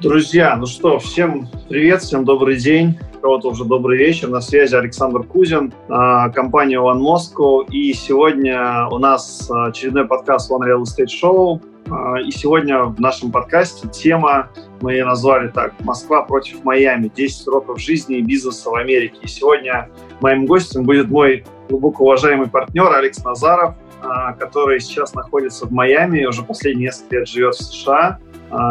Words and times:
Друзья, 0.00 0.54
ну 0.56 0.66
что, 0.66 0.98
всем 0.98 1.48
привет, 1.70 2.02
всем 2.02 2.26
добрый 2.26 2.56
день, 2.56 2.98
кого-то 3.22 3.48
уже 3.48 3.64
добрый 3.64 3.96
вечер. 3.96 4.28
На 4.28 4.42
связи 4.42 4.74
Александр 4.74 5.22
Кузин, 5.22 5.72
а, 5.88 6.28
компания 6.28 6.76
One 6.76 7.00
Moscow. 7.00 7.66
И 7.70 7.94
сегодня 7.94 8.88
у 8.90 8.98
нас 8.98 9.50
очередной 9.50 10.06
подкаст 10.06 10.50
One 10.50 10.68
Real 10.68 10.82
Estate 10.82 11.06
Show. 11.06 11.62
А, 11.88 12.20
и 12.20 12.30
сегодня 12.30 12.84
в 12.84 13.00
нашем 13.00 13.32
подкасте 13.32 13.88
тема, 13.88 14.50
мы 14.82 14.92
ее 14.92 15.06
назвали 15.06 15.48
так, 15.48 15.72
«Москва 15.80 16.22
против 16.24 16.62
Майами. 16.62 17.10
10 17.16 17.48
уроков 17.48 17.80
жизни 17.80 18.18
и 18.18 18.22
бизнеса 18.22 18.68
в 18.68 18.74
Америке». 18.74 19.16
И 19.22 19.28
сегодня 19.28 19.88
моим 20.20 20.44
гостем 20.44 20.84
будет 20.84 21.08
мой 21.08 21.46
глубоко 21.70 22.04
уважаемый 22.04 22.48
партнер 22.48 22.92
Алекс 22.92 23.24
Назаров, 23.24 23.76
а, 24.02 24.34
который 24.34 24.78
сейчас 24.78 25.14
находится 25.14 25.66
в 25.66 25.72
Майами 25.72 26.26
уже 26.26 26.42
последние 26.42 26.88
несколько 26.88 27.16
лет 27.16 27.28
живет 27.28 27.54
в 27.54 27.62
США. 27.62 28.18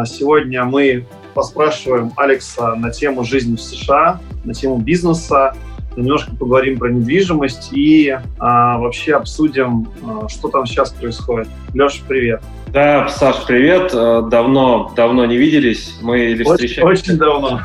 Сегодня 0.06 0.64
мы 0.64 1.06
поспрашиваем 1.34 2.12
Алекса 2.16 2.74
на 2.76 2.90
тему 2.90 3.24
жизни 3.24 3.56
в 3.56 3.60
США, 3.60 4.20
на 4.44 4.54
тему 4.54 4.78
бизнеса, 4.78 5.54
немножко 5.96 6.34
поговорим 6.34 6.78
про 6.78 6.90
недвижимость 6.90 7.70
и 7.72 8.16
а, 8.38 8.78
вообще 8.78 9.14
обсудим, 9.14 9.88
а, 10.04 10.28
что 10.28 10.48
там 10.48 10.66
сейчас 10.66 10.92
происходит. 10.92 11.48
Леша, 11.74 12.02
привет. 12.06 12.42
Да, 12.72 13.08
Саш, 13.08 13.46
привет. 13.46 13.92
Э, 13.94 14.22
давно, 14.30 14.92
давно 14.94 15.24
не 15.24 15.38
виделись. 15.38 15.96
Мы 16.02 16.32
или 16.32 16.42
встречаемся... 16.42 16.84
Очень 16.84 17.16
давно. 17.16 17.60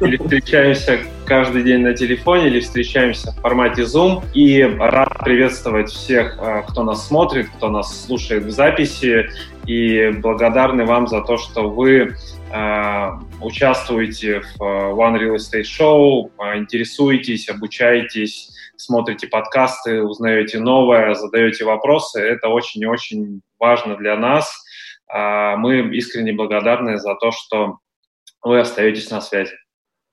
Или 0.00 0.16
встречаемся 0.16 1.00
каждый 1.26 1.64
день 1.64 1.82
на 1.82 1.92
телефоне, 1.92 2.46
или 2.46 2.60
встречаемся 2.60 3.32
в 3.32 3.40
формате 3.42 3.82
Zoom. 3.82 4.22
И 4.32 4.62
рад 4.62 5.18
приветствовать 5.18 5.90
всех, 5.90 6.38
э, 6.40 6.62
кто 6.66 6.82
нас 6.82 7.06
смотрит, 7.06 7.48
кто 7.56 7.68
нас 7.68 8.06
слушает 8.06 8.44
в 8.44 8.50
записи. 8.50 9.28
И 9.68 10.10
благодарны 10.22 10.86
вам 10.86 11.06
за 11.06 11.20
то, 11.20 11.36
что 11.36 11.68
вы 11.68 12.16
э, 12.52 13.10
участвуете 13.42 14.40
в 14.40 14.62
One 14.62 15.20
Real 15.20 15.36
Estate 15.36 15.62
Show, 15.62 16.30
интересуетесь, 16.56 17.50
обучаетесь, 17.50 18.50
смотрите 18.76 19.26
подкасты, 19.26 20.02
узнаете 20.02 20.58
новое, 20.58 21.14
задаете 21.14 21.66
вопросы. 21.66 22.18
Это 22.20 22.48
очень-очень 22.48 23.42
важно 23.58 23.96
для 23.96 24.16
нас. 24.16 24.50
А, 25.06 25.56
мы 25.56 25.80
искренне 25.94 26.32
благодарны 26.32 26.98
за 26.98 27.14
то, 27.16 27.30
что 27.30 27.78
вы 28.42 28.60
остаетесь 28.60 29.10
на 29.10 29.20
связи. 29.20 29.52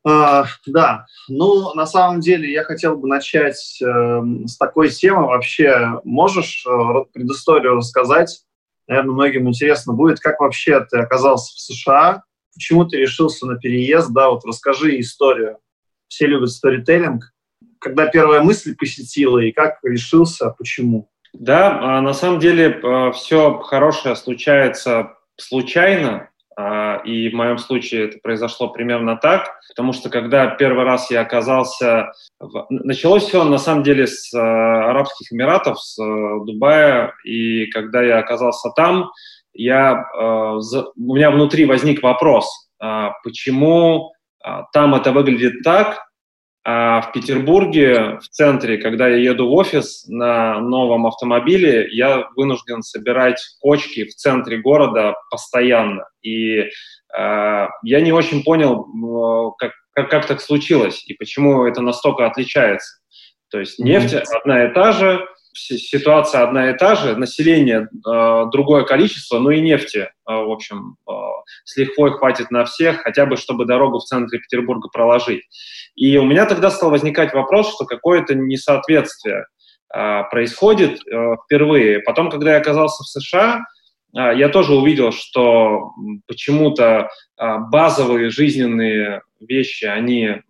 А, 0.07 0.45
да, 0.67 1.05
ну, 1.27 1.73
на 1.73 1.85
самом 1.85 2.19
деле 2.19 2.51
я 2.51 2.63
хотел 2.63 2.97
бы 2.97 3.07
начать 3.07 3.81
э, 3.81 4.21
с 4.45 4.57
такой 4.57 4.89
темы. 4.89 5.27
Вообще, 5.27 5.99
можешь 6.03 6.65
э, 6.67 7.05
предысторию 7.13 7.75
рассказать? 7.75 8.44
Наверное, 8.87 9.13
многим 9.13 9.49
интересно 9.49 9.93
будет, 9.93 10.19
как 10.19 10.39
вообще 10.39 10.85
ты 10.85 10.97
оказался 10.97 11.55
в 11.55 11.59
США, 11.59 12.23
почему 12.53 12.85
ты 12.85 12.97
решился 12.97 13.45
на 13.45 13.57
переезд, 13.57 14.11
да, 14.11 14.29
вот 14.29 14.45
расскажи 14.45 14.99
историю. 14.99 15.57
Все 16.07 16.27
любят 16.27 16.51
сторителлинг, 16.51 17.33
когда 17.79 18.07
первая 18.07 18.41
мысль 18.41 18.75
посетила 18.75 19.39
и 19.39 19.51
как 19.51 19.79
решился, 19.83 20.49
почему? 20.51 21.09
Да, 21.33 21.97
а 21.97 22.01
на 22.01 22.13
самом 22.13 22.39
деле 22.39 22.79
а, 22.81 23.11
все 23.11 23.59
хорошее 23.59 24.15
случается 24.15 25.17
случайно, 25.37 26.09
а, 26.09 26.29
и 26.57 27.29
в 27.29 27.33
моем 27.33 27.57
случае 27.57 28.05
это 28.05 28.19
произошло 28.23 28.69
примерно 28.69 29.17
так, 29.17 29.59
потому 29.69 29.91
что 29.91 30.09
когда 30.09 30.47
первый 30.47 30.85
раз 30.85 31.11
я 31.11 31.21
оказался... 31.21 32.13
В... 32.39 32.65
Началось 32.69 33.23
все 33.23 33.43
на 33.43 33.57
самом 33.57 33.83
деле 33.83 34.07
с 34.07 34.33
Арабских 34.33 35.33
Эмиратов, 35.33 35.81
с 35.81 35.97
Дубая, 35.97 37.13
и 37.25 37.65
когда 37.67 38.01
я 38.01 38.19
оказался 38.19 38.69
там, 38.75 39.11
я, 39.53 40.05
у 40.15 41.15
меня 41.15 41.31
внутри 41.31 41.65
возник 41.65 42.01
вопрос, 42.03 42.69
почему 43.23 44.13
там 44.73 44.95
это 44.95 45.11
выглядит 45.11 45.63
так, 45.63 46.04
а 46.67 47.01
в 47.01 47.11
Петербурге, 47.11 48.17
в 48.17 48.27
центре, 48.29 48.79
когда 48.79 49.07
я 49.07 49.17
еду 49.17 49.47
в 49.47 49.53
офис 49.53 50.07
на 50.07 50.59
новом 50.59 51.05
автомобиле, 51.05 51.87
я 51.91 52.27
вынужден 52.35 52.81
собирать 52.81 53.39
кочки 53.59 54.05
в 54.05 54.15
центре 54.15 54.57
города 54.57 55.13
постоянно. 55.29 56.05
И 56.23 56.57
э, 56.57 56.67
я 57.13 58.01
не 58.01 58.11
очень 58.11 58.43
понял, 58.43 58.83
как, 59.59 59.73
как, 59.93 60.09
как 60.09 60.25
так 60.25 60.41
случилось 60.41 61.03
и 61.05 61.13
почему 61.13 61.65
это 61.65 61.81
настолько 61.81 62.25
отличается. 62.25 62.99
То 63.51 63.59
есть 63.59 63.77
нефть 63.77 64.15
одна 64.15 64.65
и 64.65 64.73
та 64.73 64.91
же, 64.91 65.23
ситуация 65.55 66.43
одна 66.43 66.69
и 66.69 66.77
та 66.77 66.95
же, 66.95 67.15
население 67.15 67.87
э, 67.87 68.45
другое 68.51 68.83
количество, 68.83 69.39
но 69.39 69.51
и 69.51 69.61
нефти, 69.61 69.97
э, 69.99 70.09
в 70.25 70.51
общем, 70.51 70.97
э, 71.09 71.11
с 71.63 71.77
лихвой 71.77 72.11
хватит 72.11 72.51
на 72.51 72.65
всех, 72.65 73.01
хотя 73.01 73.25
бы 73.25 73.37
чтобы 73.37 73.65
дорогу 73.65 73.99
в 73.99 74.03
центре 74.03 74.39
Петербурга 74.39 74.89
проложить. 74.91 75.43
И 75.95 76.17
у 76.17 76.25
меня 76.25 76.45
тогда 76.45 76.69
стал 76.69 76.89
возникать 76.91 77.33
вопрос, 77.33 77.73
что 77.73 77.85
какое-то 77.85 78.35
несоответствие 78.35 79.45
э, 79.93 80.23
происходит 80.29 80.99
э, 81.07 81.35
впервые. 81.45 81.99
Потом, 81.99 82.29
когда 82.29 82.53
я 82.53 82.57
оказался 82.57 83.03
в 83.03 83.07
США, 83.07 83.61
э, 84.15 84.37
я 84.37 84.49
тоже 84.49 84.73
увидел, 84.73 85.11
что 85.11 85.91
почему-то 86.27 87.09
э, 87.39 87.57
базовые 87.71 88.29
жизненные 88.29 89.21
вещи, 89.39 89.85
они 89.85 90.41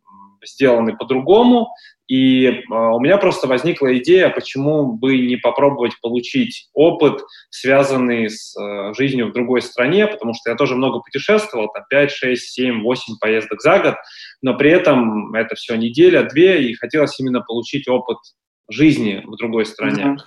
сделаны 0.46 0.96
по-другому, 0.96 1.70
и 2.08 2.46
э, 2.46 2.62
у 2.70 3.00
меня 3.00 3.18
просто 3.18 3.48
возникла 3.48 3.98
идея, 3.98 4.30
почему 4.30 4.94
бы 4.94 5.18
не 5.18 5.38
попробовать 5.38 6.00
получить 6.02 6.70
опыт, 6.74 7.22
связанный 7.50 8.30
с 8.30 8.56
э, 8.56 8.94
жизнью 8.94 9.28
в 9.28 9.34
другой 9.34 9.62
стране, 9.62 10.06
потому 10.06 10.34
что 10.36 10.52
я 10.52 10.56
тоже 10.56 10.76
много 10.76 11.00
путешествовал, 11.00 11.70
там 11.74 11.84
5, 11.90 12.12
6, 12.12 12.54
7, 12.54 12.84
8 12.84 13.16
поездок 13.20 13.62
за 13.62 13.80
год, 13.80 13.96
но 14.42 14.56
при 14.56 14.70
этом 14.70 15.34
это 15.34 15.56
все 15.56 15.76
неделя, 15.76 16.24
две, 16.24 16.70
и 16.70 16.76
хотелось 16.76 17.20
именно 17.20 17.42
получить 17.42 17.88
опыт 17.88 18.18
жизни 18.70 19.24
в 19.26 19.36
другой 19.38 19.66
стране. 19.66 20.04
Mm-hmm. 20.04 20.18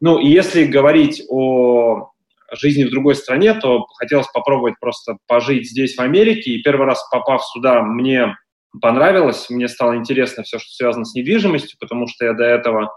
Ну, 0.00 0.18
и 0.20 0.28
если 0.28 0.64
говорить 0.64 1.22
о 1.28 2.10
жизни 2.52 2.84
в 2.84 2.90
другой 2.90 3.16
стране, 3.16 3.54
то 3.54 3.86
хотелось 3.98 4.28
попробовать 4.28 4.74
просто 4.80 5.16
пожить 5.26 5.68
здесь, 5.68 5.96
в 5.96 6.00
Америке, 6.00 6.52
и 6.52 6.62
первый 6.62 6.86
раз 6.86 7.04
попав 7.10 7.44
сюда, 7.44 7.82
мне 7.82 8.36
понравилось, 8.80 9.50
мне 9.50 9.68
стало 9.68 9.96
интересно 9.96 10.42
все, 10.42 10.58
что 10.58 10.70
связано 10.70 11.04
с 11.04 11.14
недвижимостью, 11.14 11.78
потому 11.80 12.06
что 12.06 12.24
я 12.24 12.32
до 12.32 12.44
этого 12.44 12.94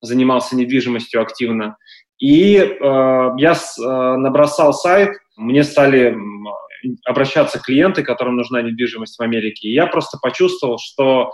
занимался 0.00 0.56
недвижимостью 0.56 1.20
активно. 1.20 1.76
И 2.18 2.56
э, 2.56 3.30
я 3.38 3.54
с, 3.54 3.78
э, 3.78 4.16
набросал 4.16 4.72
сайт, 4.72 5.10
мне 5.36 5.62
стали 5.62 6.16
обращаться 7.04 7.60
клиенты, 7.60 8.02
которым 8.02 8.36
нужна 8.36 8.62
недвижимость 8.62 9.18
в 9.18 9.22
Америке. 9.22 9.68
И 9.68 9.74
я 9.74 9.86
просто 9.86 10.18
почувствовал, 10.20 10.78
что 10.78 11.32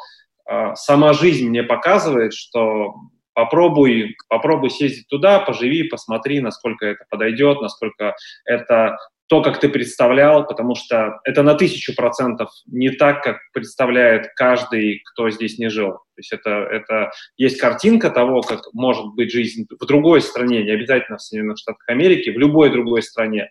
э, 0.48 0.74
сама 0.74 1.12
жизнь 1.12 1.48
мне 1.48 1.62
показывает, 1.62 2.34
что 2.34 2.94
попробуй, 3.34 4.16
попробуй 4.28 4.70
съездить 4.70 5.08
туда, 5.08 5.40
поживи, 5.40 5.84
посмотри, 5.84 6.40
насколько 6.40 6.86
это 6.86 7.04
подойдет, 7.10 7.60
насколько 7.60 8.14
это 8.44 8.96
то, 9.26 9.42
как 9.42 9.58
ты 9.58 9.68
представлял, 9.68 10.46
потому 10.46 10.74
что 10.74 11.20
это 11.24 11.42
на 11.42 11.54
тысячу 11.54 11.94
процентов 11.94 12.50
не 12.66 12.90
так, 12.90 13.22
как 13.22 13.38
представляет 13.52 14.28
каждый, 14.36 15.02
кто 15.12 15.30
здесь 15.30 15.58
не 15.58 15.70
жил. 15.70 15.92
То 15.92 16.18
есть 16.18 16.32
это, 16.32 16.50
это 16.50 17.10
есть 17.36 17.58
картинка 17.58 18.10
того, 18.10 18.42
как 18.42 18.60
может 18.72 19.06
быть 19.14 19.32
жизнь 19.32 19.66
в 19.68 19.86
другой 19.86 20.20
стране, 20.20 20.62
не 20.62 20.72
обязательно 20.72 21.18
в 21.18 21.22
Соединенных 21.22 21.58
Штатах 21.58 21.88
Америки, 21.88 22.30
в 22.30 22.38
любой 22.38 22.70
другой 22.70 23.02
стране. 23.02 23.50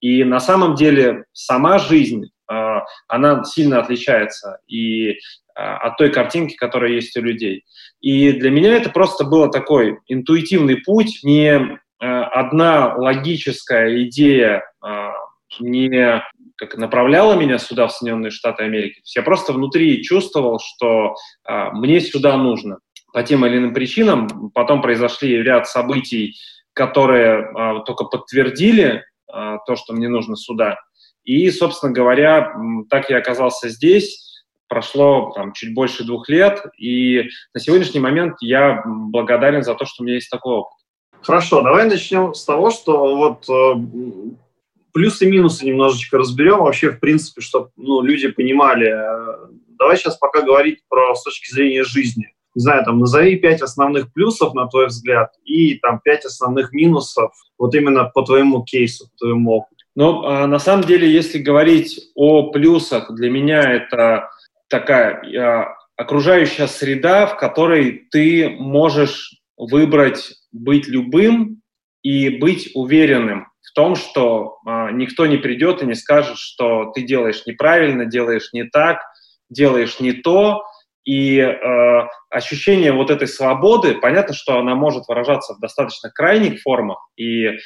И 0.00 0.24
на 0.24 0.40
самом 0.40 0.74
деле 0.74 1.24
сама 1.32 1.78
жизнь, 1.78 2.30
а, 2.48 2.84
она 3.06 3.44
сильно 3.44 3.78
отличается 3.80 4.60
и 4.66 5.18
а, 5.54 5.76
от 5.76 5.98
той 5.98 6.10
картинки, 6.10 6.56
которая 6.56 6.92
есть 6.92 7.16
у 7.18 7.20
людей. 7.20 7.64
И 8.00 8.32
для 8.32 8.50
меня 8.50 8.76
это 8.76 8.88
просто 8.88 9.24
был 9.24 9.50
такой 9.50 9.98
интуитивный 10.08 10.78
путь, 10.78 11.20
не 11.22 11.78
одна 12.00 12.94
логическая 12.96 14.02
идея 14.04 14.64
не 15.60 16.22
как 16.56 16.76
направляла 16.76 17.34
меня 17.34 17.58
сюда, 17.58 17.86
в 17.86 17.92
Соединенные 17.92 18.30
Штаты 18.30 18.64
Америки. 18.64 18.96
То 18.96 19.02
есть 19.04 19.16
я 19.16 19.22
просто 19.22 19.54
внутри 19.54 20.02
чувствовал, 20.02 20.60
что 20.60 21.14
а, 21.42 21.70
мне 21.70 22.00
сюда 22.00 22.36
нужно 22.36 22.80
по 23.14 23.22
тем 23.22 23.46
или 23.46 23.56
иным 23.56 23.72
причинам. 23.72 24.50
Потом 24.54 24.82
произошли 24.82 25.42
ряд 25.42 25.66
событий, 25.66 26.36
которые 26.74 27.50
только 27.86 28.04
подтвердили 28.04 29.04
то, 29.26 29.76
что 29.76 29.94
мне 29.94 30.08
нужно 30.08 30.36
сюда. 30.36 30.78
И, 31.24 31.50
собственно 31.50 31.92
говоря, 31.92 32.52
так 32.88 33.10
я 33.10 33.18
оказался 33.18 33.68
здесь. 33.68 34.44
Прошло 34.68 35.32
там, 35.34 35.52
чуть 35.52 35.74
больше 35.74 36.04
двух 36.04 36.28
лет, 36.28 36.62
и 36.78 37.28
на 37.54 37.60
сегодняшний 37.60 38.00
момент 38.00 38.36
я 38.40 38.82
благодарен 38.86 39.64
за 39.64 39.74
то, 39.74 39.84
что 39.84 40.02
у 40.02 40.06
меня 40.06 40.14
есть 40.14 40.30
такой 40.30 40.54
опыт. 40.54 40.79
Хорошо, 41.22 41.62
давай 41.62 41.86
начнем 41.86 42.34
с 42.34 42.44
того, 42.44 42.70
что 42.70 43.16
вот 43.16 43.48
э, 43.48 44.34
плюсы 44.92 45.26
и 45.26 45.30
минусы 45.30 45.66
немножечко 45.66 46.18
разберем 46.18 46.60
вообще, 46.60 46.90
в 46.90 47.00
принципе, 47.00 47.40
чтобы 47.40 47.70
ну, 47.76 48.02
люди 48.02 48.28
понимали. 48.28 48.94
Давай 49.78 49.96
сейчас 49.96 50.16
пока 50.16 50.42
говорить 50.42 50.80
про 50.88 51.14
с 51.14 51.22
точки 51.22 51.52
зрения 51.52 51.84
жизни. 51.84 52.32
Не 52.54 52.62
знаю, 52.62 52.84
там, 52.84 52.98
назови 52.98 53.36
пять 53.36 53.62
основных 53.62 54.12
плюсов, 54.12 54.54
на 54.54 54.66
твой 54.66 54.86
взгляд, 54.88 55.32
и 55.44 55.76
там 55.76 56.00
пять 56.02 56.24
основных 56.24 56.72
минусов, 56.72 57.32
вот 57.58 57.74
именно 57.74 58.06
по 58.06 58.22
твоему 58.22 58.64
кейсу, 58.64 59.08
по 59.10 59.16
твоему 59.18 59.52
опыту. 59.52 59.76
Но 59.94 60.24
а, 60.24 60.46
на 60.46 60.58
самом 60.58 60.84
деле, 60.84 61.10
если 61.10 61.38
говорить 61.38 62.10
о 62.14 62.50
плюсах, 62.50 63.12
для 63.14 63.30
меня 63.30 63.60
это 63.60 64.30
такая 64.68 65.22
а, 65.38 65.76
окружающая 65.96 66.66
среда, 66.66 67.26
в 67.26 67.36
которой 67.36 68.08
ты 68.10 68.48
можешь 68.58 69.36
выбрать 69.56 70.32
быть 70.52 70.88
любым 70.88 71.62
и 72.02 72.28
быть 72.28 72.70
уверенным 72.74 73.46
в 73.62 73.72
том, 73.72 73.94
что 73.94 74.58
а, 74.66 74.90
никто 74.90 75.26
не 75.26 75.36
придет 75.36 75.82
и 75.82 75.86
не 75.86 75.94
скажет, 75.94 76.38
что 76.38 76.90
ты 76.92 77.02
делаешь 77.02 77.42
неправильно, 77.46 78.06
делаешь 78.06 78.50
не 78.52 78.64
так, 78.64 79.00
делаешь 79.48 80.00
не 80.00 80.12
то, 80.12 80.62
и 81.04 81.38
э, 81.38 82.08
ощущение 82.28 82.92
вот 82.92 83.10
этой 83.10 83.26
свободы, 83.26 83.94
понятно, 83.94 84.34
что 84.34 84.58
она 84.58 84.74
может 84.74 85.08
выражаться 85.08 85.54
в 85.54 85.60
достаточно 85.60 86.10
крайних 86.10 86.60
формах, 86.60 86.98
и 87.16 87.46
э, 87.46 87.56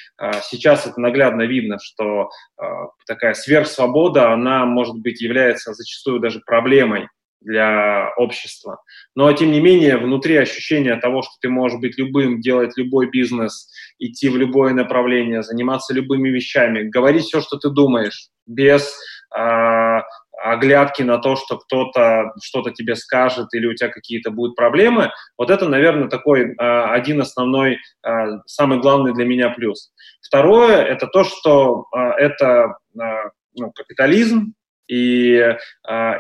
сейчас 0.42 0.86
это 0.86 1.00
наглядно 1.00 1.42
видно, 1.42 1.78
что 1.82 2.31
э, 2.58 2.64
такая 3.06 3.34
сверхсвобода, 3.34 4.32
она, 4.32 4.64
может 4.66 4.96
быть, 5.00 5.20
является 5.20 5.75
зачастую 5.75 6.20
даже 6.20 6.40
проблемой 6.46 7.08
для 7.44 8.12
общества. 8.17 8.82
Но, 9.14 9.32
тем 9.32 9.52
не 9.52 9.61
менее, 9.61 9.99
внутри 9.99 10.37
ощущения 10.37 10.96
того, 10.96 11.23
что 11.23 11.32
ты 11.41 11.49
можешь 11.49 11.79
быть 11.79 11.99
любым, 11.99 12.41
делать 12.41 12.73
любой 12.76 13.08
бизнес, 13.11 13.70
идти 13.99 14.29
в 14.29 14.37
любое 14.37 14.73
направление, 14.73 15.43
заниматься 15.43 15.94
любыми 15.94 16.29
вещами, 16.31 16.88
говорить 16.88 17.25
все, 17.25 17.41
что 17.41 17.56
ты 17.58 17.70
думаешь, 17.70 18.29
без 18.46 18.94
э, 19.37 20.00
оглядки 20.43 21.02
на 21.02 21.19
то, 21.19 21.37
что 21.37 21.58
кто-то 21.58 22.32
что-то 22.43 22.70
тебе 22.70 22.96
скажет 22.96 23.49
или 23.55 23.67
у 23.67 23.75
тебя 23.75 23.88
какие-то 23.88 24.31
будут 24.31 24.56
проблемы, 24.56 25.11
вот 25.38 25.50
это, 25.50 25.69
наверное, 25.69 26.08
такой 26.08 26.52
э, 26.52 26.55
один 26.58 27.20
основной, 27.20 27.79
э, 28.06 28.11
самый 28.46 28.81
главный 28.81 29.14
для 29.14 29.25
меня 29.25 29.50
плюс. 29.50 29.93
Второе– 30.23 30.82
это 30.85 31.06
то, 31.06 31.25
что 31.25 31.87
э, 31.94 31.99
это 32.19 32.76
э, 33.00 33.05
ну, 33.55 33.70
капитализм, 33.73 34.55
и 34.86 35.36
э, 35.36 35.56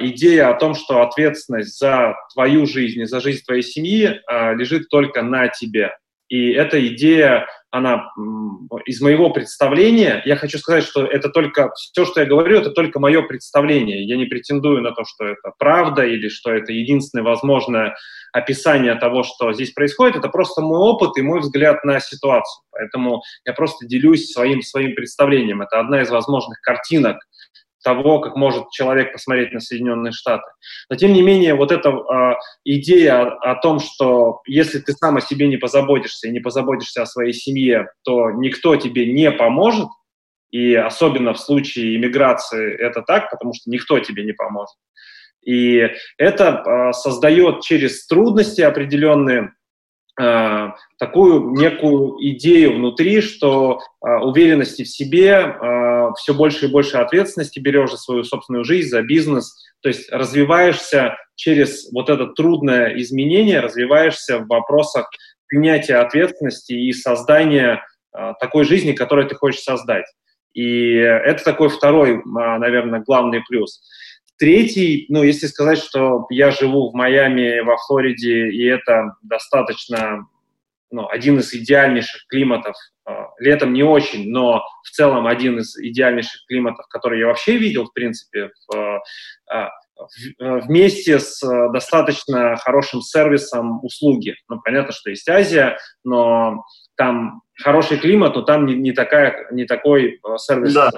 идея 0.00 0.50
о 0.50 0.54
том, 0.54 0.74
что 0.74 1.02
ответственность 1.02 1.78
за 1.78 2.14
твою 2.32 2.66
жизнь 2.66 3.00
и 3.00 3.06
за 3.06 3.20
жизнь 3.20 3.44
твоей 3.44 3.62
семьи 3.62 4.06
э, 4.06 4.54
лежит 4.54 4.88
только 4.88 5.22
на 5.22 5.48
тебе. 5.48 5.92
И 6.28 6.50
эта 6.52 6.84
идея, 6.88 7.46
она 7.70 8.10
из 8.86 9.00
моего 9.02 9.30
представления, 9.30 10.22
я 10.24 10.36
хочу 10.36 10.58
сказать, 10.58 10.82
что 10.82 11.04
это 11.04 11.28
только, 11.28 11.70
все, 11.74 12.06
что 12.06 12.20
я 12.20 12.26
говорю, 12.26 12.58
это 12.58 12.70
только 12.70 12.98
мое 12.98 13.22
представление. 13.22 14.04
Я 14.04 14.16
не 14.16 14.24
претендую 14.24 14.80
на 14.80 14.92
то, 14.92 15.04
что 15.04 15.26
это 15.26 15.52
правда 15.58 16.02
или 16.02 16.28
что 16.28 16.52
это 16.52 16.72
единственное 16.72 17.24
возможное 17.24 17.94
описание 18.32 18.94
того, 18.94 19.22
что 19.22 19.52
здесь 19.52 19.72
происходит. 19.72 20.16
Это 20.16 20.28
просто 20.28 20.62
мой 20.62 20.78
опыт 20.78 21.16
и 21.18 21.22
мой 21.22 21.40
взгляд 21.40 21.84
на 21.84 22.00
ситуацию. 22.00 22.64
Поэтому 22.72 23.22
я 23.44 23.52
просто 23.52 23.86
делюсь 23.86 24.32
своим, 24.32 24.62
своим 24.62 24.94
представлением. 24.94 25.62
Это 25.62 25.78
одна 25.78 26.02
из 26.02 26.10
возможных 26.10 26.60
картинок 26.62 27.18
того, 27.84 28.20
как 28.20 28.34
может 28.34 28.70
человек 28.70 29.12
посмотреть 29.12 29.52
на 29.52 29.60
Соединенные 29.60 30.12
Штаты. 30.12 30.50
Но 30.90 30.96
тем 30.96 31.12
не 31.12 31.22
менее, 31.22 31.54
вот 31.54 31.70
эта 31.70 31.90
э, 31.90 32.34
идея 32.64 33.20
о, 33.20 33.52
о 33.52 33.54
том, 33.60 33.78
что 33.78 34.40
если 34.46 34.78
ты 34.78 34.92
сам 34.92 35.18
о 35.18 35.20
себе 35.20 35.46
не 35.46 35.58
позаботишься 35.58 36.28
и 36.28 36.32
не 36.32 36.40
позаботишься 36.40 37.02
о 37.02 37.06
своей 37.06 37.32
семье, 37.32 37.88
то 38.02 38.30
никто 38.32 38.74
тебе 38.76 39.12
не 39.12 39.30
поможет, 39.30 39.88
и 40.50 40.74
особенно 40.74 41.34
в 41.34 41.40
случае 41.40 41.96
иммиграции 41.96 42.74
это 42.74 43.02
так, 43.02 43.30
потому 43.30 43.52
что 43.54 43.70
никто 43.70 43.98
тебе 44.00 44.24
не 44.24 44.32
поможет. 44.32 44.74
И 45.44 45.90
это 46.16 46.62
э, 46.64 46.92
создает 46.92 47.60
через 47.60 48.06
трудности 48.06 48.62
определенные 48.62 49.52
такую 50.16 51.50
некую 51.52 52.16
идею 52.34 52.76
внутри, 52.76 53.20
что 53.20 53.80
э, 53.80 54.08
уверенности 54.22 54.84
в 54.84 54.88
себе, 54.88 55.30
э, 55.30 56.10
все 56.16 56.34
больше 56.34 56.66
и 56.66 56.70
больше 56.70 56.98
ответственности 56.98 57.58
берешь 57.58 57.90
за 57.90 57.96
свою 57.96 58.22
собственную 58.22 58.64
жизнь, 58.64 58.88
за 58.88 59.02
бизнес, 59.02 59.54
то 59.82 59.88
есть 59.88 60.10
развиваешься 60.12 61.16
через 61.34 61.90
вот 61.92 62.10
это 62.10 62.26
трудное 62.28 62.96
изменение, 63.00 63.60
развиваешься 63.60 64.38
в 64.38 64.46
вопросах 64.46 65.10
принятия 65.48 65.96
ответственности 65.96 66.74
и 66.74 66.92
создания 66.92 67.82
э, 68.16 68.32
такой 68.40 68.64
жизни, 68.64 68.92
которую 68.92 69.26
ты 69.28 69.34
хочешь 69.34 69.62
создать. 69.62 70.06
И 70.52 70.94
это 70.94 71.42
такой 71.42 71.68
второй, 71.68 72.22
наверное, 72.24 73.00
главный 73.00 73.42
плюс. 73.48 73.82
Третий, 74.38 75.06
ну, 75.08 75.22
если 75.22 75.46
сказать, 75.46 75.78
что 75.78 76.26
я 76.28 76.50
живу 76.50 76.90
в 76.90 76.94
Майами, 76.94 77.60
во 77.60 77.76
Флориде, 77.76 78.50
и 78.50 78.64
это 78.64 79.14
достаточно, 79.22 80.26
ну, 80.90 81.08
один 81.08 81.38
из 81.38 81.54
идеальнейших 81.54 82.26
климатов, 82.26 82.74
а, 83.06 83.28
летом 83.38 83.72
не 83.72 83.84
очень, 83.84 84.30
но 84.30 84.64
в 84.82 84.90
целом 84.90 85.26
один 85.26 85.58
из 85.58 85.76
идеальнейших 85.76 86.46
климатов, 86.48 86.86
который 86.88 87.20
я 87.20 87.26
вообще 87.28 87.56
видел, 87.56 87.84
в 87.84 87.92
принципе, 87.92 88.50
в, 88.66 89.02
а, 89.50 89.70
вместе 90.38 91.20
с 91.20 91.40
достаточно 91.72 92.56
хорошим 92.56 93.00
сервисом 93.02 93.84
услуги. 93.84 94.34
Ну, 94.48 94.60
понятно, 94.60 94.92
что 94.92 95.10
есть 95.10 95.28
Азия, 95.28 95.78
но 96.02 96.64
там 96.96 97.42
хороший 97.62 97.98
климат, 97.98 98.34
но 98.34 98.42
там 98.42 98.66
не, 98.66 98.74
не, 98.74 98.92
такая, 98.92 99.46
не 99.52 99.64
такой 99.64 100.20
сервис 100.38 100.74
да. 100.74 100.90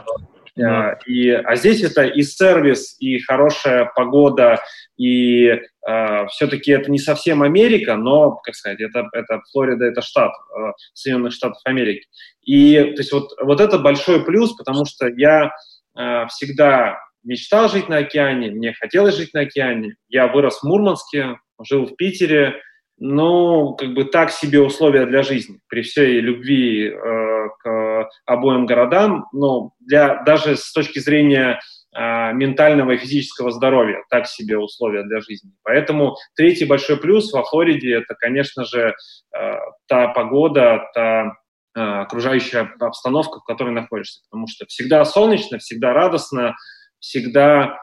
И, 1.06 1.30
а 1.30 1.56
здесь 1.56 1.82
это 1.82 2.04
и 2.04 2.22
сервис, 2.22 2.96
и 2.98 3.18
хорошая 3.18 3.90
погода, 3.94 4.60
и 4.96 5.48
э, 5.48 6.26
все-таки 6.28 6.72
это 6.72 6.90
не 6.90 6.98
совсем 6.98 7.42
Америка, 7.42 7.96
но, 7.96 8.36
как 8.36 8.54
сказать, 8.54 8.80
это, 8.80 9.06
это 9.12 9.42
Флорида, 9.52 9.84
это 9.84 10.00
штат 10.00 10.32
э, 10.32 10.72
Соединенных 10.94 11.34
Штатов 11.34 11.60
Америки. 11.64 12.06
И 12.42 12.74
то 12.78 13.00
есть 13.00 13.12
вот, 13.12 13.32
вот 13.42 13.60
это 13.60 13.78
большой 13.78 14.24
плюс, 14.24 14.54
потому 14.54 14.86
что 14.86 15.08
я 15.08 15.52
э, 15.98 16.26
всегда 16.28 16.98
мечтал 17.22 17.68
жить 17.68 17.88
на 17.88 17.98
океане, 17.98 18.50
мне 18.52 18.72
хотелось 18.72 19.16
жить 19.16 19.34
на 19.34 19.40
океане. 19.40 19.96
Я 20.08 20.28
вырос 20.28 20.60
в 20.60 20.64
Мурманске, 20.64 21.38
жил 21.62 21.86
в 21.86 21.96
Питере, 21.96 22.62
ну, 22.98 23.74
как 23.74 23.92
бы 23.92 24.04
так 24.04 24.30
себе 24.30 24.60
условия 24.60 25.06
для 25.06 25.22
жизни, 25.22 25.60
при 25.68 25.82
всей 25.82 26.20
любви 26.20 26.88
э, 26.88 27.48
к 27.62 28.08
обоим 28.24 28.66
городам, 28.66 29.26
но 29.32 29.72
для, 29.80 30.22
даже 30.22 30.56
с 30.56 30.72
точки 30.72 30.98
зрения 30.98 31.60
э, 31.94 32.32
ментального 32.32 32.92
и 32.92 32.96
физического 32.96 33.50
здоровья, 33.50 34.02
так 34.08 34.26
себе 34.26 34.58
условия 34.58 35.02
для 35.02 35.20
жизни. 35.20 35.50
Поэтому 35.62 36.16
третий 36.34 36.64
большой 36.64 36.96
плюс 36.96 37.32
во 37.32 37.42
Флориде– 37.44 37.94
это, 37.96 38.14
конечно 38.14 38.64
же, 38.64 38.94
э, 39.36 39.54
та 39.88 40.08
погода, 40.08 40.88
та 40.94 41.32
э, 41.76 41.80
окружающая 41.80 42.72
обстановка, 42.80 43.40
в 43.40 43.44
которой 43.44 43.74
находишься, 43.74 44.20
потому 44.30 44.46
что 44.48 44.64
всегда 44.66 45.04
солнечно, 45.04 45.58
всегда 45.58 45.92
радостно, 45.92 46.56
всегда 46.98 47.78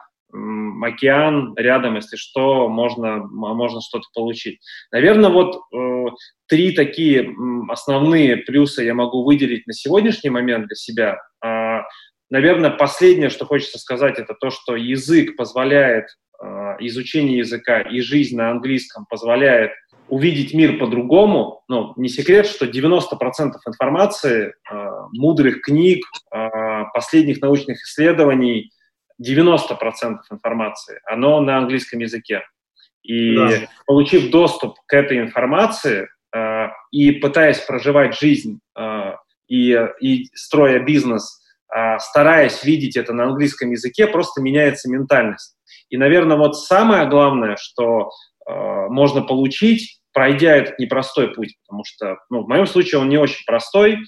океан 0.82 1.54
рядом, 1.56 1.96
если 1.96 2.16
что, 2.16 2.68
можно, 2.68 3.18
можно 3.18 3.80
что-то 3.80 4.06
получить. 4.14 4.60
Наверное, 4.92 5.30
вот 5.30 5.60
э, 5.72 6.04
три 6.48 6.72
такие 6.72 7.34
основные 7.68 8.38
плюса 8.38 8.82
я 8.82 8.94
могу 8.94 9.24
выделить 9.24 9.66
на 9.66 9.72
сегодняшний 9.72 10.30
момент 10.30 10.66
для 10.66 10.76
себя. 10.76 11.18
Э, 11.44 11.82
наверное, 12.30 12.70
последнее, 12.70 13.30
что 13.30 13.46
хочется 13.46 13.78
сказать, 13.78 14.18
это 14.18 14.34
то, 14.34 14.50
что 14.50 14.76
язык 14.76 15.36
позволяет, 15.36 16.06
э, 16.42 16.46
изучение 16.80 17.38
языка 17.38 17.80
и 17.80 18.00
жизнь 18.00 18.36
на 18.36 18.50
английском 18.50 19.06
позволяет 19.08 19.72
увидеть 20.08 20.52
мир 20.52 20.78
по-другому. 20.78 21.62
Ну, 21.68 21.94
не 21.96 22.08
секрет, 22.08 22.46
что 22.46 22.66
90% 22.66 23.52
информации, 23.66 24.52
э, 24.70 24.90
мудрых 25.12 25.62
книг, 25.62 26.04
последних 26.92 27.40
научных 27.40 27.78
исследований– 27.82 28.70
90% 29.22 30.16
информации, 30.30 31.00
оно 31.06 31.40
на 31.40 31.58
английском 31.58 32.00
языке. 32.00 32.42
И 33.02 33.36
да. 33.36 33.50
получив 33.86 34.30
доступ 34.30 34.76
к 34.86 34.94
этой 34.94 35.18
информации 35.18 36.08
э, 36.34 36.68
и 36.90 37.12
пытаясь 37.12 37.58
проживать 37.58 38.18
жизнь 38.18 38.60
э, 38.78 39.12
и, 39.46 39.78
и 40.00 40.24
строя 40.34 40.80
бизнес, 40.80 41.40
э, 41.74 41.98
стараясь 41.98 42.64
видеть 42.64 42.96
это 42.96 43.12
на 43.12 43.24
английском 43.24 43.70
языке, 43.70 44.06
просто 44.06 44.40
меняется 44.40 44.90
ментальность. 44.90 45.56
И, 45.90 45.96
наверное, 45.96 46.36
вот 46.36 46.58
самое 46.58 47.06
главное, 47.08 47.56
что 47.60 48.10
э, 48.48 48.52
можно 48.88 49.22
получить, 49.22 50.00
пройдя 50.12 50.56
этот 50.56 50.78
непростой 50.78 51.34
путь, 51.34 51.56
потому 51.66 51.84
что, 51.84 52.16
ну, 52.30 52.42
в 52.42 52.48
моем 52.48 52.66
случае 52.66 53.00
он 53.00 53.08
не 53.08 53.18
очень 53.18 53.44
простой, 53.44 53.98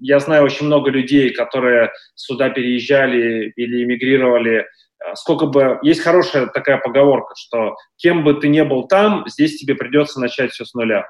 я 0.00 0.20
знаю 0.20 0.44
очень 0.44 0.66
много 0.66 0.90
людей, 0.90 1.30
которые 1.30 1.90
сюда 2.14 2.50
переезжали 2.50 3.52
или 3.56 3.84
эмигрировали. 3.84 4.66
А, 5.04 5.14
сколько 5.16 5.46
бы... 5.46 5.78
Есть 5.82 6.02
хорошая 6.02 6.46
такая 6.46 6.78
поговорка, 6.78 7.34
что 7.36 7.76
кем 7.96 8.24
бы 8.24 8.34
ты 8.34 8.48
ни 8.48 8.60
был 8.62 8.86
там, 8.86 9.24
здесь 9.28 9.56
тебе 9.56 9.74
придется 9.74 10.20
начать 10.20 10.52
все 10.52 10.64
с 10.64 10.74
нуля. 10.74 11.06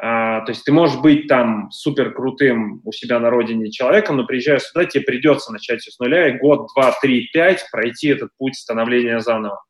А, 0.00 0.42
то 0.42 0.52
есть 0.52 0.64
ты 0.64 0.72
можешь 0.72 0.98
быть 1.00 1.26
там 1.26 1.70
супер 1.72 2.12
крутым 2.12 2.80
у 2.84 2.92
себя 2.92 3.18
на 3.18 3.30
родине 3.30 3.70
человеком, 3.70 4.16
но 4.16 4.24
приезжая 4.24 4.60
сюда, 4.60 4.84
тебе 4.84 5.02
придется 5.02 5.52
начать 5.52 5.80
все 5.80 5.90
с 5.90 5.98
нуля 5.98 6.28
и 6.28 6.38
год, 6.38 6.68
два, 6.74 6.96
три, 7.00 7.28
пять 7.32 7.64
пройти 7.72 8.08
этот 8.08 8.30
путь 8.38 8.54
становления 8.56 9.20
заново. 9.20 9.60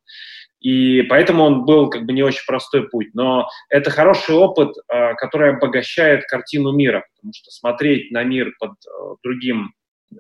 И 0.61 1.03
поэтому 1.03 1.45
он 1.45 1.65
был 1.65 1.89
как 1.89 2.05
бы 2.05 2.13
не 2.13 2.23
очень 2.23 2.45
простой 2.47 2.89
путь. 2.89 3.09
Но 3.15 3.49
это 3.69 3.91
хороший 3.91 4.35
опыт, 4.35 4.75
а, 4.89 5.15
который 5.15 5.51
обогащает 5.51 6.25
картину 6.25 6.73
мира, 6.73 7.05
потому 7.17 7.33
что 7.33 7.51
смотреть 7.51 8.11
на 8.11 8.25
мир 8.25 8.53
под 8.59 8.73
э, 8.73 9.15
другим 9.23 9.73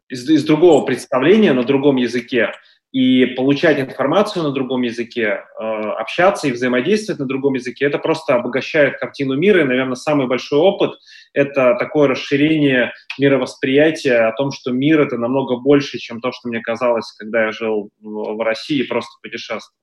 из, 0.08 0.28
из 0.28 0.44
другого 0.44 0.84
представления 0.84 1.52
на 1.52 1.64
другом 1.64 1.96
языке, 1.96 2.52
и 2.90 3.26
получать 3.26 3.78
информацию 3.78 4.44
на 4.44 4.50
другом 4.50 4.82
языке, 4.82 5.44
э, 5.60 5.62
общаться 5.62 6.48
и 6.48 6.52
взаимодействовать 6.52 7.20
на 7.20 7.26
другом 7.26 7.54
языке, 7.54 7.84
это 7.84 7.98
просто 7.98 8.34
обогащает 8.34 8.98
картину 8.98 9.36
мира. 9.36 9.60
И, 9.60 9.64
наверное, 9.64 9.94
самый 9.94 10.26
большой 10.26 10.58
опыт— 10.58 10.92
это 11.34 11.76
такое 11.78 12.08
расширение 12.08 12.92
мировосприятия 13.18 14.26
о 14.26 14.32
том, 14.32 14.52
что 14.52 14.72
мир— 14.72 15.00
это 15.02 15.18
намного 15.18 15.56
больше, 15.56 15.98
чем 15.98 16.22
то, 16.22 16.32
что 16.32 16.48
мне 16.48 16.60
казалось, 16.60 17.12
когда 17.18 17.46
я 17.46 17.52
жил 17.52 17.90
в 18.00 18.42
России 18.42 18.78
и 18.78 18.86
просто 18.86 19.10
путешествовал. 19.22 19.74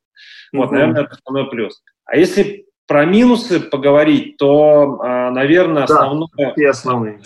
Mm-hmm. 0.53 0.57
Вот, 0.57 0.71
наверное, 0.71 1.03
это 1.03 1.15
основной 1.15 1.49
плюс. 1.49 1.81
А 2.05 2.17
если 2.17 2.65
про 2.87 3.05
минусы 3.05 3.59
поговорить, 3.59 4.37
то, 4.37 4.99
а, 5.01 5.31
наверное, 5.31 5.83
основное... 5.83 6.27
Да, 6.37 6.53
и 6.55 6.63
основные. 6.65 7.19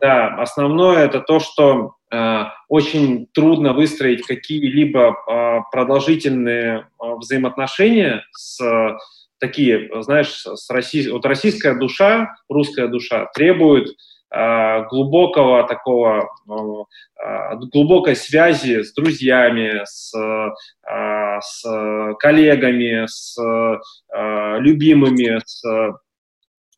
Да, 0.00 0.26
основное 0.36 1.06
это 1.06 1.20
то, 1.20 1.40
что 1.40 1.94
э, 2.12 2.44
очень 2.68 3.26
трудно 3.32 3.72
выстроить 3.72 4.26
какие-либо 4.26 5.16
э, 5.16 5.58
продолжительные 5.72 6.80
э, 6.80 7.14
взаимоотношения 7.16 8.24
с 8.32 8.60
такие, 9.38 9.88
знаешь, 10.02 10.42
с 10.44 10.68
Россий... 10.68 11.10
вот 11.10 11.24
российская 11.24 11.74
душа, 11.74 12.36
русская 12.50 12.88
душа 12.88 13.30
требует 13.34 13.88
глубокого 14.32 15.66
такого, 15.66 16.28
э, 16.48 17.56
глубокой 17.72 18.14
связи 18.14 18.82
с 18.82 18.92
друзьями, 18.94 19.82
с, 19.84 20.14
э, 20.16 21.40
с 21.40 22.14
коллегами, 22.20 23.06
с 23.06 23.36
любимыми, 24.60 25.40
с 25.44 25.64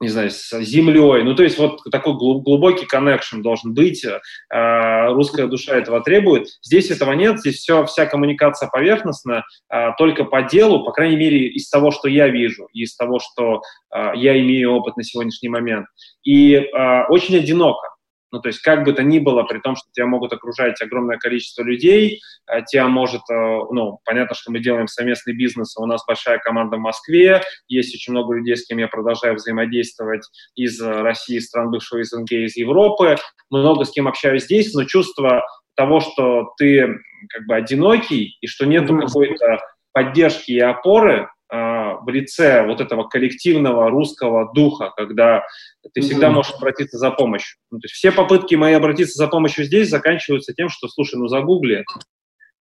не 0.03 0.09
знаю, 0.09 0.31
с 0.31 0.51
землей. 0.61 1.23
Ну, 1.23 1.35
то 1.35 1.45
есть 1.45 1.59
вот 1.59 1.81
такой 1.91 2.15
глубокий 2.15 2.87
коннекшн 2.87 3.41
должен 3.41 3.73
быть. 3.73 4.05
Э, 4.05 5.13
русская 5.13 5.47
душа 5.47 5.77
этого 5.77 6.03
требует. 6.03 6.49
Здесь 6.61 6.91
этого 6.91 7.13
нет, 7.13 7.39
здесь 7.39 7.59
все, 7.59 7.87
вся 7.87 8.07
коммуникация 8.07 8.69
поверхностна, 8.69 9.45
э, 9.73 9.91
только 9.99 10.25
по 10.25 10.43
делу, 10.43 10.85
по 10.85 10.91
крайней 10.91 11.17
мере, 11.17 11.47
из 11.47 11.71
того, 11.71 11.93
что 11.93 12.09
я 12.09 12.29
вижу, 12.29 12.67
из 12.73 12.97
того, 12.97 13.21
что 13.21 13.63
э, 13.95 14.13
я 14.17 14.39
имею 14.41 14.73
опыт 14.73 14.97
на 14.97 15.05
сегодняшний 15.05 15.49
момент. 15.49 15.87
И 16.25 16.69
очень 17.09 17.37
одиноко. 17.37 17.92
Ну, 18.33 18.41
то 18.41 18.49
есть 18.49 18.63
как 18.63 18.85
бы 18.85 18.95
то 18.95 19.03
ни 19.03 19.19
было, 19.19 19.43
при 19.43 19.59
том, 19.59 19.77
что 19.77 19.87
тебя 19.93 20.07
могут 20.07 20.33
окружать 20.33 20.81
огромное 20.81 21.19
количество 21.19 21.63
людей, 21.63 22.21
а 22.47 22.63
тебя 22.63 22.89
может, 22.89 23.21
э, 23.31 23.35
ну, 23.71 23.99
понятно, 24.05 24.35
что 24.35 24.51
мы 24.51 24.61
делаем 24.61 24.89
совместный 24.89 25.35
бизнес, 25.35 25.77
у 25.77 25.85
нас 25.85 26.03
большая 26.07 26.39
команда 26.39 26.79
в 26.79 26.81
Москве, 26.81 27.43
есть 27.69 27.95
очень 27.95 28.13
много 28.13 28.35
людей, 28.35 28.57
с 28.57 28.67
кем 28.67 28.79
я 28.79 28.89
продолжаю 28.89 29.35
взаимодействовать 29.35 30.27
из 30.55 30.81
России, 30.81 31.39
стран 31.39 31.71
бывшего 31.71 32.03
СНГ, 32.03 32.33
из 32.33 32.57
Европы, 32.57 33.17
много 33.51 33.85
с 33.85 33.91
кем 33.91 34.09
общаюсь 34.09 34.45
здесь, 34.45 34.73
но 34.75 34.85
чувство 34.85 35.45
того, 35.77 36.01
что 36.01 36.53
ты 36.57 36.99
как 37.29 37.47
бы 37.47 37.55
одинокий 37.55 38.39
и 38.41 38.47
что 38.47 38.67
нет 38.67 38.89
какой-то 38.89 39.61
поддержки 39.93 40.53
и 40.53 40.59
опоры, 40.59 41.29
а, 41.42 41.42
в 42.01 42.09
лице 42.09 42.67
вот 42.67 42.81
этого 42.81 43.05
коллективного 43.05 43.91
русского 43.91 44.53
духа, 44.53 44.93
когда 44.97 45.45
ты 45.95 46.01
всегда 46.01 46.31
можешь 46.31 46.53
обратиться 46.53 46.99
за 46.99 47.11
помощью. 47.11 47.57
Ну, 47.71 47.79
то 47.79 47.85
есть 47.87 47.95
все 47.95 48.13
попытки 48.13 48.55
мои 48.55 48.75
обратиться 48.75 49.17
за 49.17 49.29
помощью 49.29 49.65
здесь 49.65 49.89
заканчиваются 49.89 50.53
тем, 50.55 50.69
что, 50.69 50.89
слушай, 50.89 51.17
ну 51.17 51.29
загугли. 51.29 51.85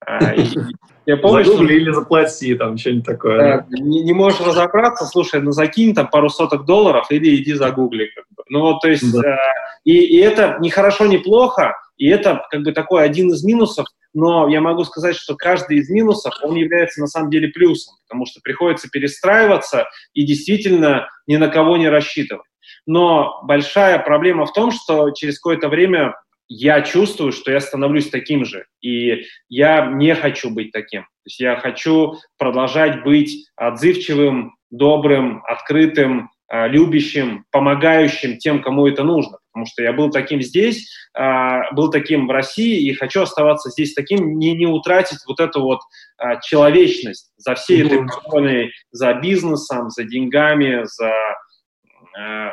А, 0.05 0.33
я 1.05 1.17
помню, 1.17 1.43
загугли 1.43 1.75
или 1.75 1.91
заплати, 1.91 2.55
там, 2.55 2.77
что-нибудь 2.77 3.05
такое. 3.05 3.37
Да, 3.37 3.65
не, 3.69 4.01
не 4.01 4.13
можешь 4.13 4.41
разобраться, 4.41 5.05
слушай, 5.05 5.41
ну 5.41 5.51
закинь 5.51 5.93
там 5.93 6.09
пару 6.09 6.29
соток 6.29 6.65
долларов 6.65 7.07
или 7.09 7.35
иди 7.35 7.53
загугли. 7.53 8.11
Как 8.15 8.25
бы. 8.35 8.43
Ну 8.49 8.61
вот, 8.61 8.81
то 8.81 8.89
есть, 8.89 9.11
да. 9.13 9.35
э, 9.35 9.37
и, 9.83 9.97
и 9.97 10.17
это 10.17 10.57
не 10.59 10.69
хорошо, 10.69 11.05
не 11.05 11.17
плохо, 11.17 11.75
и 11.97 12.07
это 12.07 12.45
как 12.49 12.63
бы 12.63 12.71
такой 12.71 13.03
один 13.03 13.29
из 13.29 13.43
минусов 13.43 13.85
но 14.13 14.49
я 14.49 14.59
могу 14.61 14.83
сказать, 14.83 15.15
что 15.15 15.35
каждый 15.35 15.77
из 15.77 15.89
минусов, 15.89 16.33
он 16.43 16.55
является 16.55 16.99
на 16.99 17.07
самом 17.07 17.29
деле 17.29 17.47
плюсом, 17.47 17.95
потому 18.07 18.25
что 18.25 18.41
приходится 18.41 18.89
перестраиваться 18.89 19.87
и 20.13 20.25
действительно 20.25 21.07
ни 21.27 21.37
на 21.37 21.47
кого 21.47 21.77
не 21.77 21.89
рассчитывать. 21.89 22.45
Но 22.85 23.41
большая 23.43 23.99
проблема 23.99 24.45
в 24.45 24.53
том, 24.53 24.71
что 24.71 25.11
через 25.11 25.39
какое-то 25.39 25.69
время 25.69 26.15
я 26.47 26.81
чувствую, 26.81 27.31
что 27.31 27.51
я 27.51 27.59
становлюсь 27.59 28.09
таким 28.09 28.45
же, 28.45 28.65
и 28.81 29.25
я 29.49 29.87
не 29.87 30.15
хочу 30.15 30.49
быть 30.49 30.71
таким. 30.71 31.03
То 31.03 31.27
есть 31.27 31.39
я 31.39 31.55
хочу 31.55 32.15
продолжать 32.37 33.03
быть 33.03 33.47
отзывчивым, 33.55 34.55
добрым, 34.69 35.43
открытым, 35.45 36.29
а, 36.47 36.67
любящим, 36.67 37.45
помогающим 37.51 38.37
тем, 38.37 38.61
кому 38.61 38.85
это 38.85 39.03
нужно. 39.03 39.37
Потому 39.53 39.65
что 39.65 39.83
я 39.83 39.93
был 39.93 40.09
таким 40.09 40.41
здесь, 40.41 40.89
а, 41.13 41.71
был 41.73 41.89
таким 41.89 42.27
в 42.27 42.31
России, 42.31 42.89
и 42.89 42.93
хочу 42.93 43.21
оставаться 43.21 43.69
здесь 43.69 43.93
таким, 43.93 44.37
не, 44.37 44.53
не 44.53 44.65
утратить 44.65 45.19
вот 45.27 45.39
эту 45.39 45.61
вот 45.61 45.79
а, 46.17 46.41
человечность 46.41 47.31
за 47.37 47.55
всей 47.55 47.85
этой 47.85 48.05
погоней, 48.05 48.71
за 48.91 49.13
бизнесом, 49.13 49.89
за 49.91 50.03
деньгами, 50.03 50.81
за 50.83 51.13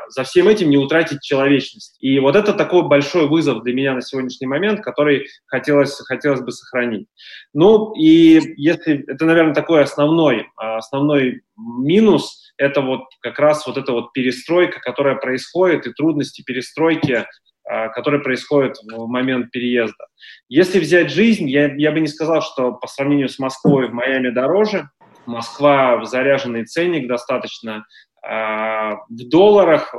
за 0.09 0.23
всем 0.25 0.49
этим 0.49 0.71
не 0.71 0.77
утратить 0.77 1.23
человечность. 1.23 1.97
И 2.00 2.19
вот 2.21 2.37
это 2.37 2.53
такой 2.53 2.83
большой 2.83 3.27
вызов 3.27 3.62
для 3.62 3.75
меня 3.75 3.95
на 3.95 4.03
сегодняшний 4.03 4.47
момент, 4.47 4.81
который 4.81 5.27
хотелось, 5.47 5.99
хотелось 6.07 6.41
бы 6.41 6.53
сохранить. 6.53 7.09
Ну 7.53 7.93
и 7.95 8.41
если 8.57 9.05
это, 9.07 9.25
наверное, 9.25 9.55
такой 9.55 9.83
основной, 9.83 10.47
основной 10.57 11.43
минус– 11.57 12.53
это 12.59 12.81
вот 12.81 13.05
как 13.21 13.38
раз 13.38 13.67
вот 13.67 13.77
эта 13.77 13.93
вот 13.93 14.12
перестройка, 14.12 14.81
которая 14.81 15.15
происходит, 15.17 15.87
и 15.87 15.93
трудности 15.93 16.43
перестройки, 16.43 17.25
а, 17.65 17.88
которые 17.88 18.23
происходят 18.23 18.77
в 18.83 19.07
момент 19.07 19.50
переезда. 19.50 20.07
Если 20.49 20.81
взять 20.81 21.11
жизнь, 21.11 21.49
я, 21.49 21.75
я 21.75 21.93
бы 21.93 22.00
не 22.00 22.09
сказал, 22.09 22.41
что 22.41 22.73
по 22.73 22.87
сравнению 22.87 23.29
с 23.29 23.38
Москвой 23.38 23.88
в 23.88 23.93
Майами 23.93 24.31
дороже. 24.31 24.88
Москва 25.27 25.99
в 25.99 26.07
заряженный 26.07 26.65
ценник 26.65 27.07
достаточно. 27.07 27.85
А, 28.28 28.97
в 29.08 29.28
долларах, 29.30 29.94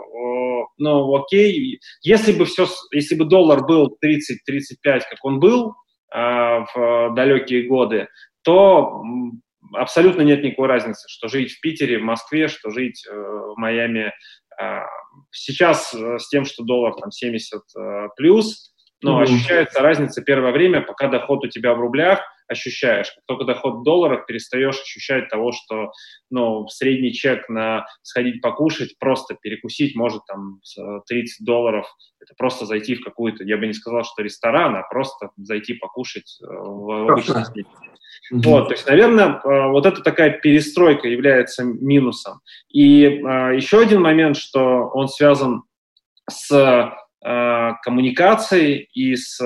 ну, 0.78 1.16
окей, 1.16 1.80
если 2.04 2.32
бы 2.32 2.46
все, 2.46 2.68
если 2.92 3.16
бы 3.16 3.26
доллар 3.26 3.66
был 3.66 3.98
30-35, 4.04 4.76
как 4.84 5.24
он 5.24 5.40
был 5.40 5.74
а, 6.12 6.66
в 6.74 7.14
далекие 7.16 7.68
годы, 7.68 8.08
то 8.44 9.02
абсолютно 9.74 10.22
нет 10.22 10.44
никакой 10.44 10.68
разницы, 10.68 11.08
что 11.10 11.28
жить 11.28 11.54
в 11.54 11.62
Питере, 11.62 12.00
в 12.00 12.04
Москве, 12.04 12.48
что 12.48 12.70
жить 12.70 13.06
э, 13.08 13.14
в 13.14 13.56
Майами. 13.58 14.14
Э, 14.62 14.80
сейчас 15.32 15.94
э, 15.94 16.18
с 16.18 16.30
тем, 16.30 16.46
что 16.46 16.64
доллар 16.64 16.94
там 16.96 17.12
70 17.12 17.62
э, 17.62 18.08
плюс, 18.16 18.74
но 19.02 19.20
mm-hmm. 19.20 19.24
ощущается 19.24 19.82
разница 19.82 20.22
первое 20.22 20.52
время, 20.52 20.82
пока 20.82 21.08
доход 21.08 21.46
у 21.46 21.50
тебя 21.50 21.74
в 21.74 21.80
рублях, 21.80 22.22
ощущаешь. 22.50 23.12
Как 23.16 23.24
только 23.26 23.46
доход 23.46 23.76
в 23.76 23.84
долларах, 23.84 24.26
перестаешь 24.26 24.80
ощущать 24.82 25.30
того, 25.30 25.52
что 25.52 25.92
ну, 26.30 26.68
средний 26.68 27.14
чек 27.14 27.48
на 27.48 27.86
сходить 28.02 28.42
покушать, 28.42 28.98
просто 29.00 29.36
перекусить 29.42 29.96
может 29.96 30.22
там 30.26 30.60
30 31.08 31.46
долларов. 31.46 31.88
Это 32.20 32.34
просто 32.38 32.66
зайти 32.66 32.96
в 32.96 33.04
какую-то, 33.04 33.44
я 33.44 33.58
бы 33.58 33.68
не 33.68 33.74
сказал, 33.74 34.04
что 34.04 34.22
ресторан, 34.22 34.76
а 34.76 34.84
просто 34.90 35.30
зайти 35.38 35.76
покушать 35.76 36.38
э, 36.42 36.46
в 36.48 37.12
обычный 37.12 37.66
Mm-hmm. 38.34 38.42
Вот, 38.44 38.68
то 38.68 38.74
есть, 38.74 38.88
наверное, 38.88 39.40
э, 39.44 39.68
вот 39.70 39.86
эта 39.86 40.02
такая 40.02 40.32
перестройка 40.32 41.08
является 41.08 41.64
минусом. 41.64 42.42
И 42.70 43.04
э, 43.04 43.56
еще 43.56 43.82
один 43.82 44.02
момент, 44.02 44.38
что 44.38 44.90
он 44.94 45.08
связан 45.08 45.64
с 46.30 46.52
э, 46.52 47.72
коммуникацией 47.82 48.90
и 48.94 49.16
с... 49.16 49.40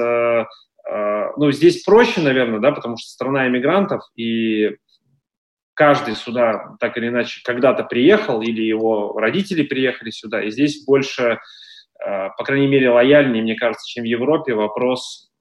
Ну, 0.85 1.51
здесь 1.51 1.83
проще, 1.83 2.21
наверное, 2.21 2.59
да, 2.59 2.71
потому 2.71 2.97
что 2.97 3.09
страна 3.09 3.47
иммигрантов, 3.47 4.01
и 4.15 4.75
каждый 5.73 6.15
сюда 6.15 6.75
так 6.79 6.97
или 6.97 7.07
иначе 7.07 7.41
когда-то 7.43 7.83
приехал, 7.83 8.41
или 8.41 8.61
его 8.61 9.17
родители 9.17 9.63
приехали 9.63 10.11
сюда, 10.11 10.43
и 10.43 10.51
здесь 10.51 10.85
больше, 10.85 11.39
по 11.97 12.43
крайней 12.43 12.67
мере, 12.67 12.91
лояльнее, 12.91 13.41
мне 13.41 13.55
кажется, 13.55 13.87
чем 13.87 14.03
в 14.03 14.07
Европе, 14.07 14.53
вопрос 14.53 15.31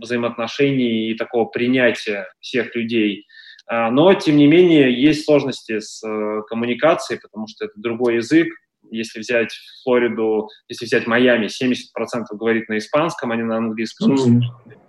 взаимоотношений 0.00 1.10
и 1.10 1.14
такого 1.14 1.46
принятия 1.46 2.28
всех 2.40 2.74
людей. 2.74 3.26
А, 3.66 3.90
но, 3.90 4.14
тем 4.14 4.36
не 4.36 4.46
менее, 4.46 4.92
есть 4.92 5.24
сложности 5.24 5.80
с 5.80 6.02
э, 6.06 6.42
коммуникацией, 6.48 7.20
потому 7.20 7.46
что 7.48 7.64
это 7.64 7.74
другой 7.76 8.16
язык. 8.16 8.48
Если 8.96 9.20
взять 9.20 9.50
Флориду, 9.84 10.48
если 10.68 10.86
взять 10.86 11.06
Майами, 11.06 11.46
70% 11.46 12.24
говорит 12.32 12.68
на 12.68 12.78
испанском, 12.78 13.32
а 13.32 13.36
не 13.36 13.42
на 13.42 13.58
английском. 13.58 14.14
Mm-hmm. 14.14 14.40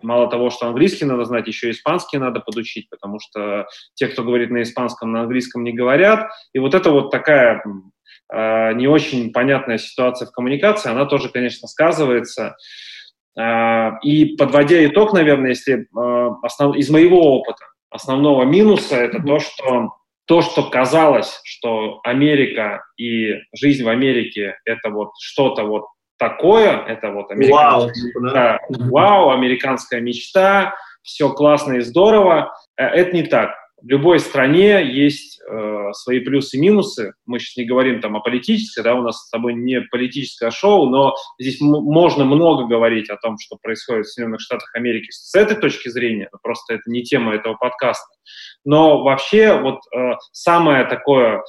Мало 0.01 0.29
того, 0.29 0.49
что 0.49 0.67
английский 0.67 1.05
надо 1.05 1.25
знать, 1.25 1.47
еще 1.47 1.69
испанский 1.71 2.17
надо 2.17 2.39
подучить, 2.39 2.89
потому 2.89 3.19
что 3.19 3.67
те, 3.95 4.07
кто 4.07 4.23
говорит 4.23 4.49
на 4.49 4.61
испанском, 4.61 5.11
на 5.11 5.21
английском 5.21 5.63
не 5.63 5.73
говорят. 5.73 6.29
И 6.53 6.59
вот 6.59 6.73
это 6.73 6.91
вот 6.91 7.11
такая 7.11 7.63
э, 8.33 8.73
не 8.73 8.87
очень 8.87 9.31
понятная 9.31 9.77
ситуация 9.77 10.27
в 10.27 10.31
коммуникации, 10.31 10.89
она 10.89 11.05
тоже, 11.05 11.29
конечно, 11.29 11.67
сказывается. 11.67 12.55
А, 13.37 13.99
и 14.01 14.35
подводя 14.35 14.83
итог, 14.85 15.13
наверное, 15.13 15.49
если 15.49 15.87
а, 15.95 16.35
основ... 16.41 16.75
из 16.75 16.89
моего 16.89 17.39
опыта, 17.39 17.65
основного 17.89 18.43
минуса 18.43 18.95
это 18.95 19.21
то, 19.21 19.39
что 19.39 19.93
то, 20.27 20.41
что 20.41 20.69
казалось, 20.69 21.39
что 21.43 21.99
Америка 22.03 22.83
и 22.97 23.35
жизнь 23.55 23.83
в 23.83 23.89
Америке 23.89 24.57
это 24.65 24.89
вот 24.89 25.11
что-то 25.19 25.63
вот 25.63 25.85
такое, 26.17 26.83
это 26.85 27.11
вот 27.11 27.31
американская, 27.31 28.11
вау, 28.15 28.33
да? 28.33 28.59
вау, 28.69 29.29
американская 29.29 30.01
мечта, 30.01 30.75
все 31.01 31.29
классно 31.31 31.73
и 31.73 31.79
здорово. 31.79 32.53
Э, 32.75 32.83
это 32.85 33.15
не 33.15 33.23
так. 33.23 33.55
В 33.79 33.87
любой 33.87 34.19
стране 34.19 34.83
есть 34.91 35.39
э, 35.39 35.89
свои 35.93 36.19
плюсы 36.19 36.57
и 36.57 36.59
минусы. 36.59 37.13
Мы 37.27 37.37
сейчас 37.37 37.57
не 37.57 37.65
говорим 37.65 38.01
там 38.01 38.15
о 38.15 38.21
политической, 38.21 38.83
да, 38.83 38.95
у 38.95 39.03
нас 39.03 39.27
с 39.27 39.29
тобой 39.29 39.53
не 39.53 39.81
политическое 39.81 40.49
шоу, 40.49 40.89
но 40.89 41.13
здесь 41.39 41.61
можно 41.61 42.25
много 42.25 42.65
говорить 42.65 43.11
о 43.11 43.17
том, 43.17 43.37
что 43.37 43.55
происходит 43.61 44.07
в 44.07 44.11
Соединенных 44.11 44.41
Штатах 44.41 44.73
Америки 44.73 45.09
с 45.11 45.35
этой 45.35 45.55
точки 45.57 45.89
зрения, 45.89 46.29
просто 46.41 46.73
это 46.73 46.83
не 46.87 47.03
тема 47.03 47.35
этого 47.35 47.53
подкаста. 47.53 48.07
Но 48.65 49.03
вообще 49.03 49.59
вот 49.59 49.79
э, 49.95 50.13
самое 50.31 50.85
такое 50.85 51.43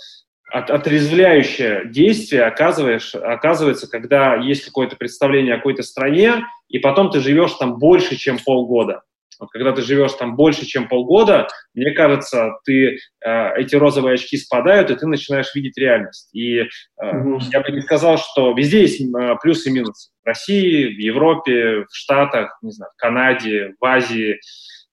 от, 0.51 0.71
отрезвляющее 0.71 1.87
действие 1.87 2.45
оказываешь, 2.45 3.15
оказывается, 3.15 3.89
когда 3.89 4.37
есть 4.37 4.67
какое-то 4.67 4.97
представление 4.97 5.55
о 5.55 5.59
какой-то 5.59 5.83
стране, 5.83 6.45
и 6.69 6.79
потом 6.79 7.11
ты 7.11 7.21
живешь 7.21 7.55
там 7.55 7.79
больше, 7.79 8.17
чем 8.17 8.39
полгода. 8.39 9.03
Вот 9.39 9.51
когда 9.51 9.73
ты 9.73 9.83
живешь 9.83 10.13
там 10.13 10.37
больше, 10.37 10.67
чем 10.67 10.89
полгода, 10.89 11.49
мне 11.75 11.93
кажется, 11.93 12.53
ты, 12.65 12.99
э, 13.25 13.55
эти 13.57 13.77
розовые 13.77 14.15
очки 14.15 14.37
спадают, 14.37 14.91
и 14.91 14.97
ты 14.97 15.07
начинаешь 15.07 15.55
видеть 15.55 15.79
реальность. 15.79 16.29
И 16.35 16.59
э, 16.61 16.67
угу. 17.01 17.41
я 17.53 17.61
бы 17.61 17.71
не 17.71 17.81
сказал, 17.83 18.19
что 18.19 18.53
везде 18.53 18.83
есть 18.83 19.01
э, 19.01 19.37
плюсы 19.43 19.69
и 19.69 19.73
минусы. 19.73 20.11
В 20.23 20.27
России, 20.27 20.87
в 20.87 20.99
Европе, 20.99 21.85
в 21.85 21.95
Штатах, 21.95 22.59
не 22.63 22.73
знаю, 22.73 22.91
в 22.97 23.01
Канаде, 23.01 23.75
в 23.81 23.85
Азии. 23.85 24.41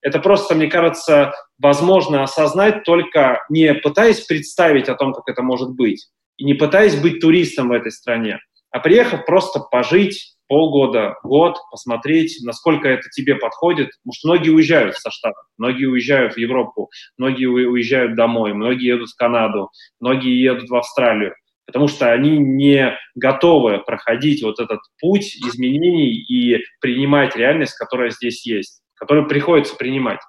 Это 0.02 0.20
просто, 0.20 0.54
мне 0.56 0.68
кажется, 0.68 1.34
возможно 1.58 2.24
осознать 2.24 2.84
только 2.84 3.44
не 3.50 3.74
пытаясь 3.74 4.22
представить 4.22 4.90
о 4.90 4.96
том, 4.96 5.14
как 5.14 5.28
это 5.28 5.42
может 5.42 5.72
быть, 5.72 6.08
и 6.38 6.46
не 6.46 6.54
пытаясь 6.54 6.96
быть 6.96 7.20
туристом 7.20 7.70
в 7.70 7.72
этой 7.72 7.92
стране, 7.92 8.40
а 8.72 8.80
приехав 8.80 9.26
просто 9.26 9.60
пожить, 9.60 10.35
полгода, 10.48 11.16
год, 11.24 11.58
посмотреть, 11.72 12.38
насколько 12.44 12.88
это 12.88 13.10
тебе 13.10 13.36
подходит. 13.36 13.90
Потому 14.04 14.14
что 14.14 14.28
многие 14.30 14.50
уезжают 14.50 14.96
со 14.96 15.10
Штатов, 15.12 15.44
многие 15.58 15.86
уезжают 15.86 16.34
в 16.34 16.38
Европу, 16.38 16.90
многие 17.18 17.46
уезжают 17.46 18.16
домой, 18.16 18.54
многие 18.54 18.88
едут 18.88 19.10
в 19.10 19.18
Канаду, 19.18 19.70
многие 20.00 20.42
едут 20.42 20.70
в 20.70 20.76
Австралию, 20.76 21.34
потому 21.66 21.88
что 21.88 22.12
они 22.12 22.38
не 22.38 22.98
готовы 23.16 23.80
проходить 23.80 24.44
вот 24.44 24.60
этот 24.60 24.80
путь 25.00 25.36
изменений 25.36 26.14
и 26.14 26.64
принимать 26.80 27.36
реальность, 27.36 27.76
которая 27.76 28.12
здесь 28.12 28.46
есть, 28.46 28.82
которую 28.96 29.28
приходится 29.28 29.76
принимать. 29.76 30.20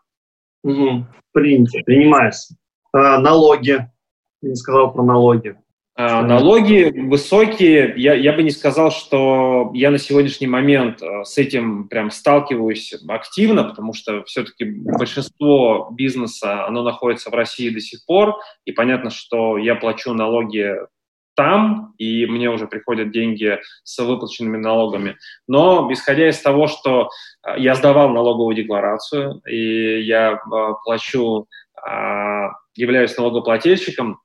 Угу. 0.64 1.06
Принято, 1.32 1.78
принимается. 1.84 2.56
А, 2.92 3.18
налоги. 3.18 3.86
Я 4.42 4.50
не 4.50 4.56
сказал 4.56 4.92
про 4.92 5.02
налоги. 5.02 5.56
А, 5.98 6.20
налоги 6.20 6.92
высокие. 6.94 7.94
Я, 7.96 8.12
я 8.12 8.34
бы 8.34 8.42
не 8.42 8.50
сказал, 8.50 8.90
что 8.90 9.70
я 9.72 9.90
на 9.90 9.96
сегодняшний 9.96 10.46
момент 10.46 11.00
э, 11.00 11.24
с 11.24 11.38
этим 11.38 11.88
прям 11.88 12.10
сталкиваюсь 12.10 12.92
активно, 13.08 13.64
потому 13.64 13.94
что 13.94 14.22
все-таки 14.24 14.66
большинство 14.66 15.88
бизнеса, 15.96 16.66
оно 16.66 16.82
находится 16.82 17.30
в 17.30 17.34
России 17.34 17.70
до 17.70 17.80
сих 17.80 18.04
пор, 18.04 18.36
и 18.66 18.72
понятно, 18.72 19.08
что 19.08 19.56
я 19.56 19.74
плачу 19.74 20.12
налоги 20.12 20.74
там, 21.34 21.94
и 21.96 22.26
мне 22.26 22.50
уже 22.50 22.66
приходят 22.66 23.10
деньги 23.10 23.58
с 23.82 23.98
выплаченными 23.98 24.58
налогами. 24.58 25.16
Но 25.48 25.90
исходя 25.90 26.28
из 26.28 26.38
того, 26.40 26.66
что 26.66 27.08
э, 27.42 27.58
я 27.58 27.74
сдавал 27.74 28.10
налоговую 28.10 28.54
декларацию, 28.54 29.40
и 29.50 30.02
я 30.02 30.38
плачу, 30.84 31.46
а, 31.82 32.50
являюсь 32.74 33.16
налогоплательщиком, 33.16 34.18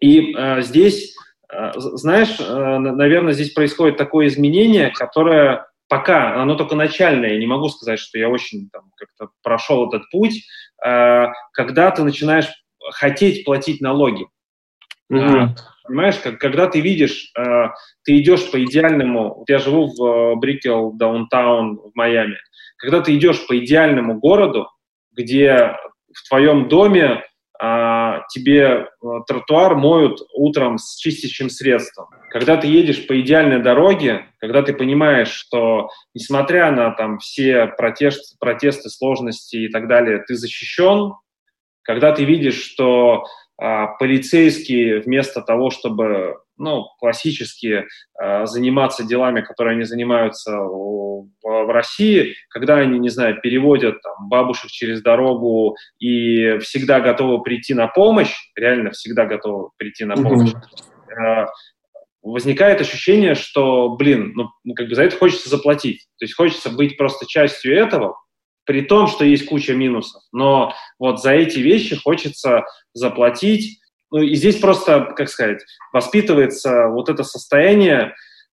и 0.00 0.34
э, 0.34 0.62
здесь, 0.62 1.16
э, 1.52 1.72
знаешь, 1.76 2.36
э, 2.38 2.78
наверное, 2.78 3.32
здесь 3.32 3.52
происходит 3.52 3.96
такое 3.96 4.26
изменение, 4.26 4.90
которое 4.90 5.66
пока, 5.88 6.40
оно 6.40 6.54
только 6.54 6.76
начальное, 6.76 7.32
я 7.32 7.38
не 7.38 7.46
могу 7.46 7.68
сказать, 7.68 7.98
что 7.98 8.18
я 8.18 8.28
очень 8.28 8.68
там, 8.70 8.90
как-то 8.96 9.32
прошел 9.42 9.88
этот 9.88 10.08
путь, 10.10 10.44
э, 10.84 11.26
когда 11.52 11.90
ты 11.90 12.04
начинаешь 12.04 12.48
хотеть 12.92 13.44
платить 13.44 13.80
налоги. 13.80 14.26
Mm-hmm. 15.10 15.48
Понимаешь, 15.84 16.16
как, 16.16 16.38
когда 16.38 16.66
ты 16.66 16.80
видишь, 16.80 17.32
э, 17.36 17.68
ты 18.04 18.18
идешь 18.18 18.50
по 18.50 18.62
идеальному, 18.62 19.36
вот 19.38 19.48
я 19.48 19.58
живу 19.58 19.86
в 19.86 20.36
Брикел, 20.36 20.92
даунтаун 20.92 21.78
в 21.78 21.90
Майами, 21.94 22.36
когда 22.76 23.00
ты 23.00 23.16
идешь 23.16 23.46
по 23.46 23.58
идеальному 23.58 24.20
городу, 24.20 24.68
где 25.12 25.76
в 26.14 26.28
твоем 26.28 26.68
доме 26.68 27.24
а, 27.60 28.22
тебе 28.28 28.62
э, 28.62 28.86
тротуар 29.26 29.74
моют 29.74 30.20
утром 30.32 30.78
с 30.78 30.96
чистящим 30.96 31.50
средством. 31.50 32.06
Когда 32.30 32.56
ты 32.56 32.68
едешь 32.68 33.06
по 33.06 33.20
идеальной 33.20 33.60
дороге, 33.60 34.26
когда 34.38 34.62
ты 34.62 34.72
понимаешь, 34.72 35.30
что 35.30 35.88
несмотря 36.14 36.70
на 36.70 36.92
там 36.92 37.18
все 37.18 37.66
протесты, 37.66 38.36
протесты 38.38 38.90
сложности 38.90 39.56
и 39.56 39.68
так 39.68 39.88
далее, 39.88 40.22
ты 40.24 40.36
защищен, 40.36 41.14
когда 41.82 42.12
ты 42.12 42.24
видишь, 42.24 42.62
что 42.62 43.24
а, 43.60 43.88
полицейские 43.98 45.00
вместо 45.00 45.42
того, 45.42 45.70
чтобы 45.70 46.36
ну, 46.58 46.86
классически 46.98 47.86
э, 48.20 48.46
заниматься 48.46 49.04
делами, 49.04 49.40
которые 49.40 49.74
они 49.74 49.84
занимаются 49.84 50.56
в, 50.58 51.28
в 51.42 51.72
России, 51.72 52.34
когда 52.50 52.76
они, 52.76 52.98
не 52.98 53.08
знаю, 53.08 53.40
переводят 53.40 54.00
там, 54.02 54.28
бабушек 54.28 54.70
через 54.70 55.02
дорогу 55.02 55.76
и 55.98 56.58
всегда 56.58 57.00
готовы 57.00 57.42
прийти 57.42 57.74
на 57.74 57.86
помощь, 57.86 58.34
реально 58.56 58.90
всегда 58.90 59.26
готовы 59.26 59.70
прийти 59.76 60.04
на 60.04 60.16
помощь, 60.16 60.50
mm-hmm. 60.50 61.44
э, 61.44 61.46
возникает 62.22 62.80
ощущение, 62.80 63.34
что, 63.34 63.90
блин, 63.96 64.32
ну, 64.34 64.50
ну, 64.64 64.74
как 64.74 64.88
бы 64.88 64.94
за 64.94 65.04
это 65.04 65.16
хочется 65.16 65.48
заплатить. 65.48 66.06
То 66.18 66.24
есть 66.24 66.34
хочется 66.34 66.70
быть 66.70 66.96
просто 66.96 67.26
частью 67.26 67.76
этого, 67.76 68.16
при 68.64 68.82
том, 68.82 69.06
что 69.06 69.24
есть 69.24 69.46
куча 69.46 69.74
минусов. 69.74 70.22
Но 70.32 70.74
вот 70.98 71.22
за 71.22 71.32
эти 71.32 71.58
вещи 71.58 71.96
хочется 71.96 72.64
заплатить, 72.92 73.80
ну, 74.10 74.22
и 74.22 74.34
здесь 74.34 74.56
просто, 74.56 75.12
как 75.16 75.28
сказать, 75.28 75.62
воспитывается 75.92 76.88
вот 76.88 77.08
это 77.08 77.24
состояние, 77.24 78.14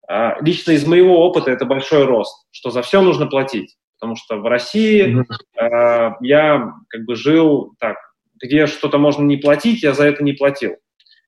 а, 0.08 0.36
лично 0.40 0.72
из 0.72 0.86
моего 0.86 1.24
опыта 1.26 1.50
это 1.50 1.64
большой 1.64 2.04
рост, 2.04 2.46
что 2.50 2.70
за 2.70 2.82
все 2.82 3.00
нужно 3.02 3.26
платить. 3.26 3.76
Потому 3.98 4.16
что 4.16 4.36
в 4.38 4.46
России 4.46 5.14
mm-hmm. 5.14 6.14
я 6.22 6.72
как 6.88 7.04
бы 7.04 7.14
жил 7.14 7.74
так, 7.78 7.96
где 8.42 8.66
что-то 8.66 8.98
можно 8.98 9.22
не 9.22 9.36
платить, 9.36 9.82
я 9.82 9.92
за 9.92 10.06
это 10.06 10.24
не 10.24 10.32
платил. 10.32 10.76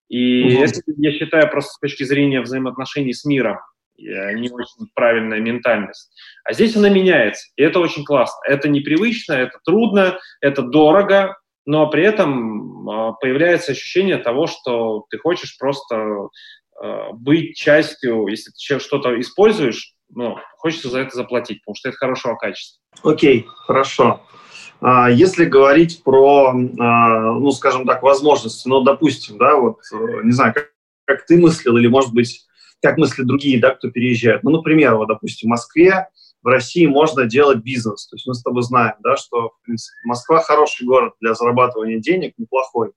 И 0.09 0.57
mm-hmm. 0.57 0.65
это, 0.65 0.81
я 0.97 1.13
считаю, 1.13 1.51
просто 1.51 1.73
с 1.73 1.79
точки 1.79 2.03
зрения 2.03 2.41
взаимоотношений 2.41 3.13
с 3.13 3.25
миром, 3.25 3.59
не 3.97 4.51
очень 4.51 4.89
правильная 4.95 5.39
ментальность. 5.39 6.11
А 6.43 6.53
здесь 6.53 6.75
она 6.75 6.89
меняется, 6.89 7.47
и 7.57 7.63
это 7.63 7.79
очень 7.79 8.05
классно. 8.05 8.41
Это 8.45 8.69
непривычно, 8.69 9.35
это 9.35 9.59
трудно, 9.65 10.19
это 10.41 10.63
дорого, 10.63 11.37
но 11.67 11.89
при 11.89 12.05
этом 12.05 12.89
а, 12.89 13.13
появляется 13.13 13.73
ощущение 13.73 14.19
того, 14.19 14.47
что 14.47 15.07
ты 15.11 15.19
хочешь 15.19 15.57
просто 15.59 16.29
а, 16.81 17.13
быть 17.13 17.57
частью, 17.57 18.27
если 18.27 18.51
ты 18.51 18.79
что-то 18.79 19.19
используешь, 19.21 19.95
ну, 20.15 20.37
хочется 20.59 20.91
за 20.91 21.01
это 21.01 21.17
заплатить, 21.17 21.61
потому 21.63 21.77
что 21.77 21.89
это 21.89 21.99
хорошего 21.99 22.35
качества. 22.37 22.81
Окей, 23.03 23.41
okay, 23.41 23.47
хорошо. 23.47 24.23
А, 24.81 25.11
если 25.11 25.45
говорить 25.45 26.03
про, 26.05 26.53
ну, 26.53 27.51
скажем 27.53 27.87
так, 27.87 28.03
возможности, 28.03 28.69
ну, 28.69 28.83
допустим, 28.83 29.39
да, 29.39 29.57
вот, 29.57 29.79
не 30.23 30.33
знаю, 30.33 30.53
как, 30.53 30.73
как 31.07 31.27
ты 31.27 31.39
мыслил, 31.39 31.77
или, 31.79 31.87
может 31.87 32.13
быть, 32.13 32.47
как 32.83 32.99
мыслят 32.99 33.27
другие, 33.27 33.59
да, 33.59 33.71
кто 33.71 33.91
переезжает. 33.91 34.43
Ну, 34.43 34.51
например, 34.51 34.97
вот, 34.97 35.09
допустим, 35.09 35.49
в 35.49 35.51
Москве 35.51 36.09
в 36.45 36.47
России 36.47 36.87
можно 36.87 37.25
делать 37.25 37.59
бизнес. 37.59 38.07
То 38.07 38.17
есть 38.17 38.27
мы 38.27 38.35
с 38.35 38.43
тобой 38.43 38.63
знаем, 38.63 38.95
да, 39.03 39.17
что 39.17 39.49
в 39.49 39.63
принципе, 39.65 39.97
Москва 40.05 40.41
хороший 40.41 40.87
город 40.87 41.15
для 41.21 41.35
зарабатывания 41.35 41.99
денег, 41.99 42.35
неплохой. 42.37 42.93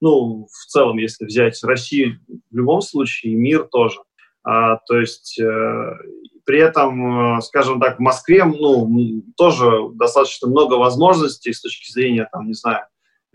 Ну, 0.00 0.46
в 0.46 0.66
целом, 0.68 0.98
если 0.98 1.24
взять 1.24 1.62
Россию 1.64 2.20
в 2.28 2.56
любом 2.56 2.80
случае, 2.80 3.32
и 3.32 3.36
мир 3.36 3.64
тоже. 3.64 3.98
А, 4.44 4.76
то 4.76 4.98
есть 4.98 5.38
э, 5.40 5.96
при 6.44 6.60
этом, 6.60 7.38
э, 7.38 7.40
скажем 7.42 7.80
так, 7.80 7.98
в 7.98 8.00
Москве 8.00 8.44
ну, 8.44 9.22
тоже 9.36 9.70
достаточно 9.94 10.48
много 10.48 10.74
возможностей 10.74 11.52
с 11.52 11.60
точки 11.60 11.90
зрения, 11.92 12.28
там, 12.32 12.46
не 12.46 12.54
знаю, 12.54 12.86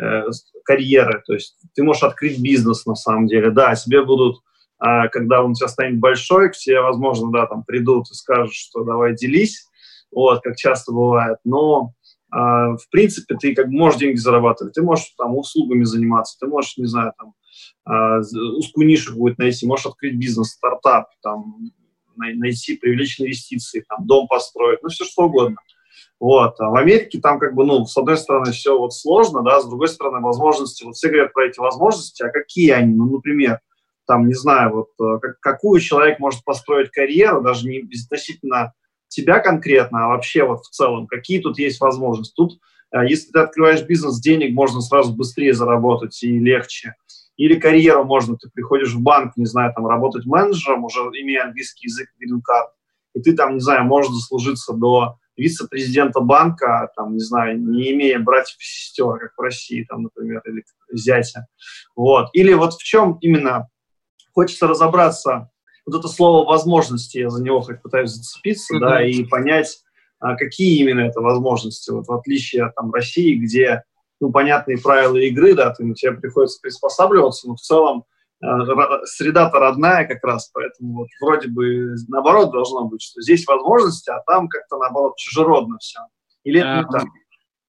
э, 0.02 0.24
карьеры. 0.64 1.24
То 1.26 1.34
есть 1.34 1.58
ты 1.76 1.84
можешь 1.84 2.04
открыть 2.04 2.40
бизнес 2.40 2.86
на 2.86 2.96
самом 2.96 3.28
деле. 3.28 3.52
Да, 3.52 3.76
себе 3.76 4.04
будут 4.04 4.42
а 4.80 5.08
когда 5.08 5.44
он 5.44 5.54
тебя 5.54 5.68
станет 5.68 6.00
большой, 6.00 6.52
все, 6.52 6.82
возможно, 6.82 7.32
да, 7.32 7.48
там 7.48 7.64
придут 7.64 8.10
и 8.12 8.14
скажут, 8.14 8.54
что 8.54 8.84
давай 8.84 9.16
делись, 9.16 9.68
вот, 10.12 10.42
как 10.42 10.56
часто 10.56 10.92
бывает, 10.92 11.38
но 11.44 11.94
а, 12.30 12.76
в 12.76 12.90
принципе 12.92 13.36
ты 13.36 13.56
как 13.56 13.68
можешь 13.68 14.00
деньги 14.00 14.18
зарабатывать, 14.18 14.74
ты 14.74 14.82
можешь 14.82 15.14
там 15.18 15.36
услугами 15.36 15.84
заниматься, 15.84 16.38
ты 16.40 16.48
можешь, 16.48 16.78
не 16.78 16.86
знаю, 16.86 17.14
там 17.18 17.34
а, 17.86 18.20
узкую 18.20 18.88
нишу 18.88 19.16
будет 19.16 19.38
найти, 19.38 19.66
можешь 19.66 19.86
открыть 19.86 20.16
бизнес, 20.16 20.52
стартап, 20.52 21.08
там, 21.22 21.72
найти, 22.16 22.76
привлечь 22.76 23.22
инвестиции, 23.22 23.84
там, 23.88 24.06
дом 24.06 24.28
построить, 24.28 24.82
ну, 24.84 24.90
все 24.90 25.06
что 25.06 25.24
угодно. 25.24 25.58
Вот. 26.20 26.60
А 26.60 26.70
в 26.70 26.76
Америке 26.76 27.20
там 27.20 27.40
как 27.40 27.54
бы, 27.54 27.64
ну, 27.64 27.86
с 27.86 27.96
одной 27.96 28.18
стороны, 28.18 28.52
все 28.52 28.78
вот 28.78 28.94
сложно, 28.94 29.44
да, 29.44 29.62
с 29.62 29.68
другой 29.68 29.88
стороны, 29.88 30.20
возможности, 30.20 30.84
вот 30.84 30.96
все 30.96 31.10
говорят 31.10 31.34
про 31.34 31.46
эти 31.46 31.60
возможности, 31.60 32.24
а 32.24 32.30
какие 32.30 32.72
они? 32.72 32.96
Ну, 32.96 33.06
например, 33.06 33.60
там, 34.08 34.28
не 34.28 34.34
знаю, 34.34 34.74
вот 34.74 34.90
э, 35.00 35.20
как, 35.20 35.40
какую 35.40 35.80
человек 35.82 36.20
может 36.20 36.44
построить 36.44 36.90
карьеру, 36.92 37.42
даже 37.42 37.68
не 37.68 37.82
безотносительно 37.82 38.74
тебя 39.10 39.40
конкретно, 39.40 40.06
а 40.06 40.08
вообще 40.10 40.44
вот 40.44 40.62
в 40.62 40.70
целом, 40.70 41.08
какие 41.08 41.42
тут 41.42 41.60
есть 41.60 41.80
возможности. 41.80 42.34
Тут, 42.36 42.60
э, 42.94 43.08
если 43.08 43.32
ты 43.32 43.40
открываешь 43.40 43.84
бизнес, 43.84 44.20
денег 44.20 44.54
можно 44.54 44.82
сразу 44.82 45.14
быстрее 45.14 45.54
заработать 45.54 46.22
и 46.24 46.40
легче. 46.40 46.96
Или 47.36 47.60
карьеру 47.60 48.04
можно, 48.04 48.36
ты 48.36 48.50
приходишь 48.52 48.94
в 48.94 49.02
банк, 49.02 49.38
не 49.38 49.46
знаю, 49.46 49.72
там 49.76 49.86
работать 49.86 50.26
менеджером, 50.26 50.86
уже 50.86 51.00
имея 51.00 51.44
английский 51.44 51.88
язык, 51.88 52.10
грин-карт, 52.18 52.72
и 53.14 53.22
ты 53.22 53.36
там, 53.36 53.56
не 53.56 53.60
знаю, 53.60 53.86
можешь 53.86 54.12
заслужиться 54.12 54.74
до 54.74 55.18
вице-президента 55.36 56.20
банка, 56.20 56.92
там, 56.96 57.14
не 57.14 57.20
знаю, 57.20 57.60
не 57.60 57.92
имея 57.92 58.20
братьев 58.20 58.58
и 58.60 58.64
сестер, 58.64 59.20
как 59.20 59.34
в 59.38 59.42
России, 59.42 59.86
там, 59.88 60.04
например, 60.04 60.42
или 60.46 60.64
зятя. 60.92 61.48
Вот. 61.96 62.30
Или 62.34 62.54
вот 62.54 62.74
в 62.74 62.84
чем 62.84 63.18
именно 63.22 63.70
хочется 64.38 64.68
разобраться, 64.68 65.50
вот 65.88 65.98
это 65.98 66.08
слово 66.08 66.48
«возможности», 66.48 67.18
я 67.18 67.32
за 67.32 67.42
него 67.42 67.62
хоть 67.62 67.82
пытаюсь 67.82 68.12
зацепиться, 68.12 68.76
mm-hmm. 68.76 68.80
да, 68.80 69.04
и 69.04 69.24
понять, 69.24 69.80
а, 70.20 70.36
какие 70.36 70.80
именно 70.80 71.00
это 71.00 71.22
возможности, 71.22 71.90
вот 71.90 72.08
в 72.08 72.14
отличие 72.14 72.66
от 72.66 72.76
там, 72.76 72.94
России, 72.94 73.34
где, 73.34 73.82
ну, 74.22 74.32
понятные 74.32 74.78
правила 74.78 75.18
игры, 75.18 75.56
да, 75.56 75.74
ты, 75.74 75.92
тебе 75.96 76.12
приходится 76.12 76.60
приспосабливаться, 76.62 77.48
но 77.48 77.56
в 77.56 77.60
целом 77.60 78.04
э, 78.44 78.48
среда-то 79.06 79.58
родная 79.58 80.06
как 80.06 80.24
раз, 80.24 80.52
поэтому 80.54 80.98
вот 81.00 81.08
вроде 81.20 81.48
бы 81.48 81.96
наоборот 82.08 82.52
должно 82.52 82.86
быть, 82.86 83.02
что 83.02 83.24
здесь 83.24 83.48
возможности, 83.48 84.12
а 84.12 84.22
там 84.28 84.50
как-то 84.50 84.78
наоборот 84.78 85.18
чужеродно 85.18 85.80
все. 85.80 86.02
Или 86.44 86.60
это 86.60 86.78
не 86.78 86.84
так? 86.92 87.08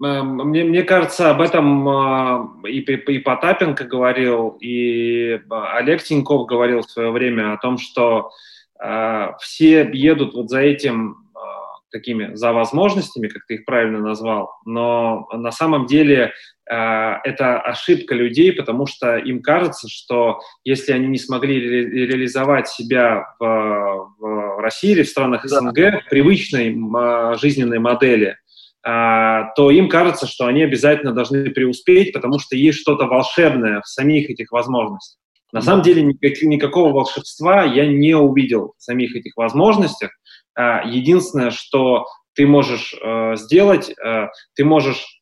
Эм, 0.03 0.37
мне, 0.49 0.65
мне 0.65 0.83
кажется, 0.85 1.31
об 1.31 1.41
этом 1.41 1.89
э, 1.89 2.69
и, 2.69 2.81
и 2.81 3.19
Потапенко 3.19 3.85
говорил, 3.85 4.57
и 4.61 5.41
Олег 5.51 6.03
Тиньков 6.03 6.47
говорил 6.47 6.83
в 6.83 6.91
свое 6.91 7.11
время 7.11 7.53
о 7.53 7.57
том, 7.59 7.79
что 7.79 8.31
э, 8.81 9.29
все 9.41 9.91
едут 9.93 10.35
вот 10.35 10.51
за 10.51 10.61
этим 10.61 11.29
э, 11.35 11.39
такими, 11.91 12.35
за 12.35 12.53
возможностями, 12.53 13.27
как 13.27 13.45
ты 13.47 13.55
их 13.55 13.65
правильно 13.65 13.99
назвал, 13.99 14.53
но 14.65 15.29
на 15.33 15.51
самом 15.51 15.87
деле 15.87 16.33
это 16.71 17.63
ошибка 17.63 18.15
людей, 18.15 18.53
потому 18.53 18.87
что 18.87 19.17
им 19.17 19.41
кажется, 19.41 19.89
что 19.89 20.41
если 20.65 20.93
они 20.93 21.07
не 21.07 21.17
смогли 21.17 21.67
ре 21.67 22.07
реализовать 22.07 22.69
себя 22.69 23.35
в, 23.41 24.13
в 24.19 24.61
России 24.61 24.91
или 24.91 25.03
в 25.03 25.09
странах 25.09 25.47
СНГ 25.47 25.75
да. 25.75 26.01
привычной 26.11 26.77
жизненной 27.39 27.79
модели, 27.79 28.37
а, 28.37 28.48
то 28.83 29.71
им 29.71 29.89
кажется, 29.89 30.27
что 30.27 30.47
они 30.47 30.63
обязательно 30.63 31.13
должны 31.13 31.51
преуспеть, 31.51 32.13
потому 32.13 32.39
что 32.39 32.57
есть 32.57 32.79
что-то 32.79 33.07
волшебное 33.07 33.81
в 33.81 33.89
самих 33.89 34.31
этих 34.31 34.53
возможностях. 34.53 35.19
На 35.53 35.63
самом 35.63 35.83
деле 35.83 36.03
никак, 36.03 36.41
никакого 36.43 36.93
волшебства 36.93 37.65
я 37.65 37.87
не 37.87 38.15
увидел 38.15 38.75
в 38.77 38.83
самих 38.83 39.17
этих 39.17 39.37
возможностях. 39.37 40.11
А, 40.55 40.87
единственное, 40.87 41.51
что 41.51 42.07
ты 42.35 42.47
можешь 42.47 42.95
э, 42.95 43.37
сделать, 43.37 43.91
э, 43.91 44.29
ты 44.55 44.65
можешь 44.65 45.21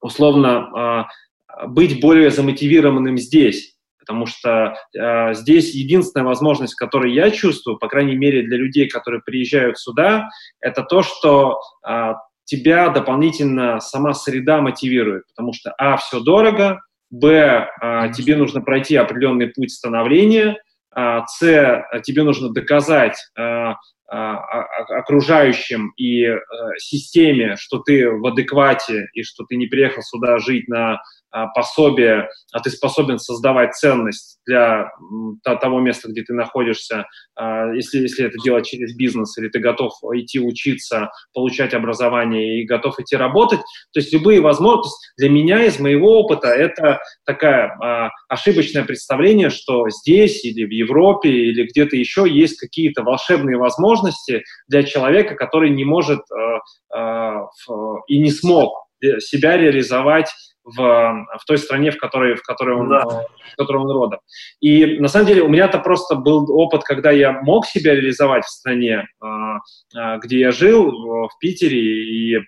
условно 0.00 1.08
э, 1.56 1.66
быть 1.68 2.00
более 2.00 2.30
замотивированным 2.30 3.16
здесь, 3.18 3.76
потому 3.98 4.26
что 4.26 4.76
э, 4.98 5.34
здесь 5.34 5.74
единственная 5.74 6.26
возможность, 6.26 6.74
которую 6.74 7.14
я 7.14 7.30
чувствую, 7.30 7.78
по 7.78 7.88
крайней 7.88 8.16
мере 8.16 8.42
для 8.42 8.56
людей, 8.56 8.88
которые 8.88 9.22
приезжают 9.22 9.78
сюда, 9.78 10.28
это 10.60 10.82
то, 10.82 11.02
что 11.02 11.60
э, 11.88 12.14
тебя 12.44 12.88
дополнительно 12.88 13.80
сама 13.80 14.14
среда 14.14 14.60
мотивирует, 14.60 15.24
потому 15.28 15.52
что, 15.52 15.72
а, 15.78 15.96
все 15.96 16.20
дорого, 16.20 16.80
б, 17.10 17.68
а, 17.80 18.08
тебе 18.08 18.36
нужно 18.36 18.60
пройти 18.60 18.96
определенный 18.96 19.48
путь 19.48 19.70
становления, 19.70 20.56
а, 20.94 21.26
с, 21.26 21.84
тебе 22.04 22.22
нужно 22.22 22.50
доказать 22.50 23.16
а, 23.38 23.76
окружающим 24.12 25.92
и 25.96 26.24
а, 26.26 26.38
системе, 26.78 27.56
что 27.56 27.78
ты 27.78 28.10
в 28.10 28.26
адеквате 28.26 29.06
и 29.14 29.22
что 29.22 29.44
ты 29.44 29.56
не 29.56 29.66
приехал 29.66 30.02
сюда 30.02 30.38
жить 30.38 30.68
на 30.68 31.00
а, 31.34 31.46
пособие, 31.46 32.28
а 32.52 32.60
ты 32.60 32.68
способен 32.68 33.18
создавать 33.18 33.74
ценность 33.74 34.38
для 34.46 34.90
того 35.44 35.80
места, 35.80 36.10
где 36.10 36.22
ты 36.22 36.34
находишься, 36.34 37.06
а, 37.34 37.72
если, 37.72 38.00
если 38.00 38.26
это 38.26 38.36
делать 38.44 38.66
через 38.66 38.94
бизнес, 38.94 39.38
или 39.38 39.48
ты 39.48 39.58
готов 39.58 39.94
идти 40.12 40.38
учиться, 40.38 41.10
получать 41.32 41.72
образование 41.72 42.60
и 42.60 42.66
готов 42.66 43.00
идти 43.00 43.16
работать. 43.16 43.60
То 43.94 44.00
есть 44.00 44.12
любые 44.12 44.42
возможности. 44.42 45.08
Для 45.16 45.30
меня, 45.30 45.64
из 45.64 45.78
моего 45.80 46.20
опыта, 46.20 46.48
это 46.48 47.00
такое 47.24 47.78
а, 47.82 48.10
ошибочное 48.28 48.84
представление, 48.84 49.48
что 49.48 49.88
здесь 49.88 50.44
или 50.44 50.66
в 50.66 50.70
Европе 50.70 51.30
или 51.30 51.66
где-то 51.66 51.96
еще 51.96 52.26
есть 52.28 52.58
какие-то 52.58 53.02
волшебные 53.04 53.56
возможности 53.56 54.01
для 54.68 54.82
человека, 54.82 55.34
который 55.34 55.70
не 55.70 55.84
может 55.84 56.20
и 58.08 58.18
не 58.18 58.30
смог 58.30 58.86
себя 59.18 59.56
реализовать 59.56 60.30
в, 60.64 60.76
в 60.76 61.44
той 61.46 61.58
стране, 61.58 61.90
в 61.90 61.98
которой, 61.98 62.36
в 62.36 62.42
которой 62.42 62.76
он, 62.76 62.88
да. 62.88 63.00
в 63.04 63.56
которой 63.56 63.78
он 63.78 63.90
родом. 63.90 64.20
И 64.60 65.00
на 65.00 65.08
самом 65.08 65.26
деле 65.26 65.42
у 65.42 65.48
меня 65.48 65.64
это 65.64 65.78
просто 65.78 66.14
был 66.14 66.46
опыт, 66.50 66.84
когда 66.84 67.10
я 67.10 67.32
мог 67.42 67.66
себя 67.66 67.94
реализовать 67.94 68.44
в 68.44 68.50
стране, 68.50 69.06
где 70.22 70.38
я 70.38 70.52
жил, 70.52 70.92
в 70.92 71.38
Питере 71.40 71.78
и 71.78 72.38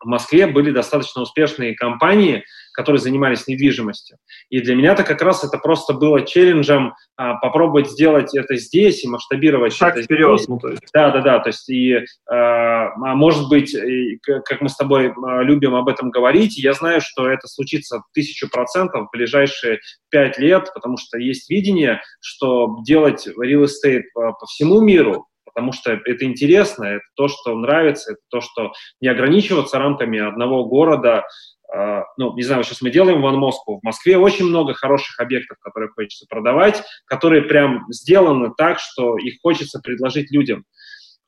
в 0.00 0.06
Москве 0.06 0.46
были 0.46 0.70
достаточно 0.70 1.22
успешные 1.22 1.76
компании, 1.76 2.44
которые 2.72 3.00
занимались 3.00 3.46
недвижимостью. 3.46 4.18
И 4.50 4.60
для 4.60 4.74
меня-то 4.74 5.04
как 5.04 5.22
раз 5.22 5.44
это 5.44 5.58
просто 5.58 5.92
было 5.92 6.22
челленджем 6.22 6.94
а, 7.16 7.34
попробовать 7.34 7.90
сделать 7.90 8.34
это 8.34 8.56
здесь 8.56 9.04
и 9.04 9.08
масштабировать 9.08 9.74
Шаг 9.74 9.96
это 9.96 10.04
вперед. 10.04 10.38
Здесь. 10.38 10.48
Ну, 10.48 10.58
то 10.58 10.68
есть. 10.68 10.82
Да, 10.92 11.10
да, 11.10 11.20
да. 11.20 11.38
То 11.38 11.48
есть 11.50 11.68
и, 11.68 12.04
а, 12.28 12.88
а 12.94 13.14
может 13.14 13.48
быть, 13.48 13.74
и, 13.74 14.18
как 14.22 14.60
мы 14.60 14.68
с 14.68 14.76
тобой 14.76 15.12
а, 15.12 15.42
любим 15.42 15.74
об 15.74 15.88
этом 15.88 16.10
говорить, 16.10 16.58
я 16.58 16.72
знаю, 16.72 17.00
что 17.00 17.28
это 17.28 17.46
случится 17.46 18.02
тысячу 18.14 18.48
процентов 18.48 19.08
в 19.08 19.16
ближайшие 19.16 19.80
пять 20.10 20.38
лет, 20.38 20.70
потому 20.74 20.96
что 20.96 21.18
есть 21.18 21.50
видение, 21.50 22.00
что 22.20 22.76
делать 22.84 23.26
real 23.26 23.64
estate 23.64 24.02
по, 24.14 24.32
по 24.32 24.46
всему 24.46 24.80
миру, 24.80 25.26
потому 25.44 25.72
что 25.72 25.92
это 25.92 26.24
интересно, 26.24 26.84
это 26.84 27.04
то, 27.14 27.28
что 27.28 27.54
нравится, 27.54 28.12
это 28.12 28.20
то, 28.30 28.40
что 28.40 28.72
не 29.00 29.08
ограничиваться 29.08 29.78
рамками 29.78 30.18
одного 30.18 30.64
города, 30.64 31.24
а, 31.61 31.61
ну, 32.18 32.34
не 32.34 32.42
знаю, 32.42 32.64
сейчас 32.64 32.82
мы 32.82 32.90
делаем 32.90 33.24
One 33.24 33.38
Moscow. 33.38 33.78
В 33.80 33.84
Москве 33.84 34.18
очень 34.18 34.46
много 34.46 34.74
хороших 34.74 35.18
объектов, 35.20 35.58
которые 35.60 35.90
хочется 35.90 36.26
продавать, 36.28 36.82
которые 37.06 37.42
прям 37.42 37.86
сделаны 37.90 38.52
так, 38.56 38.78
что 38.78 39.16
их 39.16 39.34
хочется 39.42 39.80
предложить 39.80 40.30
людям. 40.30 40.64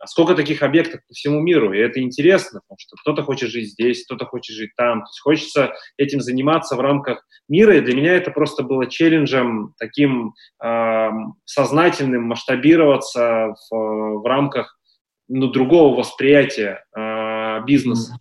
А 0.04 0.07
сколько 0.07 0.35
таких 0.35 0.62
объектов 0.62 1.00
по 1.09 1.14
всему 1.14 1.40
миру, 1.40 1.72
и 1.72 1.78
это 1.78 1.98
интересно, 1.98 2.61
потому 2.61 2.78
что 2.78 2.94
кто-то 3.00 3.22
хочет 3.22 3.48
жить 3.48 3.70
здесь, 3.70 4.04
кто-то 4.04 4.26
хочет 4.26 4.54
жить 4.54 4.72
там, 4.76 4.98
то 4.98 5.07
есть 5.07 5.20
хочется 5.20 5.72
этим 5.96 6.20
заниматься 6.20 6.76
в 6.76 6.80
рамках 6.80 7.26
мира, 7.48 7.76
и 7.76 7.80
для 7.80 7.96
меня 7.96 8.14
это 8.14 8.30
просто 8.30 8.64
было 8.64 8.87
челленджем 8.87 9.72
таким 9.78 10.35
э, 10.62 11.09
сознательным 11.46 12.24
масштабироваться 12.24 13.54
в, 13.70 14.20
в 14.20 14.26
рамках 14.26 14.78
ну, 15.26 15.48
другого 15.48 15.96
восприятия 15.96 16.85
э, 16.94 17.64
бизнеса. 17.64 18.18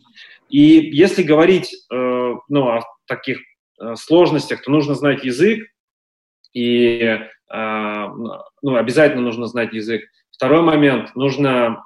И 0.49 0.59
если 0.59 1.23
говорить 1.23 1.73
э, 1.73 1.95
ну, 2.49 2.67
о 2.67 2.81
таких 3.07 3.39
э, 3.39 3.95
сложностях, 3.95 4.61
то 4.61 4.71
нужно 4.71 4.95
знать 4.95 5.23
язык, 5.23 5.67
и 6.53 6.99
э, 6.99 8.07
ну, 8.61 8.75
обязательно 8.75 9.21
нужно 9.21 9.47
знать 9.47 9.73
язык. 9.73 10.03
Второй 10.31 10.61
момент, 10.61 11.15
нужно, 11.15 11.85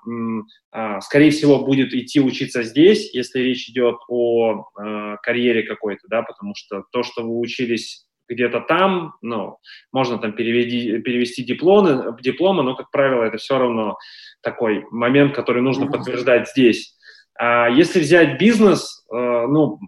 э, 0.73 0.99
скорее 1.01 1.31
всего, 1.31 1.63
будет 1.63 1.93
идти 1.93 2.19
учиться 2.19 2.63
здесь, 2.63 3.13
если 3.13 3.39
речь 3.39 3.69
идет 3.69 3.97
о 4.07 4.63
э, 4.79 5.15
карьере 5.21 5.63
какой-то, 5.63 6.07
да, 6.09 6.23
потому 6.23 6.53
что 6.55 6.83
то, 6.91 7.03
что 7.03 7.23
вы 7.23 7.39
учились 7.39 8.07
где-то 8.29 8.61
там, 8.61 9.13
ну, 9.21 9.57
можно 9.91 10.17
там 10.17 10.33
переведи, 10.33 10.99
перевести 10.99 11.43
дипломы, 11.43 12.15
дипломы, 12.21 12.63
но, 12.63 12.75
как 12.75 12.91
правило, 12.91 13.23
это 13.23 13.37
все 13.37 13.57
равно 13.57 13.97
такой 14.41 14.85
момент, 14.91 15.35
который 15.35 15.61
нужно 15.61 15.87
подтверждать 15.87 16.49
здесь. 16.49 16.96
А 17.39 17.69
если 17.69 17.99
взять 17.99 18.39
бизнес, 18.39 19.05
э, 19.11 19.15
ну, 19.15 19.79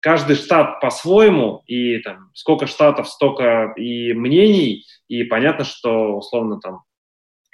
каждый 0.00 0.36
штат 0.36 0.80
по-своему, 0.80 1.62
и 1.66 1.98
там 1.98 2.30
сколько 2.34 2.66
штатов, 2.66 3.08
столько 3.08 3.72
и 3.76 4.12
мнений, 4.12 4.84
и 5.08 5.24
понятно, 5.24 5.64
что 5.64 6.16
условно 6.16 6.60
там 6.60 6.82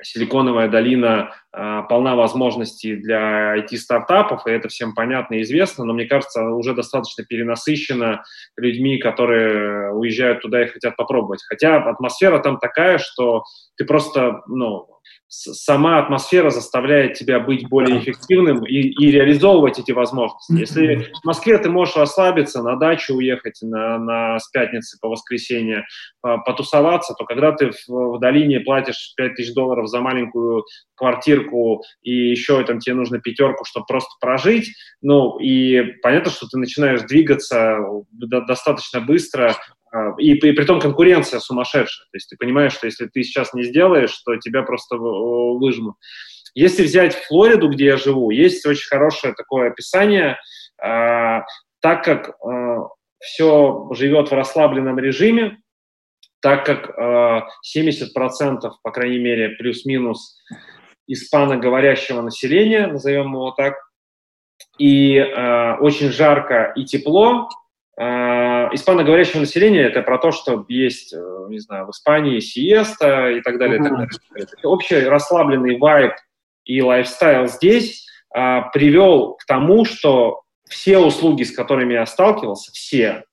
Силиконовая 0.02 0.68
долина 0.68 1.32
э, 1.52 1.82
полна 1.88 2.16
возможностей 2.16 2.96
для 2.96 3.56
IT-стартапов, 3.58 4.46
и 4.46 4.50
это 4.50 4.68
всем 4.68 4.94
понятно 4.94 5.36
и 5.36 5.42
известно, 5.42 5.84
но 5.84 5.94
мне 5.94 6.06
кажется, 6.06 6.42
уже 6.50 6.74
достаточно 6.74 7.24
перенасыщена 7.24 8.24
людьми, 8.56 8.98
которые 8.98 9.92
уезжают 9.92 10.42
туда 10.42 10.62
и 10.62 10.68
хотят 10.68 10.96
попробовать. 10.96 11.42
Хотя 11.48 11.76
атмосфера 11.76 12.38
там 12.40 12.58
такая, 12.58 12.98
что 12.98 13.44
ты 13.76 13.84
просто, 13.84 14.42
ну, 14.46 14.88
сама 15.28 15.98
атмосфера 15.98 16.50
заставляет 16.50 17.14
тебя 17.14 17.40
быть 17.40 17.68
более 17.68 17.98
эффективным 17.98 18.64
и, 18.66 18.74
и 18.74 19.10
реализовывать 19.10 19.78
эти 19.78 19.92
возможности. 19.92 20.52
Если 20.52 21.10
в 21.22 21.24
Москве 21.24 21.56
ты 21.58 21.70
можешь 21.70 21.96
расслабиться, 21.96 22.62
на 22.62 22.76
дачу 22.76 23.14
уехать 23.14 23.58
на, 23.62 23.98
на, 23.98 24.38
с 24.38 24.50
пятницы 24.50 24.98
по 25.00 25.08
воскресенье, 25.08 25.86
потусоваться, 26.20 27.14
то 27.14 27.24
когда 27.24 27.52
ты 27.52 27.70
в, 27.70 27.88
в 27.88 28.20
долине 28.20 28.60
платишь 28.60 29.14
5000 29.16 29.54
долларов 29.54 29.88
за 29.88 30.00
маленькую 30.00 30.64
квартирку 30.94 31.82
и 32.02 32.12
еще 32.12 32.62
там 32.64 32.78
тебе 32.78 32.94
нужно 32.94 33.18
пятерку, 33.18 33.64
чтобы 33.64 33.86
просто 33.86 34.10
прожить, 34.20 34.68
ну 35.00 35.38
и 35.38 35.82
понятно, 36.02 36.30
что 36.30 36.46
ты 36.46 36.58
начинаешь 36.58 37.02
двигаться 37.02 37.78
достаточно 38.10 39.00
быстро, 39.00 39.56
и, 40.18 40.32
и 40.32 40.52
при 40.52 40.64
том 40.64 40.80
конкуренция 40.80 41.40
сумасшедшая. 41.40 42.06
То 42.10 42.16
есть 42.16 42.28
ты 42.30 42.36
понимаешь, 42.36 42.72
что 42.72 42.86
если 42.86 43.06
ты 43.06 43.22
сейчас 43.22 43.52
не 43.52 43.62
сделаешь, 43.62 44.16
то 44.24 44.36
тебя 44.36 44.62
просто 44.62 44.96
выжмут. 44.96 45.96
Если 46.54 46.82
взять 46.82 47.14
Флориду, 47.28 47.68
где 47.68 47.86
я 47.86 47.96
живу, 47.96 48.30
есть 48.30 48.64
очень 48.66 48.88
хорошее 48.88 49.34
такое 49.34 49.70
описание. 49.70 50.38
Э, 50.82 51.40
так 51.80 52.04
как 52.04 52.28
э, 52.30 52.76
все 53.20 53.88
живет 53.92 54.30
в 54.30 54.34
расслабленном 54.34 54.98
режиме, 54.98 55.58
так 56.40 56.66
как 56.66 56.90
э, 56.90 57.42
70%, 57.76 58.70
по 58.82 58.90
крайней 58.90 59.18
мере, 59.18 59.50
плюс-минус 59.50 60.38
испаноговорящего 61.06 62.20
населения, 62.20 62.86
назовем 62.86 63.32
его 63.32 63.52
так, 63.52 63.74
и 64.78 65.16
э, 65.16 65.76
очень 65.76 66.10
жарко 66.10 66.72
и 66.76 66.84
тепло, 66.84 67.48
а, 67.48 67.48
испаноговорящего 68.74 69.40
населения 69.40 69.82
это 69.82 70.02
про 70.02 70.18
то, 70.18 70.32
что 70.32 70.64
есть, 70.68 71.12
э, 71.12 71.46
не 71.48 71.58
знаю, 71.58 71.86
в 71.86 71.90
Испании 71.90 72.40
сиеста 72.40 73.30
и 73.30 73.40
так 73.42 73.58
далее. 73.58 73.80
Mm-hmm. 73.80 73.84
так 73.84 73.98
далее. 74.30 74.48
Общий 74.64 75.00
расслабленный 75.00 75.78
вайб 75.78 76.12
и 76.64 76.80
лайфстайл 76.80 77.48
здесь 77.48 78.06
а, 78.34 78.62
привел 78.70 79.34
к 79.34 79.44
тому, 79.44 79.84
что 79.84 80.42
все 80.68 80.98
услуги, 80.98 81.42
с 81.42 81.54
которыми 81.54 81.94
я 81.94 82.06
сталкивался, 82.06 82.72
все, 82.72 83.24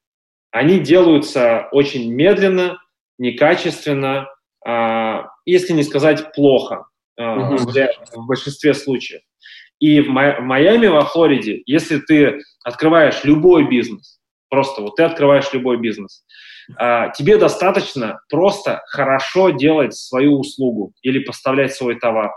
они 0.51 0.79
делаются 0.79 1.67
очень 1.71 2.13
медленно, 2.13 2.79
некачественно, 3.17 4.27
а, 4.65 5.27
если 5.45 5.73
не 5.73 5.83
сказать 5.83 6.33
плохо 6.33 6.85
а, 7.17 7.53
mm-hmm. 7.53 7.71
для, 7.71 7.91
в 8.13 8.25
большинстве 8.27 8.73
случаев. 8.73 9.21
И 9.79 10.01
в 10.01 10.09
Майами, 10.09 10.87
во 10.87 11.05
Флориде, 11.05 11.63
если 11.65 11.99
ты 11.99 12.41
открываешь 12.65 13.23
любой 13.23 13.69
бизнес, 13.69 14.18
Просто 14.49 14.81
вот 14.81 14.95
ты 14.95 15.03
открываешь 15.03 15.53
любой 15.53 15.77
бизнес. 15.77 16.23
А, 16.77 17.09
тебе 17.09 17.37
достаточно 17.37 18.21
просто 18.29 18.81
хорошо 18.87 19.49
делать 19.49 19.95
свою 19.95 20.39
услугу 20.39 20.93
или 21.01 21.19
поставлять 21.19 21.73
свой 21.73 21.99
товар. 21.99 22.31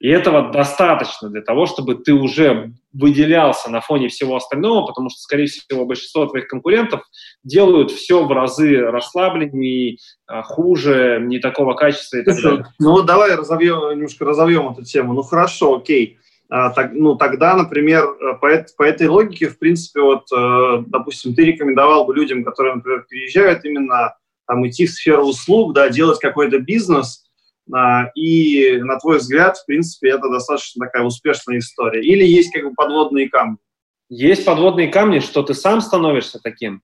И 0.00 0.08
этого 0.08 0.50
достаточно 0.50 1.30
для 1.30 1.40
того, 1.40 1.66
чтобы 1.66 1.94
ты 1.94 2.12
уже 2.12 2.72
выделялся 2.92 3.70
на 3.70 3.80
фоне 3.80 4.08
всего 4.08 4.36
остального, 4.36 4.84
потому 4.84 5.08
что, 5.08 5.20
скорее 5.20 5.46
всего, 5.46 5.86
большинство 5.86 6.26
твоих 6.26 6.46
конкурентов 6.46 7.02
делают 7.42 7.90
все 7.90 8.24
в 8.24 8.30
разы 8.30 8.80
расслабленнее, 8.80 9.96
а, 10.26 10.42
хуже, 10.42 11.20
не 11.22 11.38
такого 11.38 11.74
качества 11.74 12.18
и 12.18 12.22
так 12.22 12.36
далее. 12.42 12.66
Ну 12.78 12.90
вот 12.92 13.06
давай 13.06 13.34
разовьем, 13.34 13.92
немножко 13.92 14.24
разовьем 14.24 14.68
эту 14.68 14.82
тему. 14.82 15.14
Ну 15.14 15.22
хорошо, 15.22 15.76
окей. 15.76 16.18
А, 16.50 16.70
так, 16.70 16.92
ну, 16.92 17.16
тогда, 17.16 17.56
например, 17.56 18.04
э, 18.04 18.34
по, 18.40 18.66
по 18.76 18.82
этой 18.82 19.08
логике, 19.08 19.48
в 19.48 19.58
принципе, 19.58 20.00
вот, 20.00 20.24
э, 20.32 20.84
допустим, 20.86 21.34
ты 21.34 21.44
рекомендовал 21.44 22.04
бы 22.04 22.14
людям, 22.14 22.44
которые, 22.44 22.74
например, 22.76 23.06
переезжают, 23.08 23.64
именно 23.64 24.14
там, 24.46 24.66
идти 24.68 24.86
в 24.86 24.90
сферу 24.90 25.24
услуг, 25.24 25.74
да, 25.74 25.88
делать 25.88 26.18
какой-то 26.20 26.58
бизнес, 26.58 27.24
а, 27.72 28.10
и, 28.14 28.78
на 28.82 28.98
твой 28.98 29.18
взгляд, 29.18 29.56
в 29.56 29.66
принципе, 29.66 30.10
это 30.10 30.28
достаточно 30.28 30.84
такая 30.84 31.02
успешная 31.02 31.58
история. 31.58 32.02
Или 32.02 32.24
есть 32.24 32.52
как 32.52 32.64
бы 32.64 32.74
подводные 32.74 33.28
камни? 33.28 33.56
Есть 34.10 34.44
подводные 34.44 34.88
камни, 34.88 35.20
что 35.20 35.42
ты 35.42 35.54
сам 35.54 35.80
становишься 35.80 36.38
таким. 36.42 36.82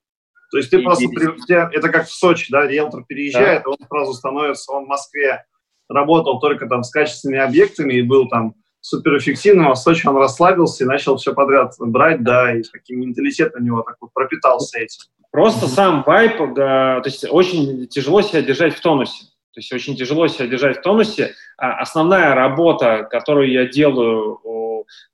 То 0.50 0.56
есть 0.56 0.70
ты 0.70 0.80
и 0.80 0.82
просто, 0.82 1.04
и... 1.04 1.76
это 1.76 1.88
как 1.90 2.08
в 2.08 2.12
Сочи, 2.12 2.50
да, 2.50 2.66
риэлтор 2.66 3.04
переезжает, 3.04 3.62
да. 3.64 3.70
он 3.70 3.76
сразу 3.88 4.14
становится, 4.14 4.72
он 4.72 4.86
в 4.86 4.88
Москве 4.88 5.44
работал 5.88 6.40
только 6.40 6.66
там 6.66 6.82
с 6.82 6.90
качественными 6.90 7.40
объектами 7.40 7.94
и 7.94 8.02
был 8.02 8.28
там 8.28 8.54
суперэффективным, 8.80 9.68
а 9.68 9.74
в 9.74 9.78
Сочи 9.78 10.06
он 10.06 10.16
расслабился 10.16 10.84
и 10.84 10.86
начал 10.86 11.16
все 11.16 11.34
подряд 11.34 11.74
брать, 11.78 12.22
да, 12.22 12.54
и 12.54 12.62
таким 12.62 13.00
менталитет 13.00 13.54
у 13.54 13.62
него 13.62 13.82
такой 13.82 14.08
пропитался 14.12 14.78
этим. 14.78 15.00
Просто 15.30 15.68
сам 15.68 16.02
вайп, 16.04 16.54
да, 16.54 17.00
то 17.00 17.08
есть 17.08 17.24
очень 17.28 17.86
тяжело 17.86 18.22
себя 18.22 18.42
держать 18.42 18.74
в 18.74 18.80
тонусе. 18.80 19.26
То 19.52 19.58
есть 19.58 19.72
очень 19.72 19.96
тяжело 19.96 20.28
себя 20.28 20.46
держать 20.46 20.78
в 20.78 20.82
тонусе. 20.82 21.34
А 21.56 21.80
основная 21.80 22.34
работа, 22.34 23.06
которую 23.10 23.50
я 23.50 23.66
делаю 23.66 24.40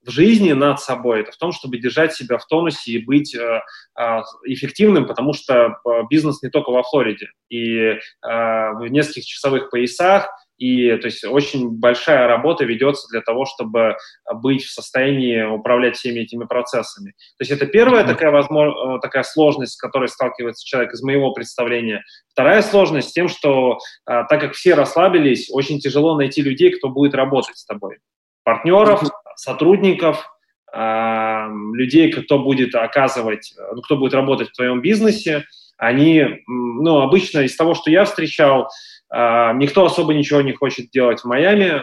в 0.02 0.10
жизни 0.10 0.52
над 0.52 0.80
собой, 0.80 1.20
это 1.20 1.32
в 1.32 1.36
том, 1.36 1.52
чтобы 1.52 1.78
держать 1.78 2.14
себя 2.14 2.38
в 2.38 2.46
тонусе 2.46 2.92
и 2.92 3.04
быть 3.04 3.34
э, 3.34 3.60
э, 3.98 4.20
эффективным, 4.44 5.06
потому 5.06 5.32
что 5.32 5.54
э, 5.54 5.72
бизнес 6.08 6.42
не 6.42 6.50
только 6.50 6.70
во 6.70 6.82
Флориде. 6.82 7.30
И 7.48 7.98
в 8.22 8.86
нескольких 8.88 9.24
часовых 9.24 9.70
поясах 9.70 10.28
и 10.58 10.96
то 10.96 11.06
есть 11.06 11.24
очень 11.24 11.70
большая 11.70 12.26
работа 12.26 12.64
ведется 12.64 13.08
для 13.10 13.20
того, 13.20 13.44
чтобы 13.44 13.96
быть 14.34 14.64
в 14.64 14.72
состоянии 14.72 15.42
управлять 15.42 15.96
всеми 15.96 16.20
этими 16.20 16.44
процессами. 16.44 17.10
То 17.10 17.42
есть 17.42 17.50
это 17.50 17.66
первая 17.66 18.04
mm-hmm. 18.04 18.08
такая, 18.08 18.30
возможно, 18.30 18.96
э, 18.96 19.00
такая 19.00 19.22
сложность, 19.22 19.74
с 19.74 19.80
которой 19.80 20.08
сталкивается 20.08 20.66
человек 20.66 20.92
из 20.94 21.02
моего 21.02 21.32
представления. 21.32 22.02
Вторая 22.30 22.62
сложность 22.62 23.10
с 23.10 23.12
тем, 23.12 23.28
что 23.28 23.78
а, 24.04 24.24
так 24.24 24.40
как 24.40 24.52
все 24.54 24.74
расслабились, 24.74 25.48
очень 25.52 25.78
тяжело 25.78 26.16
найти 26.16 26.42
людей, 26.42 26.70
кто 26.70 26.88
будет 26.88 27.14
работать 27.14 27.56
с 27.56 27.64
тобой. 27.64 27.98
Партнеров, 28.44 29.02
mm-hmm. 29.02 29.10
сотрудников, 29.36 30.26
а, 30.72 31.48
людей, 31.74 32.12
кто 32.12 32.38
будет 32.38 32.74
оказывать, 32.74 33.54
ну, 33.74 33.82
кто 33.82 33.96
будет 33.96 34.14
работать 34.14 34.50
в 34.50 34.56
твоем 34.56 34.80
бизнесе, 34.80 35.44
они, 35.78 36.42
ну, 36.46 37.00
обычно 37.00 37.40
из 37.40 37.54
того, 37.56 37.74
что 37.74 37.90
я 37.90 38.04
встречал, 38.04 38.68
никто 39.12 39.84
особо 39.84 40.14
ничего 40.14 40.40
не 40.40 40.52
хочет 40.52 40.90
делать 40.90 41.20
в 41.20 41.24
Майами, 41.26 41.82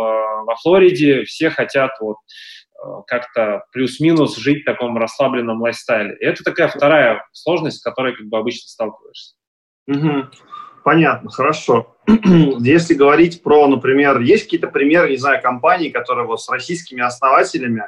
а, 0.00 0.44
во 0.44 0.56
Флориде 0.56 1.24
все 1.24 1.50
хотят 1.50 1.92
вот 2.00 2.16
а, 2.82 3.02
как-то 3.02 3.64
плюс-минус 3.72 4.36
жить 4.36 4.62
в 4.62 4.64
таком 4.64 4.96
расслабленном 4.96 5.60
лайфстайле. 5.60 6.16
И 6.18 6.24
это 6.24 6.42
такая 6.42 6.68
вторая 6.68 7.24
сложность, 7.32 7.78
с 7.78 7.82
которой 7.82 8.16
как 8.16 8.26
бы 8.26 8.38
обычно 8.38 8.68
сталкиваешься. 8.68 9.34
Понятно, 10.82 11.30
хорошо. 11.30 11.94
Если 12.06 12.94
говорить 12.94 13.42
про, 13.42 13.66
например, 13.66 14.20
есть 14.20 14.44
какие-то 14.44 14.68
примеры, 14.68 15.10
не 15.10 15.16
знаю, 15.18 15.42
компаний, 15.42 15.90
которые 15.90 16.26
вот 16.26 16.40
с 16.40 16.48
российскими 16.48 17.02
основателями, 17.02 17.84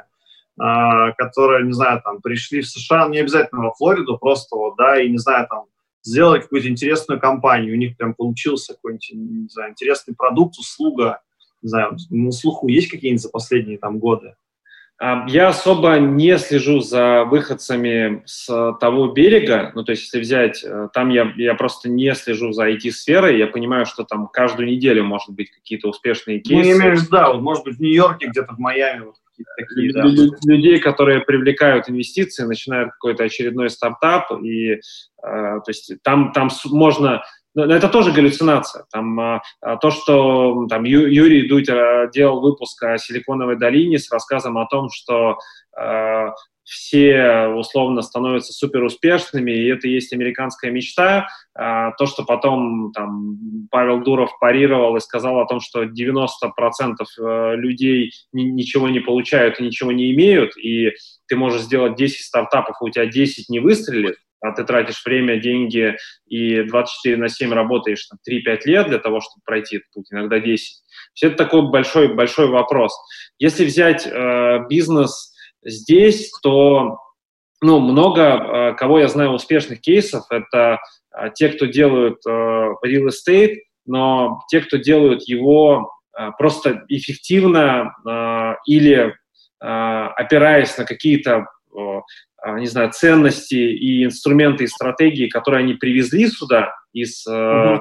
которые, 0.55 1.65
не 1.65 1.73
знаю, 1.73 1.99
там 2.03 2.21
пришли 2.21 2.61
в 2.61 2.67
США, 2.67 3.07
не 3.07 3.17
обязательно 3.17 3.63
во 3.63 3.73
Флориду, 3.73 4.19
просто 4.19 4.55
вот, 4.55 4.75
да, 4.77 5.01
и, 5.01 5.09
не 5.09 5.17
знаю, 5.17 5.47
там 5.49 5.65
сделали 6.03 6.41
какую-то 6.41 6.67
интересную 6.67 7.19
компанию, 7.19 7.73
у 7.73 7.77
них 7.77 7.97
прям 7.97 8.13
получился 8.13 8.73
какой-нибудь, 8.73 9.11
не 9.13 9.49
знаю, 9.49 9.71
интересный 9.71 10.15
продукт, 10.15 10.59
услуга, 10.59 11.21
не 11.61 11.69
знаю, 11.69 11.97
на 12.09 12.31
слуху 12.31 12.67
есть 12.67 12.89
какие-нибудь 12.89 13.21
за 13.21 13.29
последние 13.29 13.77
там 13.77 13.99
годы? 13.99 14.35
Я 15.27 15.49
особо 15.49 15.97
не 15.97 16.37
слежу 16.37 16.79
за 16.79 17.25
выходцами 17.25 18.21
с 18.25 18.45
того 18.79 19.07
берега, 19.07 19.71
ну, 19.75 19.83
то 19.83 19.91
есть, 19.91 20.03
если 20.03 20.19
взять, 20.19 20.63
э, 20.63 20.87
там 20.93 21.09
я, 21.09 21.33
я 21.35 21.55
просто 21.55 21.89
не 21.89 22.13
слежу 22.15 22.53
за 22.53 22.69
IT-сферой, 22.69 23.37
я 23.37 23.47
понимаю, 23.47 23.85
что 23.85 24.03
там 24.03 24.27
каждую 24.27 24.69
неделю, 24.69 25.03
может 25.03 25.29
быть, 25.31 25.51
какие-то 25.51 25.89
успешные 25.89 26.39
кейсы. 26.39 26.61
Ну, 26.61 26.69
я 26.69 26.77
имею 26.77 26.95
в 26.95 26.99
виду, 27.01 27.09
да, 27.11 27.33
вот, 27.33 27.41
может 27.41 27.65
быть, 27.65 27.77
в 27.77 27.81
Нью-Йорке, 27.81 28.27
где-то 28.27 28.53
в 28.53 28.59
Майами, 28.59 29.05
вот 29.05 29.15
такие, 29.57 29.93
да. 29.93 30.03
Людей, 30.45 30.79
которые 30.79 31.21
привлекают 31.21 31.89
инвестиции, 31.89 32.43
начинают 32.43 32.91
какой-то 32.91 33.23
очередной 33.23 33.69
стартап, 33.69 34.31
и 34.43 34.73
э, 34.73 34.79
то 35.21 35.63
есть 35.67 35.93
там, 36.03 36.31
там 36.31 36.49
можно 36.65 37.23
но 37.55 37.75
это 37.75 37.87
тоже 37.87 38.11
галлюцинация. 38.11 38.85
Там, 38.91 39.19
а, 39.19 39.41
а, 39.61 39.77
то, 39.77 39.91
что 39.91 40.65
там, 40.67 40.83
Юрий 40.85 41.47
Дудь 41.47 41.69
а, 41.69 42.07
делал 42.07 42.41
выпуск 42.41 42.81
о 42.83 42.97
Силиконовой 42.97 43.57
долине 43.57 43.99
с 43.99 44.11
рассказом 44.11 44.57
о 44.57 44.65
том, 44.65 44.89
что 44.91 45.37
а, 45.77 46.33
все 46.63 47.47
условно 47.47 48.01
становятся 48.01 48.53
супер 48.53 48.83
успешными, 48.83 49.51
и 49.51 49.67
это 49.67 49.89
есть 49.89 50.13
американская 50.13 50.71
мечта. 50.71 51.27
То, 51.53 52.05
что 52.05 52.23
потом 52.23 52.93
там, 52.93 53.67
Павел 53.69 54.01
Дуров 54.01 54.31
парировал 54.39 54.95
и 54.95 55.01
сказал 55.01 55.39
о 55.41 55.45
том, 55.45 55.59
что 55.59 55.83
90% 55.83 55.89
э, 55.89 57.55
людей 57.57 58.13
ни, 58.31 58.43
ничего 58.43 58.87
не 58.87 59.01
получают 59.01 59.59
и 59.59 59.63
ничего 59.63 59.91
не 59.91 60.13
имеют, 60.13 60.55
и 60.55 60.91
ты 61.27 61.35
можешь 61.35 61.63
сделать 61.63 61.95
10 61.95 62.25
стартапов, 62.25 62.77
и 62.81 62.85
у 62.85 62.89
тебя 62.89 63.07
10 63.07 63.49
не 63.49 63.59
выстрелит, 63.59 64.15
а 64.43 64.51
ты 64.51 64.63
тратишь 64.63 65.03
время, 65.05 65.37
деньги 65.37 65.95
и 66.27 66.61
24 66.63 67.17
на 67.17 67.29
7 67.29 67.51
работаешь 67.53 68.05
там, 68.05 68.19
3-5 68.29 68.59
лет 68.65 68.87
для 68.89 68.99
того, 68.99 69.21
чтобы 69.21 69.41
пройти 69.45 69.77
этот 69.77 69.91
путь, 69.91 70.07
иногда 70.11 70.39
10. 70.39 70.83
Все 71.13 71.27
это 71.27 71.37
такой 71.37 71.69
большой, 71.69 72.13
большой 72.13 72.47
вопрос. 72.47 72.93
Если 73.39 73.65
взять 73.65 74.05
э, 74.05 74.59
бизнес 74.69 75.33
Здесь 75.65 76.31
то 76.41 76.97
ну, 77.61 77.79
много 77.79 78.21
э, 78.21 78.73
кого 78.73 78.99
я 78.99 79.07
знаю 79.07 79.31
успешных 79.31 79.79
кейсов, 79.79 80.25
это 80.29 80.79
э, 81.15 81.29
те, 81.33 81.49
кто 81.49 81.65
делают 81.65 82.17
э, 82.27 82.29
real 82.29 83.07
estate, 83.07 83.55
но 83.85 84.41
те, 84.49 84.61
кто 84.61 84.77
делают 84.77 85.23
его 85.27 85.91
просто 86.37 86.83
эффективно 86.89 87.91
или 88.67 89.15
опираясь 89.59 90.77
на 90.77 90.85
какие-то 90.85 91.47
не 92.57 92.65
знаю, 92.65 92.91
ценности 92.91 93.55
и 93.55 94.03
инструменты 94.03 94.65
и 94.65 94.67
стратегии, 94.67 95.27
которые 95.29 95.63
они 95.63 95.75
привезли 95.75 96.27
сюда 96.27 96.75
из, 96.91 97.25
mm-hmm. 97.27 97.79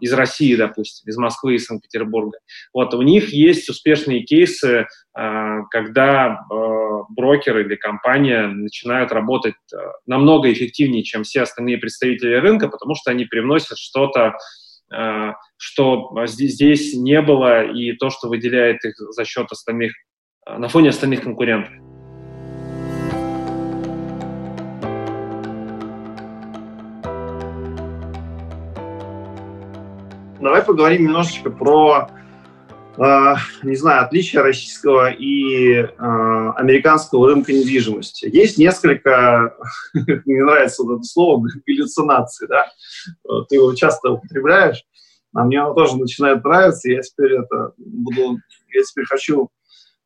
из 0.00 0.12
России, 0.14 0.56
допустим, 0.56 1.08
из 1.08 1.16
Москвы 1.18 1.54
и 1.54 1.58
Санкт-Петербурга. 1.58 2.38
Вот 2.72 2.94
у 2.94 3.02
них 3.02 3.34
есть 3.34 3.68
успешные 3.68 4.22
кейсы, 4.22 4.86
когда 5.14 6.40
брокер 7.10 7.58
или 7.58 7.76
компания 7.76 8.46
начинают 8.46 9.12
работать 9.12 9.54
намного 10.06 10.50
эффективнее, 10.52 11.02
чем 11.02 11.22
все 11.22 11.42
остальные 11.42 11.78
представители 11.78 12.34
рынка, 12.34 12.68
потому 12.68 12.94
что 12.94 13.10
они 13.10 13.26
привносят 13.26 13.78
что-то, 13.78 14.36
что 15.58 16.12
здесь 16.26 16.94
не 16.94 17.20
было, 17.20 17.64
и 17.64 17.92
то, 17.92 18.08
что 18.08 18.28
выделяет 18.28 18.84
их 18.84 18.94
за 18.96 19.24
счет 19.24 19.52
остальных, 19.52 19.92
на 20.46 20.68
фоне 20.68 20.88
остальных 20.88 21.22
конкурентов. 21.22 21.72
Давай 30.56 30.68
поговорим 30.68 31.02
немножечко 31.02 31.50
про, 31.50 32.08
э, 32.96 33.34
не 33.62 33.76
знаю, 33.76 34.04
отличия 34.04 34.40
российского 34.42 35.10
и 35.10 35.74
э, 35.74 35.86
американского 35.98 37.28
рынка 37.28 37.52
недвижимости. 37.52 38.24
Есть 38.32 38.56
несколько, 38.56 39.54
мне 39.92 40.42
нравится 40.42 40.82
вот 40.82 40.94
это 40.94 41.02
слово, 41.02 41.46
галлюцинации, 41.66 42.46
да? 42.46 42.72
Ты 43.50 43.56
его 43.56 43.74
часто 43.74 44.12
употребляешь, 44.12 44.82
а 45.34 45.44
мне 45.44 45.60
оно 45.60 45.74
тоже 45.74 45.98
начинает 45.98 46.42
нравиться, 46.42 46.90
я 46.90 47.02
теперь 47.02 47.34
это 47.34 47.72
буду, 47.76 48.38
я 48.72 48.82
теперь 48.82 49.04
хочу 49.04 49.50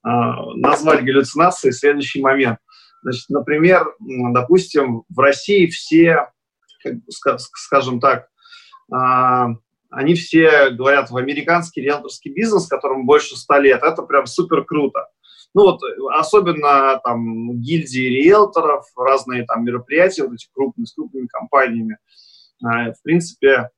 э, 0.04 0.08
назвать 0.56 1.04
галлюцинацией 1.04 1.72
следующий 1.72 2.20
момент. 2.20 2.58
Значит, 3.02 3.26
например, 3.28 3.86
допустим, 4.00 5.04
в 5.08 5.18
России 5.20 5.68
все, 5.68 6.26
скажем 7.52 8.00
так, 8.00 8.26
они 9.90 10.14
все 10.14 10.70
говорят 10.70 11.10
в 11.10 11.16
американский 11.16 11.82
риэлторский 11.82 12.32
бизнес, 12.32 12.66
которому 12.66 13.04
больше 13.04 13.36
ста 13.36 13.58
лет, 13.58 13.82
это 13.82 14.02
прям 14.02 14.26
супер 14.26 14.64
круто. 14.64 15.08
Ну 15.52 15.62
вот, 15.62 15.80
особенно 16.16 17.00
там 17.02 17.58
гильдии 17.60 18.22
риэлторов, 18.22 18.86
разные 18.96 19.44
там 19.44 19.64
мероприятия, 19.64 20.22
вот 20.22 20.34
эти 20.34 20.48
крупные, 20.54 20.86
с 20.86 20.94
крупными 20.94 21.26
компаниями. 21.26 21.98
А, 22.62 22.92
в 22.92 23.02
принципе, 23.02 23.70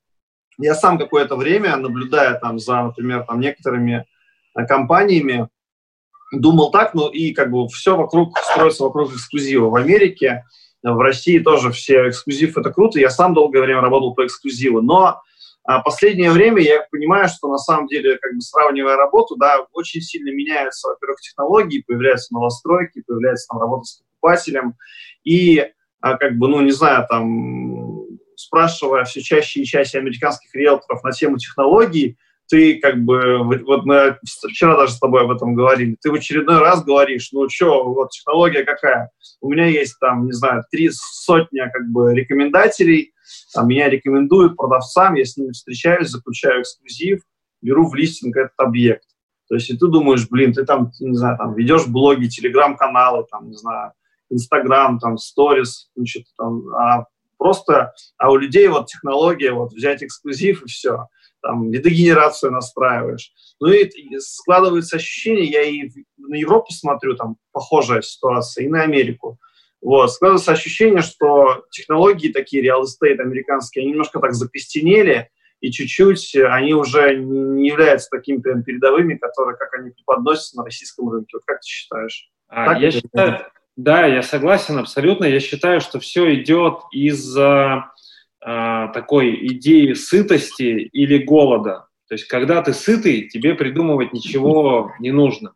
я 0.59 0.75
сам 0.75 0.98
какое-то 0.98 1.37
время, 1.37 1.77
наблюдая 1.77 2.38
там 2.38 2.59
за, 2.59 2.83
например, 2.83 3.25
там 3.25 3.40
некоторыми 3.40 4.05
а, 4.55 4.66
компаниями, 4.66 5.48
думал 6.33 6.70
так, 6.70 6.92
ну 6.94 7.09
и 7.09 7.33
как 7.33 7.51
бы 7.51 7.66
все 7.68 7.96
вокруг 7.96 8.38
строится 8.38 8.85
вокруг 8.85 9.14
эксклюзива. 9.14 9.70
В 9.70 9.77
Америке, 9.77 10.44
в 10.83 10.98
России 10.98 11.38
тоже 11.38 11.70
все 11.70 12.09
эксклюзив 12.11 12.59
это 12.59 12.70
круто. 12.70 12.98
Я 13.01 13.09
сам 13.09 13.33
долгое 13.33 13.62
время 13.62 13.81
работал 13.81 14.14
по 14.14 14.27
эксклюзиву, 14.27 14.83
но 14.83 15.22
а 15.64 15.81
последнее 15.81 16.31
время 16.31 16.61
я 16.61 16.87
понимаю, 16.90 17.29
что 17.29 17.48
на 17.48 17.59
самом 17.59 17.87
деле, 17.87 18.18
как 18.18 18.35
бы 18.35 18.40
сравнивая 18.40 18.96
работу, 18.96 19.37
да, 19.37 19.64
очень 19.72 20.01
сильно 20.01 20.31
меняются, 20.31 20.88
во-первых, 20.88 21.20
технологии, 21.20 21.85
появляются 21.87 22.35
новостройки, 22.35 23.05
появляется 23.07 23.46
там 23.48 23.61
работа 23.61 23.85
с 23.85 24.03
покупателем, 24.20 24.75
и 25.22 25.64
а, 26.01 26.16
как 26.16 26.37
бы, 26.37 26.48
ну, 26.48 26.61
не 26.62 26.72
знаю, 26.72 27.07
там, 27.09 28.07
спрашивая 28.35 29.05
все 29.05 29.20
чаще 29.20 29.61
и 29.61 29.64
чаще 29.64 29.98
американских 29.98 30.53
риэлторов 30.53 31.05
на 31.05 31.12
тему 31.12 31.38
технологий, 31.38 32.18
ты 32.48 32.78
как 32.81 32.98
бы, 33.02 33.38
вот 33.64 33.85
мы 33.85 34.18
вчера 34.22 34.76
даже 34.76 34.92
с 34.92 34.98
тобой 34.98 35.22
об 35.22 35.31
этом 35.31 35.55
говорили, 35.55 35.96
ты 36.00 36.11
в 36.11 36.14
очередной 36.14 36.59
раз 36.59 36.85
говоришь, 36.85 37.31
ну 37.33 37.48
что, 37.48 37.85
вот 37.85 38.11
технология 38.11 38.64
какая? 38.64 39.11
У 39.40 39.50
меня 39.50 39.66
есть 39.66 39.96
там, 40.00 40.26
не 40.26 40.33
знаю, 40.33 40.62
три 40.70 40.90
сотни 40.92 41.61
как 41.72 41.88
бы 41.90 42.14
рекомендателей, 42.14 43.12
там, 43.55 43.68
меня 43.68 43.88
рекомендуют 43.88 44.57
продавцам, 44.57 45.14
я 45.14 45.24
с 45.24 45.37
ними 45.37 45.52
встречаюсь, 45.52 46.09
заключаю 46.09 46.62
эксклюзив, 46.62 47.22
беру 47.62 47.88
в 47.88 47.94
листинг 47.94 48.37
этот 48.37 48.59
объект. 48.59 49.05
То 49.48 49.57
есть 49.57 49.70
и 49.70 49.76
ты 49.76 49.87
думаешь, 49.87 50.28
блин, 50.28 50.52
ты 50.52 50.64
там, 50.64 50.92
не 51.00 51.16
знаю, 51.16 51.37
там 51.38 51.55
ведешь 51.55 51.87
блоги, 51.87 52.26
телеграм-каналы, 52.26 53.26
там, 53.31 53.48
не 53.48 53.57
знаю, 53.57 53.92
Инстаграм, 54.31 54.98
там, 54.98 55.18
сторис, 55.18 55.90
значит, 55.94 56.24
там, 56.38 56.66
а 56.74 57.07
просто, 57.37 57.92
а 58.18 58.31
у 58.31 58.37
людей 58.37 58.68
вот 58.68 58.87
технология, 58.87 59.52
вот 59.52 59.72
взять 59.72 60.02
эксклюзив 60.02 60.62
и 60.62 60.68
все, 60.68 61.07
там, 61.42 61.70
видогенерацию 61.70 62.52
настраиваешь. 62.52 63.33
Ну 63.61 63.68
и, 63.68 63.90
складывается 64.18 64.96
ощущение, 64.96 65.44
я 65.44 65.62
и 65.62 65.90
на 66.16 66.37
Европу 66.37 66.72
смотрю, 66.72 67.16
там, 67.16 67.37
похожая 67.52 68.02
ситуация, 68.02 68.64
и 68.64 68.68
на 68.68 68.83
Америку. 68.83 69.38
Вот. 69.81 70.12
Складывается 70.12 70.52
ощущение, 70.52 71.02
что 71.02 71.64
технологии 71.70 72.33
такие, 72.33 72.64
real 72.64 72.83
estate 72.83 73.20
американские, 73.20 73.83
они 73.83 73.92
немножко 73.92 74.20
так 74.20 74.35
закостенели, 74.35 75.28
и 75.61 75.70
чуть-чуть 75.70 76.35
они 76.37 76.74
уже 76.74 77.16
не 77.16 77.68
являются 77.68 78.09
такими 78.11 78.38
прям 78.38 78.62
передовыми, 78.62 79.16
которые, 79.16 79.57
как 79.57 79.74
они 79.74 79.90
преподносятся 79.90 80.57
на 80.57 80.64
российском 80.64 81.09
рынке. 81.09 81.37
Вот 81.37 81.42
как 81.44 81.61
ты 81.61 81.66
считаешь? 81.66 82.31
А, 82.48 82.78
я 82.78 82.90
считаю, 82.90 83.46
да, 83.76 84.07
я 84.07 84.22
согласен 84.22 84.78
абсолютно. 84.78 85.24
Я 85.24 85.40
считаю, 85.40 85.81
что 85.81 85.98
все 85.98 86.35
идет 86.35 86.81
из 86.92 87.37
а, 87.38 87.92
такой 88.44 89.46
идеи 89.46 89.92
сытости 89.92 90.88
или 90.92 91.18
голода. 91.18 91.87
То 92.09 92.14
есть, 92.14 92.26
когда 92.26 92.61
ты 92.61 92.74
сытый, 92.74 93.28
тебе 93.28 93.55
придумывать 93.55 94.12
ничего 94.12 94.92
не 94.98 95.12
нужно. 95.12 95.55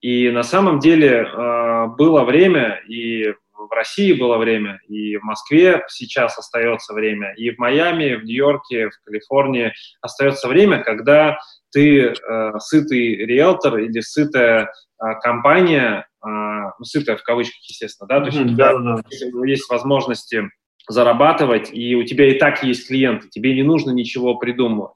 И 0.00 0.28
на 0.30 0.42
самом 0.42 0.80
деле 0.80 1.22
э, 1.22 1.86
было 1.96 2.24
время, 2.24 2.80
и 2.88 3.32
в 3.56 3.72
России 3.72 4.12
было 4.12 4.36
время, 4.36 4.80
и 4.88 5.16
в 5.16 5.22
Москве 5.22 5.84
сейчас 5.88 6.36
остается 6.36 6.92
время, 6.92 7.32
и 7.34 7.50
в 7.50 7.58
Майами, 7.58 8.14
в 8.14 8.24
Нью-Йорке, 8.24 8.90
в 8.90 9.04
Калифорнии 9.04 9.72
остается 10.00 10.48
время, 10.48 10.82
когда 10.82 11.38
ты 11.70 12.08
э, 12.08 12.58
сытый 12.58 13.16
риэлтор 13.24 13.78
или 13.78 14.00
сытая 14.00 14.64
э, 14.64 15.04
компания, 15.22 16.06
э, 16.22 16.28
ну, 16.28 16.84
сытая 16.84 17.16
в 17.16 17.22
кавычках, 17.22 17.62
естественно, 17.68 18.08
да, 18.08 18.20
то 18.20 18.26
есть 18.26 18.38
mm-hmm, 18.38 18.56
да, 18.56 18.78
да. 18.78 19.46
есть 19.46 19.70
возможности 19.70 20.50
зарабатывать, 20.88 21.70
и 21.72 21.94
у 21.96 22.04
тебя 22.04 22.28
и 22.30 22.38
так 22.38 22.62
есть 22.62 22.88
клиенты, 22.88 23.28
тебе 23.28 23.54
не 23.54 23.62
нужно 23.62 23.90
ничего 23.90 24.36
придумывать. 24.36 24.92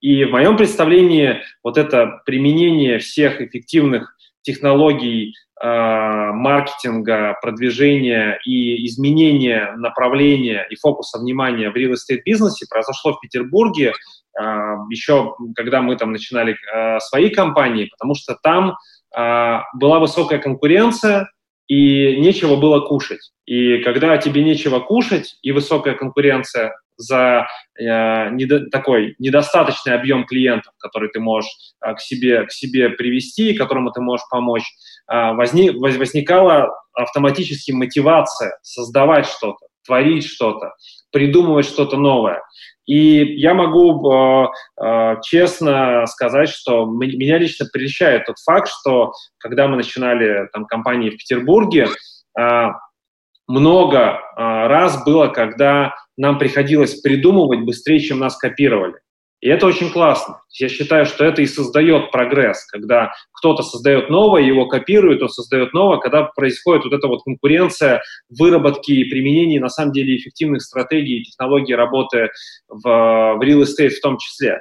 И 0.00 0.24
в 0.24 0.30
моем 0.30 0.56
представлении 0.56 1.42
вот 1.62 1.76
это 1.76 2.22
применение 2.24 2.98
всех 2.98 3.40
эффективных 3.40 4.16
технологий 4.42 5.34
Э, 5.60 6.30
маркетинга, 6.32 7.36
продвижения 7.42 8.38
и 8.44 8.86
изменения 8.86 9.72
направления 9.76 10.64
и 10.70 10.76
фокуса 10.76 11.18
внимания 11.18 11.70
в 11.70 11.74
real 11.74 11.94
estate 11.94 12.20
бизнесе 12.24 12.64
произошло 12.70 13.14
в 13.14 13.20
Петербурге 13.20 13.92
э, 14.40 14.42
еще 14.90 15.34
когда 15.56 15.82
мы 15.82 15.96
там 15.96 16.12
начинали 16.12 16.54
э, 16.54 17.00
свои 17.00 17.30
компании, 17.30 17.86
потому 17.90 18.14
что 18.14 18.36
там 18.40 18.76
была 19.10 20.00
высокая 20.00 20.38
конкуренция 20.38 21.30
и 21.68 22.16
нечего 22.20 22.56
было 22.56 22.80
кушать. 22.80 23.32
И 23.46 23.78
когда 23.82 24.16
тебе 24.18 24.42
нечего 24.42 24.80
кушать 24.80 25.36
и 25.42 25.52
высокая 25.52 25.94
конкуренция, 25.94 26.72
за 26.98 27.46
э, 27.78 28.30
недо, 28.30 28.68
такой 28.70 29.14
недостаточный 29.18 29.94
объем 29.94 30.26
клиентов, 30.26 30.74
который 30.78 31.08
ты 31.10 31.20
можешь 31.20 31.48
э, 31.80 31.94
к, 31.94 32.00
себе, 32.00 32.44
к 32.44 32.52
себе 32.52 32.90
привести, 32.90 33.54
которому 33.54 33.92
ты 33.92 34.00
можешь 34.00 34.26
помочь, 34.28 34.64
э, 35.10 35.32
возник, 35.34 35.76
возникала 35.76 36.74
автоматически 36.92 37.70
мотивация 37.70 38.58
создавать 38.62 39.26
что-то, 39.26 39.67
творить 39.88 40.26
что-то, 40.26 40.74
придумывать 41.10 41.66
что-то 41.66 41.96
новое. 41.96 42.42
И 42.86 43.38
я 43.40 43.54
могу 43.54 44.12
э, 44.12 44.46
э, 44.80 45.16
честно 45.22 46.06
сказать, 46.06 46.48
что 46.48 46.86
меня 46.86 47.38
лично 47.38 47.66
прельщает 47.72 48.26
тот 48.26 48.36
факт, 48.38 48.68
что 48.68 49.12
когда 49.38 49.66
мы 49.66 49.76
начинали 49.76 50.48
там 50.52 50.64
компании 50.66 51.10
в 51.10 51.16
Петербурге, 51.16 51.88
э, 52.38 52.68
много 53.48 53.98
э, 53.98 54.18
раз 54.36 55.04
было, 55.04 55.28
когда 55.28 55.94
нам 56.16 56.38
приходилось 56.38 57.00
придумывать 57.00 57.60
быстрее, 57.60 57.98
чем 57.98 58.20
нас 58.20 58.36
копировали. 58.36 58.94
И 59.40 59.48
это 59.48 59.66
очень 59.66 59.90
классно. 59.90 60.42
Я 60.58 60.68
считаю, 60.68 61.06
что 61.06 61.24
это 61.24 61.42
и 61.42 61.46
создает 61.46 62.10
прогресс, 62.10 62.64
когда 62.66 63.12
кто-то 63.32 63.62
создает 63.62 64.10
новое, 64.10 64.42
его 64.42 64.66
копирует, 64.66 65.22
он 65.22 65.28
создает 65.28 65.72
новое, 65.72 65.98
когда 65.98 66.24
происходит 66.24 66.84
вот 66.84 66.92
эта 66.92 67.06
вот 67.06 67.22
конкуренция 67.22 68.02
выработки 68.28 68.90
и 68.90 69.04
применения 69.04 69.60
на 69.60 69.68
самом 69.68 69.92
деле 69.92 70.16
эффективных 70.16 70.62
стратегий 70.62 71.20
и 71.20 71.24
технологий 71.24 71.74
работы 71.74 72.30
в, 72.68 72.82
в 72.82 73.40
real 73.40 73.62
estate 73.62 73.90
в 73.90 74.00
том 74.00 74.18
числе. 74.18 74.58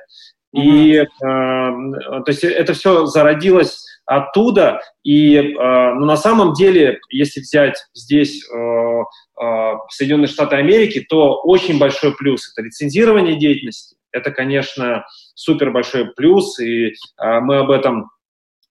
И 0.56 0.96
э, 0.96 1.06
то 1.22 2.24
есть 2.28 2.44
это 2.44 2.74
все 2.74 3.06
зародилось 3.06 3.84
оттуда. 4.06 4.80
И 5.04 5.36
э, 5.36 5.44
ну, 5.52 6.06
на 6.06 6.18
самом 6.18 6.54
деле, 6.54 7.00
если 7.10 7.42
взять 7.42 7.76
здесь 7.94 8.44
э, 8.50 8.56
э, 8.58 9.74
Соединенные 9.90 10.28
Штаты 10.28 10.56
Америки, 10.56 11.06
то 11.08 11.42
очень 11.44 11.78
большой 11.78 12.16
плюс— 12.16 12.52
это 12.56 12.66
лицензирование 12.66 13.38
деятельности, 13.38 13.97
это, 14.18 14.32
конечно, 14.32 15.06
супер 15.36 15.72
большой 15.72 16.08
плюс, 16.14 16.60
и 16.60 16.94
а, 17.18 17.40
мы 17.40 17.58
об 17.58 17.72
этом 17.72 18.10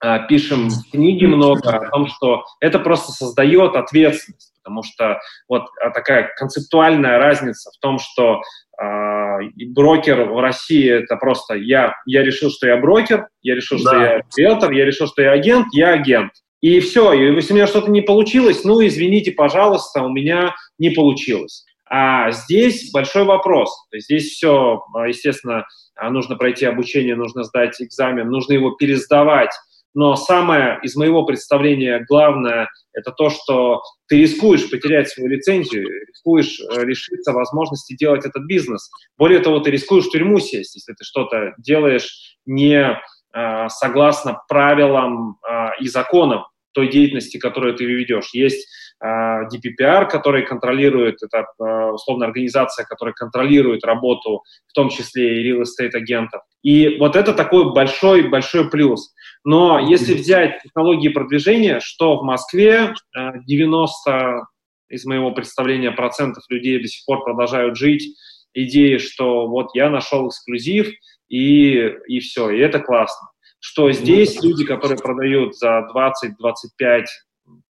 а, 0.01 0.21
пишем 0.21 0.69
в 0.69 0.91
книге 0.91 1.27
много, 1.27 1.71
о 1.71 1.89
том, 1.91 2.07
что 2.09 2.45
это 2.61 2.79
просто 2.79 3.13
создает 3.13 3.77
ответственность, 3.77 4.53
потому 4.63 4.83
что 4.83 5.21
вот 5.49 5.69
а, 5.81 5.91
такая 5.91 6.33
концептуальная 6.37 7.19
разница 7.19 7.71
в 7.71 7.81
том, 7.81 7.99
что 7.99 8.43
э, 8.79 9.39
брокер 9.75 10.25
в 10.25 10.39
России 10.39 10.91
это 10.91 11.17
просто 11.17 11.55
я, 11.55 11.95
я 12.05 12.23
решил, 12.23 12.51
что 12.51 12.67
я 12.67 12.77
брокер, 12.77 13.29
я 13.41 13.55
решил, 13.55 13.79
да. 13.79 13.91
что 13.91 14.01
я 14.01 14.23
риэлтор, 14.37 14.73
я 14.73 14.85
решил, 14.85 15.07
что 15.07 15.23
я 15.23 15.33
агент, 15.33 15.69
я 15.73 15.91
агент. 15.91 16.33
И 16.61 16.81
все, 16.81 17.13
и 17.13 17.35
если 17.35 17.53
у 17.53 17.57
меня 17.57 17.67
что-то 17.67 17.91
не 17.91 18.03
получилось, 18.03 18.65
ну, 18.65 18.85
извините, 18.85 19.33
пожалуйста, 19.33 20.03
у 20.03 20.11
меня 20.11 20.55
не 20.79 20.91
получилось. 20.91 21.65
А 21.89 22.31
здесь 22.33 22.91
большой 22.91 23.25
вопрос. 23.25 23.71
Здесь 23.93 24.33
все, 24.33 24.83
естественно, 25.07 25.65
нужно 26.11 26.37
пройти 26.37 26.67
обучение, 26.67 27.15
нужно 27.15 27.45
сдать 27.45 27.81
экзамен, 27.81 28.29
нужно 28.29 28.55
его 28.55 28.73
пересдавать. 28.73 29.53
Но 29.95 30.15
самое 30.15 30.79
из 30.83 30.95
моего 30.95 31.25
представления 31.25 32.05
главное– 32.07 32.69
это 32.93 33.13
то, 33.13 33.31
что 33.31 33.81
ты 34.09 34.21
рискуешь 34.21 34.69
потерять 34.69 35.09
свою 35.09 35.31
лицензию, 35.31 35.89
рискуешь 36.07 36.61
э, 36.61 36.85
лишиться 36.85 37.33
возможности 37.33 37.97
делать 37.97 38.27
этот 38.27 38.45
бизнес. 38.45 38.91
Более 39.17 39.39
того, 39.39 39.61
ты 39.61 39.71
рискуешь 39.71 40.05
в 40.05 40.11
тюрьму 40.11 40.39
сесть, 40.39 40.75
если 40.75 40.93
ты 40.93 41.03
что-то 41.03 41.55
делаешь 41.57 42.37
не 42.45 42.75
э, 42.83 43.69
согласно 43.69 44.43
правилам 44.49 45.39
и 45.81 45.89
законам 45.89 46.45
той 46.73 46.91
деятельности, 46.91 47.39
которую 47.39 47.75
ты 47.75 47.87
ведешь. 47.87 48.35
Есть 48.35 48.69
DPPR, 49.05 50.09
который 50.09 50.47
контролирует, 50.47 51.23
это 51.23 51.47
э, 51.61 51.91
условно 51.91 52.27
организация, 52.27 52.87
которая 52.87 53.15
контролирует 53.15 53.85
работу, 53.85 54.43
в 54.67 54.73
том 54.73 54.89
числе 54.89 55.41
и 55.41 55.53
real 55.53 55.63
estate 55.63 55.95
агентов. 55.95 56.43
И 56.63 56.97
вот 56.99 57.15
это 57.15 57.35
такой 57.35 57.73
большой-большой 57.73 58.71
плюс. 58.71 59.13
Но 59.45 59.79
если 59.79 60.15
взять 60.15 60.63
технологии 60.63 61.09
продвижения, 61.09 61.81
что 61.81 62.19
в 62.19 62.25
Москве 62.25 62.95
э, 63.17 63.21
90 63.47 64.47
из 64.89 65.05
моего 65.05 65.33
представления 65.33 65.91
процентов 65.91 66.45
людей 66.49 66.81
до 66.81 66.89
сих 66.89 67.05
пор 67.05 67.23
продолжажают 67.25 67.77
жить 67.77 68.17
идеей, 68.55 68.99
что 68.99 69.47
вот 69.47 69.75
я 69.75 69.91
нашел 69.91 70.29
эксклюзив, 70.29 70.91
и, 71.29 71.93
и 72.07 72.21
все, 72.21 72.51
и 72.51 72.61
это 72.61 72.81
классно 72.81 73.29
что 73.59 73.91
здесь 73.91 74.41
люди, 74.45 74.65
которые 74.65 74.97
продают 74.97 75.57
за 75.57 75.89
20, 75.91 76.37
25, 76.39 77.07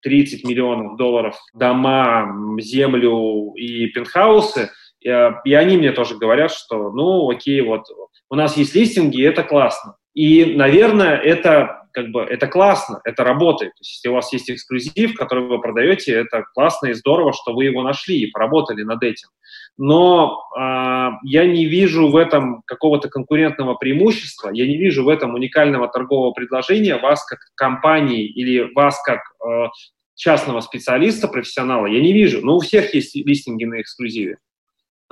30 0.03 0.43
миллионов 0.43 0.97
долларов 0.97 1.37
дома, 1.53 2.57
землю 2.59 3.53
и 3.55 3.87
пентхаусы, 3.87 4.69
и, 5.01 5.09
и 5.45 5.53
они 5.53 5.77
мне 5.77 5.91
тоже 5.91 6.17
говорят, 6.17 6.51
что, 6.51 6.91
ну, 6.91 7.29
окей, 7.29 7.61
вот 7.61 7.85
у 8.29 8.35
нас 8.35 8.57
есть 8.57 8.75
листинги, 8.75 9.23
это 9.23 9.43
классно. 9.43 9.95
И, 10.13 10.45
наверное, 10.55 11.15
это 11.17 11.82
как 11.93 12.09
бы 12.09 12.21
это 12.21 12.47
классно, 12.47 12.99
это 13.03 13.23
работает. 13.23 13.71
То 13.71 13.81
есть, 13.81 13.95
если 13.95 14.09
у 14.09 14.13
вас 14.13 14.33
есть 14.33 14.51
эксклюзив, 14.51 15.15
который 15.15 15.47
вы 15.47 15.61
продаете, 15.61 16.13
это 16.13 16.43
классно 16.53 16.87
и 16.87 16.93
здорово, 16.93 17.33
что 17.33 17.53
вы 17.53 17.65
его 17.65 17.83
нашли 17.83 18.17
и 18.19 18.31
поработали 18.31 18.83
над 18.83 19.03
этим 19.03 19.29
но 19.77 20.43
э, 20.55 21.09
я 21.23 21.45
не 21.45 21.65
вижу 21.65 22.09
в 22.09 22.15
этом 22.15 22.61
какого-то 22.65 23.09
конкурентного 23.09 23.75
преимущества, 23.75 24.51
я 24.53 24.67
не 24.67 24.77
вижу 24.77 25.03
в 25.03 25.09
этом 25.09 25.33
уникального 25.33 25.87
торгового 25.87 26.31
предложения 26.31 26.97
вас 26.97 27.25
как 27.25 27.39
компании 27.55 28.25
или 28.25 28.71
вас 28.73 29.01
как 29.03 29.19
э, 29.45 29.67
частного 30.15 30.61
специалиста, 30.61 31.27
профессионала, 31.27 31.87
я 31.87 32.01
не 32.01 32.13
вижу. 32.13 32.45
Но 32.45 32.57
у 32.57 32.59
всех 32.59 32.93
есть 32.93 33.15
листинги 33.15 33.65
на 33.65 33.81
эксклюзиве. 33.81 34.37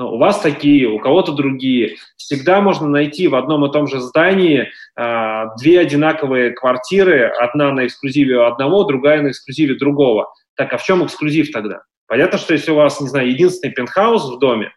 Но 0.01 0.15
у 0.15 0.17
вас 0.17 0.39
такие, 0.39 0.87
у 0.87 0.97
кого-то 0.97 1.31
другие. 1.31 1.97
Всегда 2.17 2.59
можно 2.59 2.87
найти 2.87 3.27
в 3.27 3.35
одном 3.35 3.65
и 3.65 3.71
том 3.71 3.85
же 3.85 3.99
здании 3.99 4.71
э, 4.97 5.43
две 5.59 5.79
одинаковые 5.79 6.53
квартиры, 6.53 7.27
одна 7.27 7.71
на 7.71 7.85
эксклюзиве 7.85 8.47
одного, 8.47 8.83
другая 8.83 9.21
на 9.21 9.27
эксклюзиве 9.27 9.75
другого. 9.75 10.33
Так, 10.55 10.73
а 10.73 10.77
в 10.77 10.83
чем 10.83 11.05
эксклюзив 11.05 11.51
тогда? 11.51 11.83
Понятно, 12.07 12.39
что 12.39 12.53
если 12.53 12.71
у 12.71 12.75
вас, 12.77 12.99
не 12.99 13.09
знаю, 13.09 13.29
единственный 13.29 13.73
пентхаус 13.73 14.27
в 14.27 14.39
доме, 14.39 14.73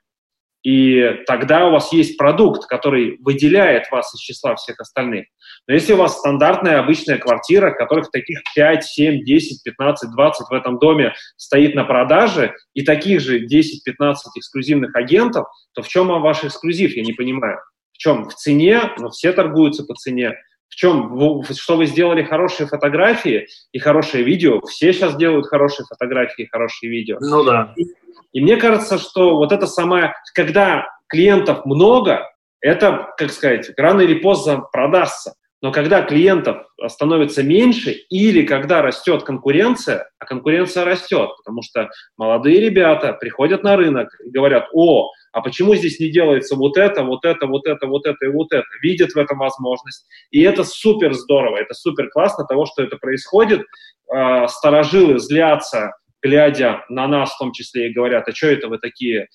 и 0.65 1.23
тогда 1.27 1.69
у 1.69 1.73
вас 1.73 1.93
есть 1.93 2.17
продукт, 2.17 2.67
который 2.67 3.19
выделяет 3.21 3.91
вас 3.91 4.13
из 4.15 4.21
числа 4.21 4.57
всех 4.57 4.81
остальных. 4.81 5.27
Но 5.69 5.75
если 5.75 5.93
у 5.93 5.99
вас 5.99 6.19
стандартная 6.19 6.81
обычная 6.81 7.19
квартира, 7.19 7.71
которых 7.71 8.11
таких 8.11 8.41
5, 8.55 8.83
7, 8.83 9.25
10, 9.25 9.63
15, 9.63 10.11
20 10.11 10.49
в 10.49 10.53
этом 10.55 10.79
доме 10.79 11.13
стоит 11.37 11.75
на 11.75 11.85
продаже, 11.85 12.55
и 12.73 12.83
таких 12.83 13.21
же 13.21 13.45
10-15 13.45 14.15
эксклюзивных 14.37 14.97
агентов, 14.97 15.47
то 15.75 15.83
в 15.83 15.89
чем 15.89 16.09
ваш 16.09 16.45
эксклюзив, 16.45 16.97
я 16.97 17.03
не 17.03 17.13
понимаю. 17.13 17.59
В 17.93 17.99
чем? 17.99 18.29
В 18.29 18.35
цене, 18.35 18.91
но 18.99 19.11
все 19.11 19.33
торгуются 19.33 19.85
по 19.85 19.95
цене. 19.95 20.33
В 20.75 20.77
чем? 20.77 21.45
Что 21.45 21.77
вы 21.77 21.87
сделали 21.87 22.25
хорошие 22.25 22.67
фотографии 22.67 23.47
и 23.71 23.79
хорошее 23.79 24.25
видео. 24.25 24.61
Все 24.67 24.93
сейчас 24.93 25.15
делают 25.17 25.47
хорошие 25.47 25.87
фотографии 25.87 26.43
и 26.43 26.49
хорошие 26.49 26.91
видео. 26.91 27.17
Ну 27.21 27.45
да. 27.45 27.73
И, 27.77 27.85
и 28.33 28.41
мне 28.41 28.57
кажется, 28.57 28.99
что 28.99 29.37
вот 29.37 29.53
это 29.53 29.69
самое, 29.69 30.15
когда 30.35 30.85
клиентов 31.07 31.65
много, 31.65 32.29
это, 32.61 33.15
как 33.17 33.31
сказать, 33.31 33.71
рано 33.77 34.01
или 34.01 34.15
поздно 34.15 34.63
продастся. 34.73 35.35
Но 35.63 35.71
когда 35.71 36.03
клиентов 36.03 36.67
становится 36.89 37.45
меньше 37.45 37.93
или 38.11 38.45
когда 38.45 38.83
растет 38.83 39.23
конкуренция, 39.23 40.11
а 40.19 40.27
конкуренция 40.27 40.85
растет, 40.85 41.31
потому 41.37 41.63
что 41.63 41.89
молодые 42.17 42.59
ребята 42.61 43.13
приходят 43.13 43.63
на 43.63 43.77
рынок 43.77 44.09
и 44.27 44.31
говорят, 44.31 44.69
о, 44.73 45.11
а 45.35 45.41
почему 45.41 45.75
здесь 45.75 45.99
не 45.99 46.11
делается 46.11 46.55
вот 46.55 46.77
это, 46.77 47.03
вот 47.03 47.25
это, 47.25 47.47
вот 47.47 47.67
это, 47.67 47.87
вот 47.89 48.07
это 48.07 48.25
и 48.25 48.29
вот 48.29 48.53
это, 48.53 48.65
видят 48.81 49.13
в 49.13 49.19
этом 49.19 49.39
возможность. 49.39 50.07
И 50.31 50.41
это 50.43 50.63
супер 50.63 51.13
здорово, 51.13 51.57
это 51.57 51.75
супер 51.75 52.09
классно 52.09 52.45
того, 52.45 52.67
что 52.67 52.85
это 52.85 52.97
происходит. 52.97 53.63
Э, 54.15 54.47
старожилы 54.47 55.19
злятся, 55.19 55.91
глядя 56.23 56.85
на 56.89 57.09
нас 57.09 57.35
в 57.35 57.39
том 57.39 57.53
числе, 57.53 57.89
и 57.89 57.93
говорят, 57.93 58.29
а 58.29 58.33
что 58.33 58.47
это 58.47 58.69
вы 58.69 58.79
такие 58.79 59.23
э, 59.23 59.27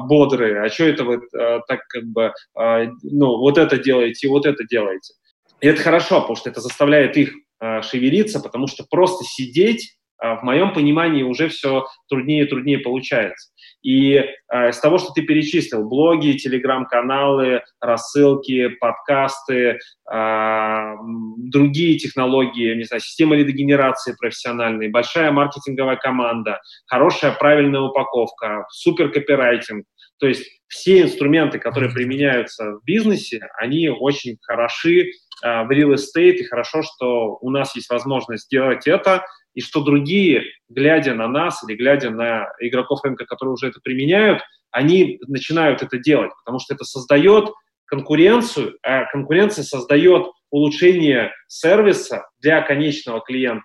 бодрые, 0.00 0.60
а 0.60 0.68
что 0.68 0.84
это 0.84 1.04
вы 1.04 1.14
э, 1.14 1.60
так 1.66 1.80
как 1.88 2.04
бы, 2.04 2.32
э, 2.60 2.88
ну, 3.02 3.38
вот 3.38 3.56
это 3.56 3.78
делаете 3.78 4.26
и 4.26 4.30
вот 4.30 4.44
это 4.44 4.62
делаете. 4.64 5.14
И 5.62 5.66
это 5.66 5.80
хорошо, 5.80 6.20
потому 6.20 6.36
что 6.36 6.50
это 6.50 6.60
заставляет 6.60 7.16
их 7.16 7.32
э, 7.60 7.80
шевелиться, 7.80 8.40
потому 8.40 8.66
что 8.66 8.84
просто 8.90 9.24
сидеть, 9.24 9.96
э, 10.22 10.36
в 10.36 10.42
моем 10.42 10.74
понимании, 10.74 11.22
уже 11.22 11.48
все 11.48 11.86
труднее 12.10 12.44
и 12.44 12.48
труднее 12.48 12.78
получается. 12.78 13.52
И 13.86 14.14
э, 14.14 14.70
из 14.70 14.78
того, 14.80 14.98
что 14.98 15.12
ты 15.12 15.22
перечислил, 15.22 15.88
блоги, 15.88 16.32
телеграм-каналы, 16.32 17.62
рассылки, 17.80 18.68
подкасты, 18.80 19.78
э, 20.12 20.94
другие 21.38 21.96
технологии, 21.96 22.74
не 22.74 22.82
знаю, 22.82 23.00
система 23.00 23.36
лидогенерации 23.36 24.16
профессиональной, 24.18 24.88
большая 24.88 25.30
маркетинговая 25.30 25.96
команда, 25.96 26.60
хорошая 26.86 27.30
правильная 27.30 27.82
упаковка, 27.82 28.66
супер 28.70 29.12
копирайтинг. 29.12 29.84
То 30.18 30.26
есть 30.26 30.44
все 30.66 31.02
инструменты, 31.02 31.60
которые 31.60 31.92
применяются 31.92 32.72
в 32.72 32.84
бизнесе, 32.84 33.40
они 33.60 33.88
очень 33.88 34.38
хороши 34.42 35.12
Э, 35.44 35.64
в 35.64 35.70
real 35.70 35.94
estate, 35.94 36.36
и 36.36 36.44
хорошо, 36.44 36.82
что 36.82 37.38
у 37.40 37.50
нас 37.50 37.74
есть 37.76 37.90
возможность 37.90 38.44
сделать 38.44 38.86
это, 38.86 39.24
и 39.56 39.62
что 39.62 39.82
другие, 39.82 40.44
глядя 40.68 41.14
на 41.14 41.26
нас 41.28 41.64
или 41.66 41.76
глядя 41.76 42.10
на 42.10 42.46
игроков 42.60 43.00
рынка, 43.02 43.24
которые 43.24 43.54
уже 43.54 43.68
это 43.68 43.80
применяют, 43.82 44.42
они 44.70 45.18
начинают 45.26 45.82
это 45.82 45.98
делать, 45.98 46.30
потому 46.44 46.58
что 46.58 46.74
это 46.74 46.84
создает 46.84 47.48
конкуренцию, 47.86 48.76
а 48.82 49.06
конкуренция 49.10 49.64
создает 49.64 50.26
улучшение 50.50 51.32
сервиса 51.48 52.28
для 52.40 52.60
конечного 52.60 53.20
клиента. 53.20 53.64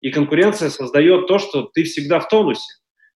И 0.00 0.10
конкуренция 0.10 0.70
создает 0.70 1.26
то, 1.26 1.38
что 1.38 1.62
ты 1.74 1.82
всегда 1.82 2.20
в 2.20 2.28
тонусе. 2.28 2.62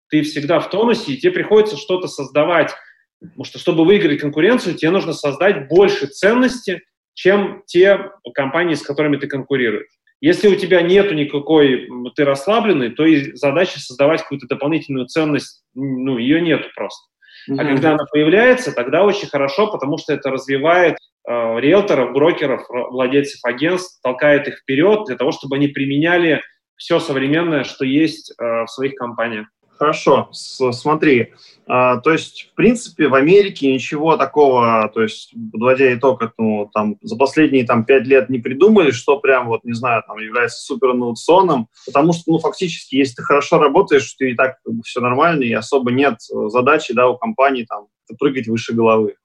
Ты 0.10 0.24
всегда 0.24 0.60
в 0.60 0.70
тонусе, 0.70 1.14
и 1.14 1.18
тебе 1.18 1.32
приходится 1.32 1.78
что-то 1.78 2.08
создавать. 2.08 2.74
Потому 3.20 3.44
что, 3.44 3.60
чтобы 3.60 3.86
выиграть 3.86 4.20
конкуренцию, 4.20 4.76
тебе 4.76 4.90
нужно 4.90 5.14
создать 5.14 5.68
больше 5.68 6.08
ценности, 6.08 6.82
чем 7.14 7.62
те 7.68 8.12
компании, 8.34 8.74
с 8.74 8.82
которыми 8.82 9.18
ты 9.18 9.28
конкурируешь. 9.28 9.90
Если 10.26 10.48
у 10.48 10.56
тебя 10.56 10.82
нету 10.82 11.14
никакой, 11.14 11.88
ты 12.16 12.26
расслабленный, 12.26 12.90
то 12.90 13.06
и 13.06 13.36
задача 13.36 13.80
создавать 13.80 14.24
какую-то 14.24 14.48
дополнительную 14.48 15.06
ценность, 15.06 15.64
ну, 15.76 16.18
ее 16.18 16.42
нету 16.42 16.68
просто. 16.76 17.12
Mm-hmm. 17.48 17.56
А 17.60 17.64
когда 17.64 17.92
она 17.92 18.06
появляется, 18.12 18.72
тогда 18.72 19.04
очень 19.04 19.28
хорошо, 19.28 19.72
потому 19.72 20.00
что 20.00 20.14
это 20.14 20.32
развивает 20.32 20.96
э, 21.30 21.32
риэлторов, 21.60 22.12
брокеров, 22.14 22.64
владельцев 22.70 23.40
агентств, 23.44 24.02
толкает 24.02 24.48
их 24.48 24.58
вперед 24.58 25.04
для 25.06 25.16
того, 25.16 25.32
чтобы 25.32 25.58
они 25.58 25.68
применяли 25.68 26.42
все 26.76 27.00
современное, 27.00 27.64
что 27.64 27.86
есть 27.86 28.32
э, 28.32 28.64
в 28.64 28.68
своих 28.68 28.96
компаниях. 28.96 29.46
Хорошо, 29.78 30.30
смотри, 30.32 31.34
а, 31.68 31.98
то 31.98 32.12
есть, 32.12 32.50
в 32.52 32.56
принципе, 32.56 33.08
в 33.08 33.16
Америке 33.16 33.74
ничего 33.74 34.18
такого, 34.18 34.90
то 34.94 35.02
есть, 35.02 35.34
подводя 35.52 35.94
итог 35.94 36.22
этому, 36.22 36.70
там, 36.74 36.98
за 37.02 37.18
последние, 37.18 37.66
там, 37.66 37.84
пять 37.84 38.06
лет 38.06 38.30
не 38.30 38.40
придумали, 38.40 38.92
что 38.92 39.20
прям, 39.20 39.48
вот, 39.48 39.64
не 39.64 39.74
знаю, 39.74 40.04
там, 40.08 40.18
является 40.18 40.62
супер 40.62 40.92
инновационным, 40.92 41.68
потому 41.86 42.14
что, 42.14 42.24
ну, 42.28 42.40
фактически, 42.40 42.96
если 42.96 43.16
ты 43.16 43.24
хорошо 43.24 43.58
работаешь, 43.58 44.14
ты 44.14 44.32
и 44.32 44.36
так 44.36 44.58
как 44.64 44.74
бы, 44.74 44.84
все 44.84 45.02
нормально, 45.02 45.44
и 45.44 45.54
особо 45.54 45.92
нет 45.92 46.18
задачи, 46.20 46.94
да, 46.94 47.10
у 47.10 47.18
компании, 47.18 47.66
там, 47.68 47.88
прыгать 48.20 48.48
выше 48.48 48.74
головы. 48.74 49.16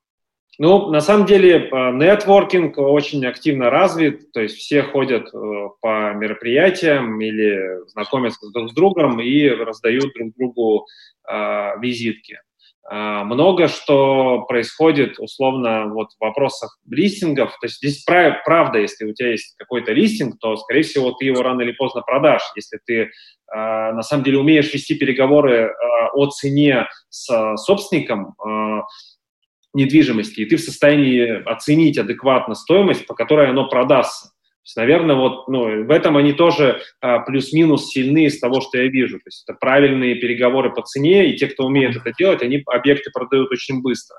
Ну, 0.62 0.90
на 0.90 1.00
самом 1.00 1.24
деле, 1.24 1.70
нетворкинг 1.72 2.76
очень 2.76 3.24
активно 3.24 3.70
развит, 3.70 4.30
то 4.32 4.42
есть 4.42 4.58
все 4.58 4.82
ходят 4.82 5.32
э, 5.32 5.68
по 5.80 6.12
мероприятиям 6.12 7.18
или 7.18 7.88
знакомятся 7.88 8.46
друг 8.52 8.68
с 8.68 8.74
другом 8.74 9.22
и 9.22 9.48
раздают 9.48 10.12
друг 10.12 10.34
другу 10.36 10.86
э, 11.26 11.80
визитки. 11.80 12.40
Э, 12.92 13.22
много 13.24 13.68
что 13.68 14.42
происходит, 14.42 15.18
условно, 15.18 15.86
вот 15.94 16.08
в 16.10 16.20
вопросах 16.20 16.78
листингов. 16.90 17.52
То 17.58 17.66
есть 17.66 17.78
здесь 17.78 18.04
прав, 18.04 18.44
правда, 18.44 18.80
если 18.80 19.06
у 19.06 19.14
тебя 19.14 19.30
есть 19.30 19.54
какой-то 19.56 19.92
листинг, 19.92 20.38
то, 20.38 20.56
скорее 20.56 20.82
всего, 20.82 21.12
ты 21.12 21.24
его 21.24 21.40
рано 21.42 21.62
или 21.62 21.72
поздно 21.72 22.02
продашь. 22.02 22.42
Если 22.54 22.78
ты 22.84 22.94
э, 22.94 23.08
на 23.54 24.02
самом 24.02 24.24
деле 24.24 24.38
умеешь 24.38 24.74
вести 24.74 24.94
переговоры 24.94 25.54
э, 25.54 25.72
о 26.12 26.26
цене 26.26 26.86
с 27.08 27.56
собственником, 27.56 28.34
э, 28.46 28.80
недвижимости, 29.74 30.40
и 30.40 30.44
ты 30.46 30.56
в 30.56 30.60
состоянии 30.60 31.42
оценить 31.44 31.98
адекватно 31.98 32.54
стоимость, 32.54 33.06
по 33.06 33.14
которой 33.14 33.48
оно 33.48 33.68
продастся. 33.68 34.28
То 34.28 34.64
есть, 34.64 34.76
наверное, 34.76 35.16
вот 35.16 35.48
ну, 35.48 35.84
в 35.84 35.90
этом 35.90 36.16
они 36.18 36.32
тоже 36.34 36.82
а, 37.00 37.20
плюс-минус 37.20 37.88
сильны 37.88 38.26
из 38.26 38.38
того, 38.38 38.60
что 38.60 38.76
я 38.76 38.88
вижу. 38.88 39.16
То 39.18 39.26
есть 39.26 39.44
это 39.46 39.56
правильные 39.58 40.16
переговоры 40.16 40.70
по 40.70 40.82
цене, 40.82 41.30
и 41.30 41.36
те, 41.36 41.46
кто 41.46 41.64
умеет 41.64 41.96
это 41.96 42.12
делать, 42.12 42.42
они 42.42 42.62
объекты 42.66 43.10
продают 43.10 43.50
очень 43.50 43.80
быстро. 43.80 44.18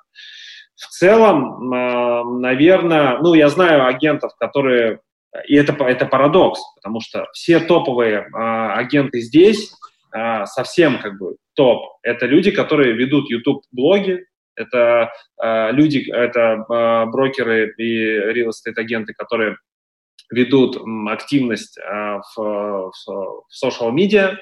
В 0.76 0.88
целом, 0.88 1.72
а, 1.72 2.24
наверное, 2.24 3.20
ну, 3.20 3.34
я 3.36 3.50
знаю 3.50 3.86
агентов, 3.86 4.32
которые... 4.40 5.02
И 5.48 5.56
это, 5.56 5.74
это 5.86 6.06
парадокс, 6.06 6.60
потому 6.76 7.02
что 7.02 7.28
все 7.34 7.60
топовые 7.60 8.28
а, 8.34 8.74
агенты 8.74 9.22
здесь, 9.22 9.72
а, 10.12 10.46
совсем 10.48 11.00
как 11.00 11.20
бы 11.20 11.36
топ, 11.54 11.98
это 12.02 12.26
люди, 12.26 12.52
которые 12.52 12.94
ведут 12.94 13.30
YouTube-блоги, 13.30 14.26
это 14.56 15.12
э, 15.42 15.72
люди, 15.72 16.10
это 16.12 16.66
э, 16.70 17.06
брокеры 17.12 17.74
и 17.78 18.18
real 18.32 18.50
estate 18.50 18.78
агенты, 18.78 19.14
которые 19.14 19.58
ведут 20.32 20.78
активность 21.10 21.78
э, 21.78 21.82
в, 22.36 22.92
в, 22.92 22.92
в 23.08 23.44
social 23.64 23.92
media 23.92 24.36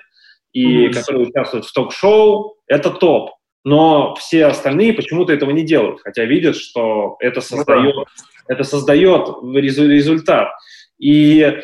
и 0.54 0.88
mm-hmm. 0.88 0.94
которые 0.94 1.28
участвуют 1.28 1.66
в 1.66 1.74
ток-шоу, 1.74 2.56
это 2.68 2.92
топ. 2.92 3.32
Но 3.66 4.16
все 4.16 4.46
остальные 4.46 4.94
почему-то 4.94 5.34
этого 5.34 5.52
не 5.52 5.64
делают, 5.64 6.00
хотя 6.02 6.24
видят, 6.24 6.56
что 6.56 7.18
это 7.20 7.42
создает, 7.42 7.96
mm-hmm. 7.96 8.06
это 8.48 8.64
создает 8.64 9.28
результат. 9.44 10.50
И 10.98 11.42
э, 11.42 11.62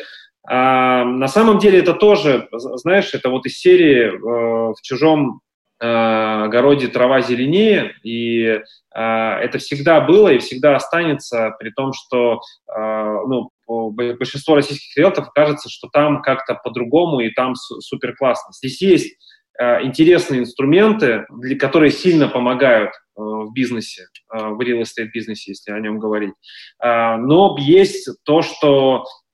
на 0.48 1.28
самом 1.28 1.58
деле 1.58 1.78
это 1.78 1.94
тоже, 1.94 2.48
знаешь, 2.52 3.14
это 3.14 3.30
вот 3.30 3.46
из 3.46 3.58
серии 3.58 4.08
э, 4.08 4.72
в 4.72 4.76
чужом 4.82 5.40
огороде 5.78 6.88
трава 6.88 7.20
зеленее, 7.20 7.94
и 8.02 8.44
э, 8.44 8.60
это 8.94 9.58
всегда 9.58 10.00
было 10.00 10.28
и 10.28 10.38
всегда 10.38 10.76
останется, 10.76 11.54
при 11.58 11.70
том, 11.70 11.92
что 11.92 12.40
э, 12.74 13.16
ну, 13.28 13.50
большинство 13.90 14.54
российских 14.54 14.96
риэлторов 14.96 15.30
кажется, 15.32 15.68
что 15.68 15.88
там 15.92 16.22
как-то 16.22 16.54
по-другому 16.54 17.20
и 17.20 17.30
там 17.30 17.54
супер 17.54 18.14
классно. 18.14 18.52
Здесь 18.52 18.80
есть 18.80 19.16
интересные 19.58 20.40
инструменты, 20.40 21.24
которые 21.58 21.90
сильно 21.90 22.28
помогают 22.28 22.90
в 23.16 23.52
бизнесе, 23.54 24.04
в 24.30 24.60
real 24.60 24.82
estate 24.82 25.08
бизнесе, 25.14 25.52
если 25.52 25.72
о 25.72 25.80
нем 25.80 25.98
говорить. 25.98 26.34
Но 26.78 27.56
есть 27.58 28.06
то, 28.24 28.42
что 28.42 29.06
Э, 29.06 29.25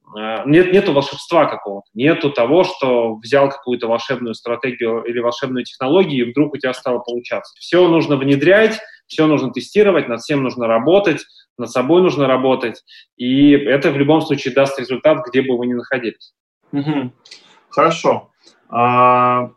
нет, 0.46 0.72
нету 0.72 0.92
волшебства 0.92 1.46
какого-то, 1.46 1.86
нету 1.94 2.30
того, 2.30 2.64
что 2.64 3.14
взял 3.16 3.48
какую-то 3.48 3.86
волшебную 3.88 4.34
стратегию 4.34 5.02
или 5.02 5.18
волшебную 5.20 5.64
технологию, 5.64 6.26
и 6.26 6.30
вдруг 6.30 6.54
у 6.54 6.56
тебя 6.56 6.74
стало 6.74 6.98
получаться. 6.98 7.54
Все 7.58 7.86
нужно 7.88 8.16
внедрять, 8.16 8.78
все 9.06 9.26
нужно 9.26 9.52
тестировать, 9.52 10.08
над 10.08 10.20
всем 10.20 10.42
нужно 10.42 10.66
работать, 10.66 11.24
над 11.58 11.70
собой 11.70 12.02
нужно 12.02 12.26
работать, 12.26 12.82
и 13.16 13.52
это 13.52 13.90
в 13.90 13.96
любом 13.96 14.22
случае 14.22 14.54
даст 14.54 14.78
результат, 14.78 15.18
где 15.28 15.42
бы 15.42 15.56
вы 15.56 15.66
ни 15.66 15.74
находились. 15.74 16.32
Угу. 16.72 17.12
Хорошо. 17.70 18.30
А, 18.68 19.50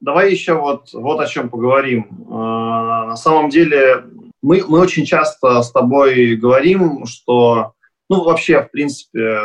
давай 0.00 0.30
еще 0.30 0.54
вот, 0.54 0.92
вот 0.92 1.20
о 1.20 1.26
чем 1.26 1.48
поговорим. 1.48 2.26
А, 2.30 3.06
на 3.06 3.16
самом 3.16 3.48
деле 3.48 4.04
мы, 4.42 4.62
мы 4.68 4.80
очень 4.80 5.04
часто 5.04 5.62
с 5.62 5.70
тобой 5.72 6.36
говорим, 6.36 7.06
что 7.06 7.72
ну, 8.08 8.24
вообще, 8.24 8.62
в 8.62 8.70
принципе, 8.70 9.38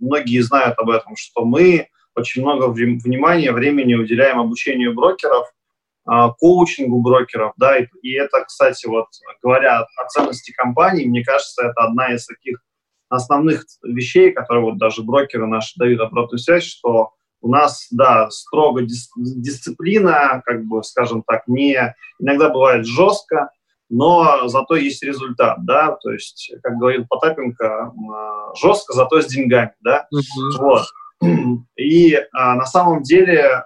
многие 0.00 0.40
знают 0.40 0.78
об 0.78 0.90
этом, 0.90 1.16
что 1.16 1.44
мы 1.44 1.88
очень 2.14 2.42
много 2.42 2.66
внимания, 2.66 3.52
времени 3.52 3.94
уделяем 3.94 4.40
обучению 4.40 4.94
брокеров, 4.94 5.46
а, 6.04 6.30
коучингу 6.30 7.00
брокеров, 7.00 7.52
да, 7.56 7.78
и, 7.78 7.86
и 8.02 8.14
это, 8.14 8.44
кстати, 8.44 8.86
вот 8.86 9.06
говоря 9.42 9.80
о 9.80 10.08
ценности 10.08 10.52
компании, 10.52 11.06
мне 11.06 11.24
кажется, 11.24 11.62
это 11.62 11.84
одна 11.84 12.12
из 12.12 12.26
таких 12.26 12.62
основных 13.08 13.64
вещей, 13.84 14.32
которые 14.32 14.64
вот 14.64 14.78
даже 14.78 15.02
брокеры 15.02 15.46
наши 15.46 15.78
дают 15.78 16.00
обратную 16.00 16.38
связь, 16.38 16.64
что 16.64 17.12
у 17.40 17.48
нас, 17.48 17.86
да, 17.90 18.30
строго 18.30 18.82
дис, 18.82 19.10
дисциплина, 19.16 20.42
как 20.44 20.64
бы, 20.64 20.82
скажем 20.82 21.22
так, 21.26 21.46
не 21.46 21.94
иногда 22.18 22.48
бывает 22.48 22.86
жестко, 22.86 23.50
но 23.92 24.48
зато 24.48 24.76
есть 24.76 25.02
результат, 25.02 25.58
да, 25.66 25.98
то 26.02 26.10
есть, 26.10 26.50
как 26.62 26.78
говорил 26.78 27.06
Потапенко, 27.06 27.92
жестко, 28.58 28.94
зато 28.94 29.20
с 29.20 29.26
деньгами, 29.26 29.72
да, 29.82 30.06
uh-huh. 30.12 30.58
вот. 30.58 30.86
И 31.76 32.18
а, 32.32 32.56
на 32.56 32.64
самом 32.64 33.02
деле 33.02 33.44
а, 33.44 33.64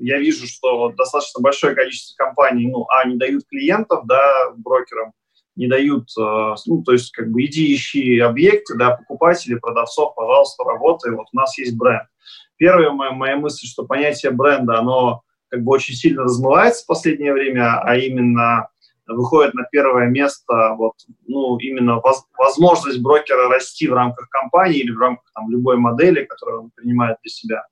я 0.00 0.18
вижу, 0.18 0.46
что 0.46 0.92
достаточно 0.96 1.42
большое 1.42 1.74
количество 1.74 2.14
компаний, 2.16 2.68
ну, 2.68 2.86
а, 2.88 3.06
не 3.06 3.16
дают 3.16 3.42
клиентов, 3.50 4.06
да, 4.06 4.22
брокерам, 4.56 5.12
не 5.56 5.66
дают, 5.66 6.08
а, 6.18 6.54
ну, 6.66 6.82
то 6.82 6.92
есть, 6.92 7.10
как 7.10 7.30
бы, 7.30 7.44
иди 7.44 7.74
ищи 7.74 8.18
объекты, 8.20 8.78
да, 8.78 8.96
покупателей, 8.96 9.58
продавцов, 9.58 10.14
пожалуйста, 10.14 10.64
работай, 10.64 11.12
вот 11.12 11.26
у 11.32 11.36
нас 11.36 11.58
есть 11.58 11.76
бренд. 11.76 12.04
Первая 12.56 12.92
моя, 12.92 13.10
моя 13.10 13.36
мысль, 13.36 13.66
что 13.66 13.84
понятие 13.84 14.32
бренда, 14.32 14.78
оно 14.78 15.22
как 15.48 15.62
бы 15.64 15.72
очень 15.72 15.94
сильно 15.94 16.22
размывается 16.22 16.84
в 16.84 16.86
последнее 16.86 17.32
время, 17.32 17.80
а 17.82 17.96
именно 17.96 18.68
выходит 19.14 19.54
на 19.54 19.64
первое 19.64 20.06
место 20.06 20.74
вот, 20.76 20.94
ну, 21.26 21.58
именно 21.58 22.00
воз, 22.00 22.24
возможность 22.36 23.00
брокера 23.00 23.48
расти 23.48 23.88
в 23.88 23.94
рамках 23.94 24.28
компании 24.28 24.80
или 24.80 24.92
в 24.92 24.98
рамках 24.98 25.30
там, 25.34 25.50
любой 25.50 25.76
модели, 25.76 26.24
которую 26.24 26.62
он 26.64 26.70
принимает 26.70 27.18
для 27.22 27.30
себя. 27.30 27.66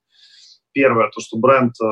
Первое, 0.72 1.10
то, 1.10 1.20
что 1.20 1.38
бренд, 1.38 1.74
э, 1.80 1.84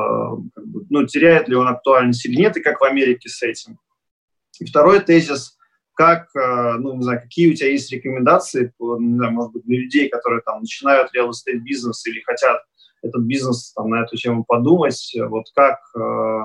как 0.53 0.65
бы, 0.65 0.85
ну, 0.89 1.05
теряет 1.05 1.47
ли 1.47 1.55
он 1.55 1.67
актуальность 1.67 2.25
или 2.25 2.35
нет, 2.35 2.57
и 2.57 2.61
как 2.61 2.79
в 2.79 2.83
Америке 2.83 3.29
с 3.29 3.41
этим. 3.41 3.79
И 4.59 4.65
второй 4.65 5.01
тезис, 5.01 5.57
как, 5.93 6.27
э, 6.35 6.73
ну, 6.79 6.95
не 6.95 7.03
знаю, 7.03 7.21
какие 7.21 7.51
у 7.51 7.55
тебя 7.55 7.69
есть 7.69 7.91
рекомендации, 7.91 8.73
не 8.79 9.15
знаю, 9.15 9.33
может 9.33 9.53
быть, 9.53 9.65
для 9.65 9.79
людей, 9.79 10.09
которые 10.09 10.41
там 10.41 10.61
начинают 10.61 11.09
real 11.15 11.29
estate 11.29 11.59
бизнес 11.59 12.05
или 12.05 12.21
хотят 12.21 12.61
этот 13.01 13.23
бизнес 13.23 13.73
там, 13.73 13.89
на 13.89 14.03
эту 14.03 14.15
тему 14.15 14.43
подумать, 14.43 15.15
вот 15.29 15.45
как 15.55 15.79
э, 15.95 16.39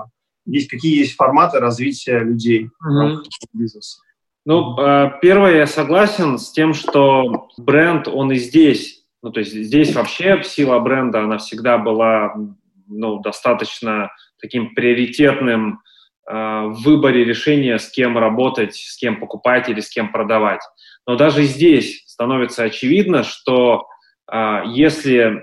есть, 0.47 0.69
какие 0.69 0.99
есть 0.99 1.15
форматы 1.15 1.61
развития 1.61 2.21
людей 2.21 2.71
mm-hmm. 2.85 3.17
в 3.53 3.59
бизнесе? 3.59 3.99
Ну, 4.45 4.77
а, 4.79 5.09
первое, 5.21 5.57
я 5.57 5.67
согласен 5.67 6.39
с 6.39 6.51
тем, 6.51 6.75
что 6.75 7.49
бренд, 7.57 8.09
он 8.09 8.33
и 8.33 8.37
здесь, 8.37 9.05
ну, 9.23 9.31
то 9.31 9.41
есть 9.41 9.53
здесь 9.53 9.95
вообще 9.95 10.43
сила 10.43 10.79
бренда, 10.81 11.21
она 11.21 11.39
всегда 11.39 11.79
была, 11.79 12.35
ну, 12.89 13.21
достаточно 13.21 14.11
таким 14.41 14.75
приоритетным 14.75 15.81
э, 16.29 16.35
в 16.35 16.83
выборе 16.83 17.25
решения, 17.25 17.79
с 17.79 17.89
кем 17.89 18.19
работать, 18.19 18.75
с 18.75 18.97
кем 18.97 19.21
покупать 19.21 19.69
или 19.69 19.79
с 19.79 19.89
кем 19.89 20.11
продавать. 20.11 20.61
Но 21.07 21.15
даже 21.15 21.45
здесь 21.45 22.03
становится 22.07 22.65
очевидно, 22.65 23.23
что 23.23 23.87
э, 24.31 24.63
если 24.67 25.19
э, 25.21 25.41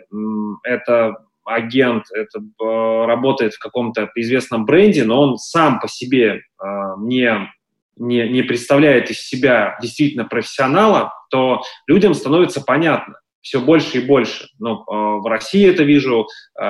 это 0.63 1.15
агент 1.49 2.05
это, 2.13 2.39
э, 2.39 3.05
работает 3.05 3.53
в 3.53 3.59
каком-то 3.59 4.09
известном 4.15 4.65
бренде, 4.65 5.03
но 5.03 5.21
он 5.21 5.37
сам 5.37 5.79
по 5.79 5.87
себе 5.87 6.41
э, 6.61 6.65
не, 6.99 7.49
не, 7.97 8.29
не 8.29 8.43
представляет 8.43 9.09
из 9.09 9.21
себя 9.27 9.77
действительно 9.81 10.25
профессионала, 10.25 11.13
то 11.31 11.61
людям 11.87 12.13
становится 12.13 12.61
понятно 12.61 13.19
все 13.41 13.59
больше 13.59 13.99
и 13.99 14.05
больше. 14.05 14.47
Ну, 14.59 14.75
э, 14.75 14.83
в 14.87 15.25
России 15.27 15.67
это 15.67 15.83
вижу, 15.83 16.27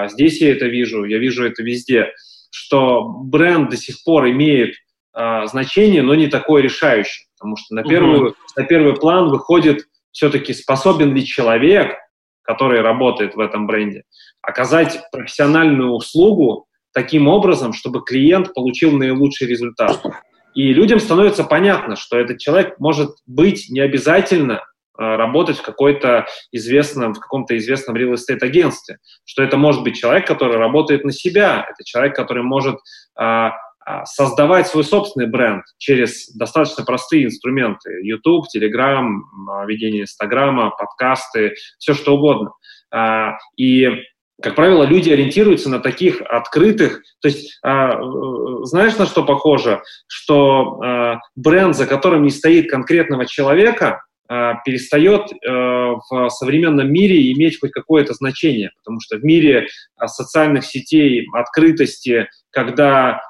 здесь 0.07 0.41
я 0.41 0.51
это 0.51 0.67
вижу, 0.67 1.03
я 1.03 1.17
вижу 1.17 1.45
это 1.45 1.61
везде, 1.61 2.13
что 2.51 3.03
бренд 3.03 3.69
до 3.69 3.77
сих 3.77 4.03
пор 4.03 4.29
имеет 4.29 4.75
значение, 5.45 6.01
но 6.01 6.15
не 6.15 6.27
такое 6.27 6.61
решающее, 6.61 7.25
потому 7.37 7.57
что 7.57 7.75
на, 7.75 7.83
первую, 7.83 8.29
угу. 8.29 8.35
на 8.55 8.63
первый 8.63 8.95
план 8.95 9.29
выходит 9.29 9.85
все-таки 10.11 10.53
способен 10.53 11.13
ли 11.13 11.25
человек 11.25 11.97
который 12.49 12.81
работает 12.81 13.35
в 13.35 13.39
этом 13.39 13.67
бренде, 13.67 14.05
оказать 14.41 14.99
профессиональную 15.11 15.91
услугу 15.91 16.65
таким 16.95 17.27
образом, 17.27 17.73
чтобы 17.73 18.03
клиент 18.03 18.55
получил 18.55 18.91
наилучший 18.91 19.45
результат. 19.45 20.01
И 20.55 20.73
людям 20.73 20.99
становится 20.99 21.43
понятно, 21.43 21.95
что 21.95 22.17
этот 22.17 22.39
человек 22.39 22.79
может 22.79 23.11
быть 23.27 23.67
не 23.69 23.81
обязательно 23.81 24.53
э, 24.53 24.59
работать 24.97 25.59
в 25.59 25.61
какой-то 25.61 26.25
известном, 26.51 27.13
в 27.13 27.19
каком-то 27.19 27.55
известном 27.55 27.95
real 27.95 28.15
estate 28.15 28.41
агентстве, 28.41 28.97
что 29.25 29.43
это 29.43 29.55
может 29.55 29.83
быть 29.83 29.99
человек, 29.99 30.25
который 30.25 30.57
работает 30.57 31.03
на 31.03 31.11
себя, 31.11 31.67
это 31.69 31.83
человек, 31.85 32.15
который 32.15 32.41
может 32.41 32.77
а, 33.15 33.51
создавать 34.05 34.67
свой 34.67 34.83
собственный 34.83 35.27
бренд 35.27 35.63
через 35.77 36.29
достаточно 36.35 36.83
простые 36.83 37.25
инструменты. 37.25 38.01
YouTube, 38.03 38.45
Telegram, 38.55 39.07
ведение 39.67 40.03
Инстаграма, 40.03 40.71
подкасты, 40.71 41.53
все 41.77 41.93
что 41.93 42.15
угодно. 42.15 42.51
А, 42.91 43.37
и 43.57 43.89
как 44.41 44.55
правило, 44.55 44.83
люди 44.83 45.09
ориентируются 45.09 45.69
на 45.69 45.79
таких 45.79 46.21
открытых. 46.21 47.01
То 47.21 47.27
есть, 47.27 47.59
а, 47.63 47.99
знаешь, 48.63 48.97
на 48.97 49.05
что 49.05 49.23
похоже? 49.23 49.81
Что 50.07 51.19
бренд, 51.35 51.75
за 51.75 51.85
которым 51.85 52.23
не 52.23 52.29
стоит 52.29 52.69
конкретного 52.69 53.25
человека, 53.25 54.01
перестает 54.63 55.31
э, 55.31 55.35
в 55.47 56.29
современном 56.29 56.91
мире 56.91 57.31
иметь 57.31 57.59
хоть 57.59 57.71
какое-то 57.71 58.13
значение, 58.13 58.69
потому 58.77 58.99
что 59.01 59.17
в 59.17 59.23
мире 59.23 59.65
социальных 60.05 60.65
сетей, 60.65 61.25
открытости, 61.33 62.27
когда 62.51 63.21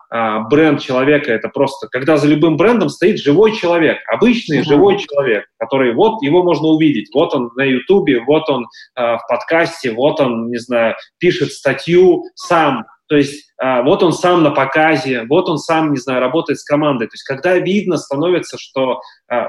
бренд 0.50 0.82
человека 0.82 1.32
это 1.32 1.50
просто, 1.50 1.88
когда 1.88 2.18
за 2.18 2.28
любым 2.28 2.58
брендом 2.58 2.89
стоит 2.89 3.20
живой 3.20 3.56
человек, 3.56 3.97
обычный 4.12 4.64
живой 4.64 4.97
человек, 4.97 5.45
который 5.58 5.93
вот 5.93 6.22
его 6.22 6.43
можно 6.43 6.68
увидеть, 6.68 7.10
вот 7.14 7.34
он 7.34 7.52
на 7.56 7.64
Ютубе, 7.64 8.22
вот 8.26 8.50
он 8.50 8.66
в 8.95 9.20
подкасте, 9.30 9.91
вот 9.91 10.20
он, 10.20 10.50
не 10.50 10.58
знаю, 10.58 10.95
пишет 11.18 11.52
статью 11.52 12.24
сам, 12.36 12.86
то 13.08 13.18
есть 13.18 13.52
вот 13.62 14.04
он 14.04 14.14
сам 14.14 14.43
на 14.43 14.52
показе, 14.52 15.26
вот 15.30 15.50
он 15.50 15.58
сам, 15.58 15.91
не 15.91 16.00
знаю, 16.00 16.22
работает 16.22 16.60
с 16.60 16.64
командой. 16.64 17.06
То 17.06 17.14
есть 17.14 17.24
когда 17.24 17.58
видно 17.58 17.97
становится, 17.97 18.58
что 18.60 19.02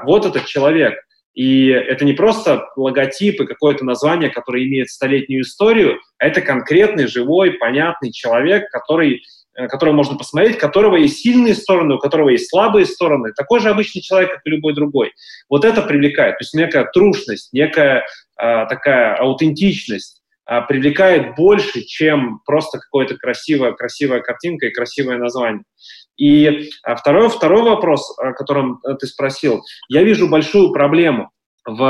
вот 0.03 0.25
этот 0.25 0.45
человек, 0.45 0.95
и 1.33 1.67
это 1.67 2.05
не 2.05 2.13
просто 2.13 2.67
логотип 2.75 3.41
и 3.41 3.45
какое-то 3.47 3.85
название, 3.85 4.29
которое 4.29 4.65
имеет 4.65 4.89
столетнюю 4.89 5.43
историю, 5.43 5.99
а 6.17 6.27
это 6.27 6.41
конкретный, 6.41 7.07
живой, 7.07 7.53
понятный 7.53 8.11
человек, 8.11 8.69
который 8.69 9.21
Э, 9.53 9.67
которого 9.67 9.93
можно 9.93 10.17
посмотреть, 10.17 10.57
которого 10.57 10.95
есть 10.95 11.19
сильные 11.19 11.55
стороны, 11.55 11.95
у 11.95 11.99
которого 11.99 12.29
есть 12.29 12.49
слабые 12.49 12.85
стороны. 12.85 13.33
Такой 13.35 13.59
же 13.59 13.69
обычный 13.69 14.01
человек, 14.01 14.31
как 14.31 14.41
и 14.45 14.49
любой 14.49 14.73
другой. 14.73 15.11
Вот 15.49 15.65
это 15.65 15.81
привлекает. 15.81 16.37
То 16.37 16.43
есть 16.43 16.53
некая 16.53 16.85
трушность, 16.85 17.51
некая 17.51 18.05
а, 18.37 18.65
такая 18.65 19.15
аутентичность 19.15 20.21
а, 20.45 20.61
привлекает 20.61 21.35
больше, 21.35 21.81
чем 21.81 22.39
просто 22.45 22.79
какая-то 22.79 23.17
красивая, 23.17 23.73
красивая 23.73 24.21
картинка 24.21 24.67
и 24.67 24.73
красивое 24.73 25.17
название. 25.17 25.63
И 26.21 26.69
а, 26.83 26.95
второй, 26.95 27.29
второй 27.29 27.63
вопрос, 27.63 28.15
о 28.19 28.33
котором 28.33 28.79
э, 28.87 28.93
ты 28.93 29.07
спросил. 29.07 29.63
Я 29.89 30.03
вижу 30.03 30.29
большую 30.29 30.71
проблему 30.71 31.31
в 31.65 31.83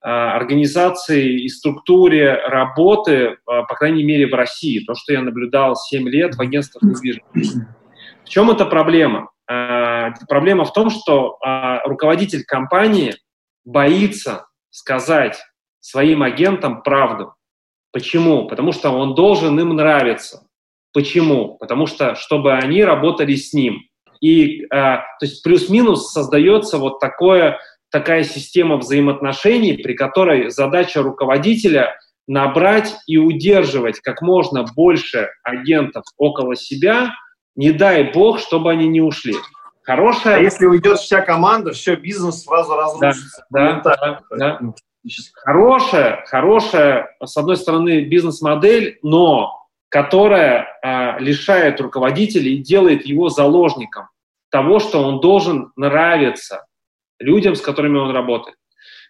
а, 0.00 0.34
организации 0.34 1.42
и 1.42 1.48
структуре 1.50 2.36
работы, 2.46 3.36
а, 3.46 3.64
по 3.64 3.74
крайней 3.74 4.02
мере, 4.02 4.28
в 4.28 4.34
России. 4.34 4.82
То, 4.86 4.94
что 4.94 5.12
я 5.12 5.20
наблюдал 5.20 5.76
7 5.76 6.08
лет 6.08 6.36
в 6.36 6.40
агентствах 6.40 6.84
недвижимости. 6.84 7.68
В 8.24 8.28
чем 8.30 8.50
эта 8.50 8.64
проблема? 8.64 9.30
Проблема 9.46 10.64
в 10.64 10.72
том, 10.72 10.90
что 10.90 11.38
руководитель 11.84 12.44
компании 12.44 13.14
боится 13.64 14.46
сказать 14.70 15.38
своим 15.78 16.24
агентам 16.24 16.82
правду. 16.82 17.34
Почему? 17.92 18.48
Потому 18.48 18.72
что 18.72 18.90
он 18.90 19.14
должен 19.14 19.60
им 19.60 19.76
нравиться. 19.76 20.45
Почему? 20.96 21.58
Потому 21.60 21.86
что, 21.86 22.14
чтобы 22.14 22.54
они 22.54 22.82
работали 22.82 23.34
с 23.34 23.52
ним. 23.52 23.82
И, 24.22 24.66
то 24.70 25.04
есть, 25.20 25.42
плюс-минус 25.42 26.10
создается 26.10 26.78
вот 26.78 27.00
такое 27.00 27.58
такая 27.90 28.24
система 28.24 28.78
взаимоотношений, 28.78 29.74
при 29.74 29.92
которой 29.92 30.48
задача 30.48 31.02
руководителя 31.02 31.98
набрать 32.26 32.94
и 33.06 33.18
удерживать 33.18 34.00
как 34.00 34.22
можно 34.22 34.64
больше 34.74 35.28
агентов 35.42 36.04
около 36.16 36.56
себя, 36.56 37.10
не 37.56 37.72
дай 37.72 38.10
бог, 38.10 38.38
чтобы 38.38 38.70
они 38.70 38.88
не 38.88 39.02
ушли. 39.02 39.34
Хорошая... 39.82 40.36
А 40.36 40.40
если 40.40 40.64
уйдет 40.64 40.98
вся 40.98 41.20
команда, 41.20 41.72
все, 41.72 41.96
бизнес 41.96 42.44
сразу 42.44 42.74
разрушится. 42.74 43.44
Да, 43.50 43.82
да, 43.84 44.20
да. 44.30 44.60
Хорошая, 45.44 46.24
хорошая, 46.26 47.14
с 47.22 47.36
одной 47.36 47.58
стороны, 47.58 48.00
бизнес-модель, 48.00 48.98
но 49.02 49.65
которая 49.88 50.66
а, 50.82 51.18
лишает 51.18 51.80
руководителя 51.80 52.50
и 52.50 52.58
делает 52.58 53.06
его 53.06 53.28
заложником 53.28 54.08
того, 54.50 54.78
что 54.78 55.02
он 55.02 55.20
должен 55.20 55.72
нравиться, 55.76 56.66
людям, 57.18 57.54
с 57.54 57.60
которыми 57.60 57.98
он 57.98 58.10
работает. 58.10 58.56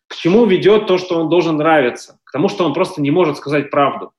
К 0.08 0.14
чему 0.14 0.44
ведет 0.46 0.86
то, 0.86 0.98
что 0.98 1.20
он 1.20 1.28
должен 1.28 1.56
нравиться? 1.56 2.18
К 2.24 2.32
тому, 2.32 2.48
что 2.48 2.64
он 2.64 2.74
просто 2.74 3.00
не 3.00 3.10
может 3.10 3.36
сказать 3.36 3.70
правду. 3.70 4.12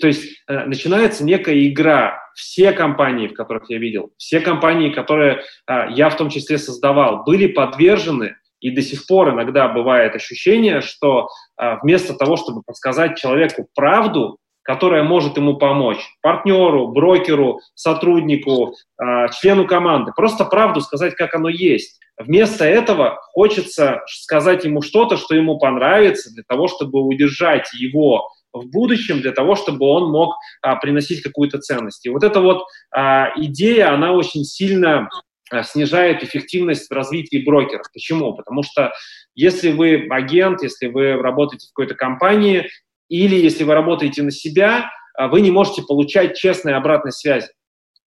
То 0.00 0.06
есть 0.06 0.42
э, 0.48 0.64
начинается 0.64 1.24
некая 1.24 1.66
игра. 1.66 2.20
Все 2.34 2.72
компании, 2.72 3.28
в 3.28 3.34
которых 3.34 3.68
я 3.70 3.78
видел, 3.78 4.12
все 4.16 4.40
компании, 4.40 4.90
которые 4.90 5.42
э, 5.68 5.90
я 5.90 6.08
в 6.08 6.16
том 6.16 6.30
числе 6.30 6.58
создавал, 6.58 7.24
были 7.24 7.46
подвержены, 7.46 8.36
и 8.60 8.70
до 8.70 8.82
сих 8.82 9.06
пор 9.06 9.30
иногда 9.30 9.68
бывает 9.68 10.14
ощущение, 10.16 10.80
что 10.80 11.28
э, 11.60 11.76
вместо 11.82 12.14
того, 12.14 12.36
чтобы 12.36 12.62
подсказать 12.62 13.18
человеку 13.18 13.68
правду, 13.74 14.38
которая 14.68 15.02
может 15.02 15.38
ему 15.38 15.56
помочь, 15.56 16.10
партнеру, 16.20 16.88
брокеру, 16.88 17.60
сотруднику, 17.74 18.74
э, 19.02 19.28
члену 19.40 19.66
команды. 19.66 20.12
Просто 20.14 20.44
правду 20.44 20.82
сказать, 20.82 21.14
как 21.14 21.34
оно 21.34 21.48
есть. 21.48 21.98
Вместо 22.18 22.66
этого 22.66 23.18
хочется 23.32 24.02
сказать 24.06 24.66
ему 24.66 24.82
что-то, 24.82 25.16
что 25.16 25.34
ему 25.34 25.58
понравится, 25.58 26.30
для 26.34 26.42
того, 26.46 26.68
чтобы 26.68 27.00
удержать 27.00 27.72
его 27.72 28.28
в 28.52 28.66
будущем, 28.66 29.22
для 29.22 29.32
того, 29.32 29.54
чтобы 29.54 29.86
он 29.86 30.10
мог 30.10 30.36
а, 30.60 30.76
приносить 30.76 31.22
какую-то 31.22 31.56
ценность. 31.60 32.04
И 32.04 32.10
вот 32.10 32.22
эта 32.22 32.42
вот 32.42 32.66
а, 32.94 33.30
идея, 33.36 33.94
она 33.94 34.12
очень 34.12 34.44
сильно 34.44 35.08
а, 35.50 35.62
снижает 35.62 36.22
эффективность 36.22 36.90
в 36.90 36.92
развитии 36.92 37.42
брокера. 37.42 37.84
Почему? 37.94 38.34
Потому 38.34 38.62
что 38.62 38.92
если 39.34 39.72
вы 39.72 40.08
агент, 40.10 40.62
если 40.62 40.88
вы 40.88 41.14
работаете 41.14 41.68
в 41.68 41.72
какой-то 41.72 41.94
компании, 41.94 42.68
или 43.08 43.36
если 43.36 43.64
вы 43.64 43.74
работаете 43.74 44.22
на 44.22 44.30
себя, 44.30 44.90
а, 45.16 45.28
вы 45.28 45.40
не 45.40 45.50
можете 45.50 45.82
получать 45.82 46.36
честной 46.36 46.74
обратной 46.74 47.12
связи. 47.12 47.48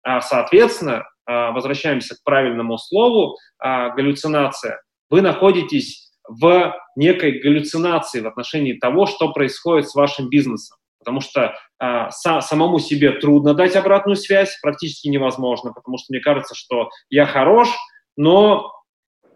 А, 0.03 0.21
соответственно, 0.21 1.03
а, 1.25 1.51
возвращаемся 1.51 2.15
к 2.15 2.23
правильному 2.23 2.77
слову, 2.77 3.37
галлюцинация. 3.59 4.81
Вы 5.11 5.21
находитесь 5.21 6.11
в 6.27 6.75
некой 6.95 7.39
галлюцинации 7.39 8.21
в 8.21 8.27
отношении 8.27 8.73
того, 8.73 9.05
что 9.05 9.31
происходит 9.31 9.89
с 9.89 9.95
вашим 9.95 10.29
бизнесом. 10.29 10.77
Потому 10.99 11.19
что 11.19 11.55
а, 11.79 12.11
са, 12.11 12.41
самому 12.41 12.79
себе 12.79 13.11
трудно 13.13 13.53
дать 13.53 13.75
обратную 13.75 14.15
связь, 14.15 14.57
практически 14.61 15.07
невозможно, 15.07 15.73
потому 15.73 15.97
что 15.97 16.07
мне 16.09 16.21
кажется, 16.21 16.55
что 16.55 16.89
я 17.09 17.25
хорош, 17.25 17.69
но 18.15 18.71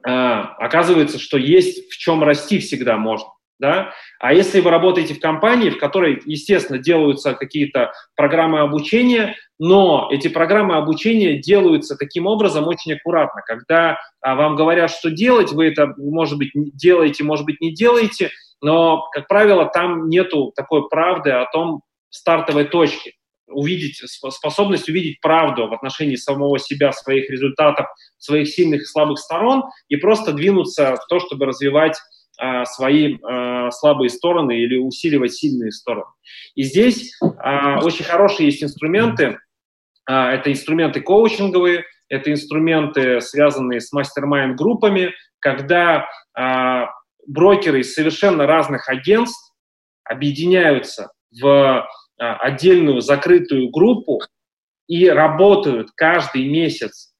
а, 0.05 0.53
оказывается, 0.59 1.17
что 1.19 1.37
есть 1.37 1.91
в 1.91 1.97
чем 1.97 2.23
расти 2.23 2.59
всегда 2.59 2.97
можно 2.97 3.27
да? 3.59 3.93
А 4.19 4.33
если 4.33 4.59
вы 4.59 4.69
работаете 4.69 5.13
в 5.13 5.19
компании, 5.19 5.69
в 5.69 5.77
которой, 5.77 6.21
естественно, 6.25 6.79
делаются 6.79 7.33
какие-то 7.33 7.91
программы 8.15 8.59
обучения, 8.59 9.35
но 9.59 10.09
эти 10.11 10.27
программы 10.27 10.75
обучения 10.75 11.39
делаются 11.39 11.95
таким 11.95 12.27
образом 12.27 12.67
очень 12.67 12.93
аккуратно. 12.93 13.41
Когда 13.45 13.97
а, 14.21 14.35
вам 14.35 14.55
говорят, 14.55 14.91
что 14.91 15.09
делать, 15.09 15.51
вы 15.51 15.67
это, 15.67 15.93
может 15.97 16.37
быть, 16.37 16.51
делаете, 16.53 17.23
может 17.23 17.45
быть, 17.45 17.61
не 17.61 17.73
делаете, 17.73 18.29
но, 18.61 19.07
как 19.11 19.27
правило, 19.27 19.65
там 19.65 20.09
нету 20.09 20.51
такой 20.55 20.87
правды 20.89 21.31
о 21.31 21.45
том 21.51 21.81
стартовой 22.09 22.65
точке 22.65 23.13
увидеть, 23.47 24.01
способность 24.07 24.89
увидеть 24.89 25.21
правду 25.21 25.67
в 25.67 25.73
отношении 25.73 26.15
самого 26.15 26.57
себя, 26.59 26.91
своих 26.91 27.29
результатов, 27.29 27.87
своих 28.17 28.47
сильных 28.49 28.81
и 28.81 28.85
слабых 28.85 29.19
сторон 29.19 29.63
и 29.87 29.97
просто 29.97 30.33
двинуться 30.33 30.95
в 30.95 31.05
то, 31.07 31.19
чтобы 31.19 31.45
развивать 31.45 31.97
а, 32.37 32.65
свои 32.65 33.17
а, 33.23 33.71
слабые 33.71 34.09
стороны 34.09 34.59
или 34.59 34.77
усиливать 34.77 35.33
сильные 35.33 35.71
стороны. 35.71 36.11
И 36.55 36.63
здесь 36.63 37.17
а, 37.21 37.79
очень 37.79 38.05
хорошие 38.05 38.47
есть 38.47 38.63
инструменты. 38.63 39.39
Это 40.07 40.51
инструменты 40.51 41.01
коучинговые, 41.01 41.85
это 42.09 42.31
инструменты, 42.31 43.21
связанные 43.21 43.81
с 43.81 43.91
мастер-майнд-группами, 43.91 45.15
когда 45.39 46.07
брокеры 47.25 47.79
из 47.79 47.95
совершенно 47.95 48.45
разных 48.45 48.87
агентств 48.87 49.55
объединяются 50.03 51.11
в 51.41 51.89
отдельную 52.19 53.01
закрытую 53.01 53.71
группу 53.71 54.21
и 54.87 55.09
работают 55.09 55.89
каждый 55.95 56.47
месяц, 56.47 57.15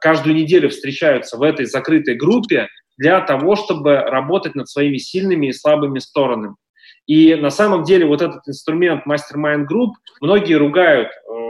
каждую 0.00 0.34
неделю 0.34 0.70
встречаются 0.70 1.36
в 1.36 1.42
этой 1.42 1.66
закрытой 1.66 2.14
группе 2.14 2.68
для 2.96 3.20
того, 3.20 3.56
чтобы 3.56 3.96
работать 3.96 4.54
над 4.54 4.68
своими 4.68 4.98
сильными 4.98 5.48
и 5.48 5.52
слабыми 5.52 5.98
сторонами. 5.98 6.56
И 7.06 7.34
на 7.34 7.50
самом 7.50 7.82
деле 7.82 8.06
вот 8.06 8.22
этот 8.22 8.46
инструмент 8.46 9.04
Mastermind 9.06 9.64
Group 9.70 9.92
многие 10.20 10.54
ругают 10.54 11.08
э, 11.08 11.40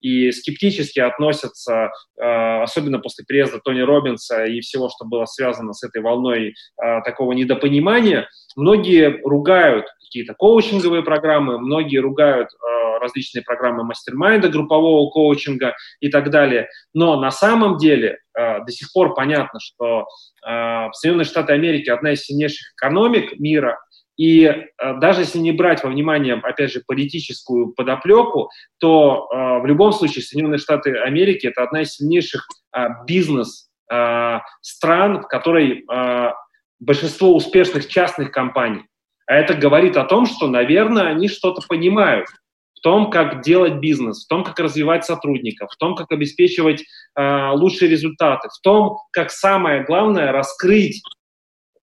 и 0.00 0.30
скептически 0.32 1.00
относятся, 1.00 1.90
э, 2.20 2.62
особенно 2.62 2.98
после 2.98 3.24
приезда 3.26 3.58
Тони 3.58 3.80
Робинса 3.80 4.44
и 4.44 4.60
всего, 4.60 4.88
что 4.88 5.06
было 5.06 5.24
связано 5.24 5.72
с 5.72 5.82
этой 5.82 6.02
волной 6.02 6.50
э, 6.50 7.00
такого 7.04 7.32
недопонимания. 7.32 8.28
Многие 8.54 9.20
ругают, 9.24 9.86
какие-то 10.08 10.34
коучинговые 10.34 11.02
программы, 11.02 11.58
многие 11.58 11.98
ругают 11.98 12.48
э, 12.48 12.98
различные 12.98 13.42
программы 13.42 13.84
мастер-майнда, 13.84 14.48
группового 14.48 15.08
коучинга 15.10 15.74
и 16.00 16.08
так 16.08 16.30
далее. 16.30 16.68
Но 16.94 17.20
на 17.20 17.30
самом 17.30 17.76
деле 17.76 18.18
э, 18.36 18.64
до 18.64 18.72
сих 18.72 18.92
пор 18.92 19.14
понятно, 19.14 19.60
что 19.60 20.06
э, 20.46 20.88
Соединенные 20.92 21.24
Штаты 21.24 21.52
Америки 21.52 21.90
одна 21.90 22.12
из 22.12 22.22
сильнейших 22.22 22.72
экономик 22.76 23.38
мира, 23.38 23.78
и 24.16 24.44
э, 24.44 24.64
даже 25.00 25.20
если 25.20 25.38
не 25.38 25.52
брать 25.52 25.84
во 25.84 25.90
внимание, 25.90 26.34
опять 26.34 26.72
же, 26.72 26.82
политическую 26.86 27.72
подоплеку, 27.72 28.50
то 28.78 29.28
э, 29.30 29.62
в 29.62 29.66
любом 29.66 29.92
случае 29.92 30.24
Соединенные 30.24 30.58
Штаты 30.58 30.96
Америки 30.96 31.46
это 31.46 31.62
одна 31.62 31.82
из 31.82 31.94
сильнейших 31.94 32.46
э, 32.76 32.86
бизнес 33.06 33.68
э, 33.90 33.94
в 33.94 35.22
которой 35.28 35.84
э, 35.84 36.32
большинство 36.80 37.34
успешных 37.34 37.88
частных 37.88 38.32
компаний. 38.32 38.82
А 39.28 39.34
это 39.34 39.54
говорит 39.54 39.96
о 39.96 40.04
том, 40.04 40.26
что, 40.26 40.48
наверное, 40.48 41.04
они 41.04 41.28
что-то 41.28 41.60
понимают 41.66 42.26
в 42.74 42.80
том, 42.80 43.10
как 43.10 43.42
делать 43.42 43.74
бизнес, 43.74 44.24
в 44.24 44.28
том, 44.28 44.42
как 44.42 44.58
развивать 44.58 45.04
сотрудников, 45.04 45.70
в 45.70 45.76
том, 45.76 45.94
как 45.94 46.10
обеспечивать 46.10 46.82
э, 47.16 47.50
лучшие 47.52 47.90
результаты, 47.90 48.48
в 48.48 48.60
том, 48.62 48.98
как 49.12 49.30
самое 49.30 49.84
главное 49.84 50.32
раскрыть 50.32 51.02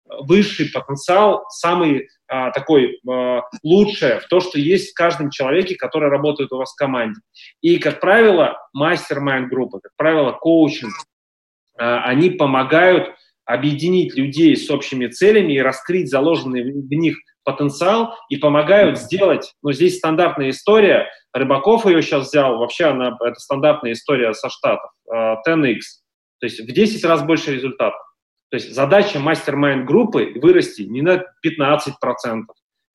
высший 0.06 0.72
потенциал, 0.72 1.44
самый 1.50 2.08
а, 2.28 2.52
такой 2.52 3.00
а, 3.08 3.42
лучшее 3.64 4.20
в 4.20 4.28
то, 4.28 4.40
что 4.40 4.60
есть 4.60 4.92
в 4.92 4.94
каждом 4.96 5.30
человеке, 5.30 5.76
который 5.76 6.10
работает 6.10 6.52
у 6.52 6.58
вас 6.58 6.74
в 6.74 6.76
команде. 6.76 7.20
И, 7.62 7.78
как 7.78 8.00
правило, 8.00 8.58
мастер-майнд 8.74 9.50
группы, 9.50 9.80
как 9.82 9.92
правило, 9.98 10.32
коучинг, 10.32 10.94
а, 11.78 12.04
они 12.06 12.32
помогают 12.32 13.16
объединить 13.46 14.16
людей 14.16 14.56
с 14.56 14.70
общими 14.70 15.08
целями 15.08 15.54
и 15.54 15.60
раскрыть 15.60 16.10
заложенный 16.10 16.64
в 16.64 16.90
них 16.90 17.18
потенциал 17.44 18.16
и 18.30 18.38
помогают 18.38 18.98
сделать, 18.98 19.54
ну, 19.62 19.72
здесь 19.72 19.98
стандартная 19.98 20.50
история, 20.50 21.10
Рыбаков 21.34 21.86
ее 21.86 22.02
сейчас 22.02 22.28
взял, 22.30 22.58
вообще 22.58 22.86
она, 22.86 23.18
это 23.20 23.40
стандартная 23.40 23.94
история 23.94 24.34
со 24.34 24.50
Штатов, 24.50 24.92
10x, 25.12 25.80
то 26.40 26.46
есть 26.46 26.60
в 26.60 26.72
10 26.72 27.04
раз 27.06 27.24
больше 27.24 27.54
результатов. 27.54 28.00
То 28.52 28.58
есть 28.58 28.74
задача 28.74 29.20
mastermind 29.20 29.86
группы 29.86 30.34
вырасти 30.36 30.84
не 30.84 31.02
на 31.02 31.24
15%, 31.44 32.44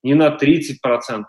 не 0.04 0.14
на 0.14 0.28
30%, 0.28 0.74
а 0.84 1.24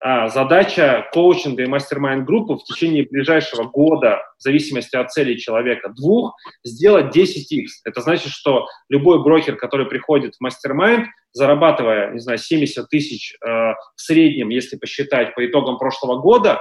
задача 0.00 1.08
коучинга 1.12 1.64
и 1.64 1.66
mastermind 1.66 2.24
группы 2.24 2.54
в 2.54 2.64
течение 2.64 3.04
ближайшего 3.04 3.64
года, 3.64 4.20
в 4.38 4.42
зависимости 4.42 4.94
от 4.94 5.10
целей 5.10 5.38
человека, 5.38 5.88
двух, 5.88 6.36
сделать 6.62 7.16
10x. 7.16 7.66
Это 7.84 8.00
значит, 8.00 8.30
что 8.30 8.66
любой 8.88 9.22
брокер, 9.22 9.56
который 9.56 9.86
приходит 9.86 10.36
в 10.36 10.40
mastermind, 10.40 11.08
зарабатывая, 11.32 12.12
не 12.12 12.20
знаю, 12.20 12.38
70 12.38 12.88
тысяч 12.88 13.34
э, 13.34 13.48
в 13.48 13.76
среднем, 13.96 14.50
если 14.50 14.76
посчитать 14.76 15.34
по 15.34 15.44
итогам 15.44 15.78
прошлого 15.78 16.20
года, 16.20 16.60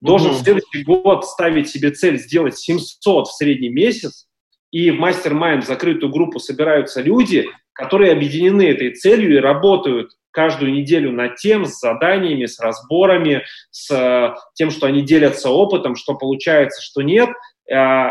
должен 0.00 0.32
в 0.32 0.38
следующий 0.38 0.84
год 0.84 1.24
ставить 1.24 1.68
себе 1.68 1.90
цель 1.90 2.18
сделать 2.18 2.58
700 2.58 3.28
в 3.28 3.32
средний 3.32 3.70
месяц, 3.70 4.26
и 4.70 4.90
в 4.90 4.98
мастер-майнд, 4.98 5.64
в 5.64 5.66
закрытую 5.66 6.12
группу 6.12 6.38
собираются 6.38 7.00
люди, 7.00 7.48
которые 7.72 8.12
объединены 8.12 8.68
этой 8.68 8.92
целью 8.92 9.36
и 9.36 9.40
работают 9.40 10.10
каждую 10.36 10.70
неделю 10.70 11.12
над 11.12 11.36
тем, 11.36 11.64
с 11.64 11.80
заданиями, 11.80 12.44
с 12.44 12.60
разборами, 12.60 13.44
с 13.70 13.90
э, 13.90 14.34
тем, 14.52 14.70
что 14.70 14.86
они 14.86 15.00
делятся 15.00 15.48
опытом, 15.48 15.96
что 15.96 16.14
получается, 16.14 16.82
что 16.82 17.00
нет, 17.00 17.30
э, 17.72 18.08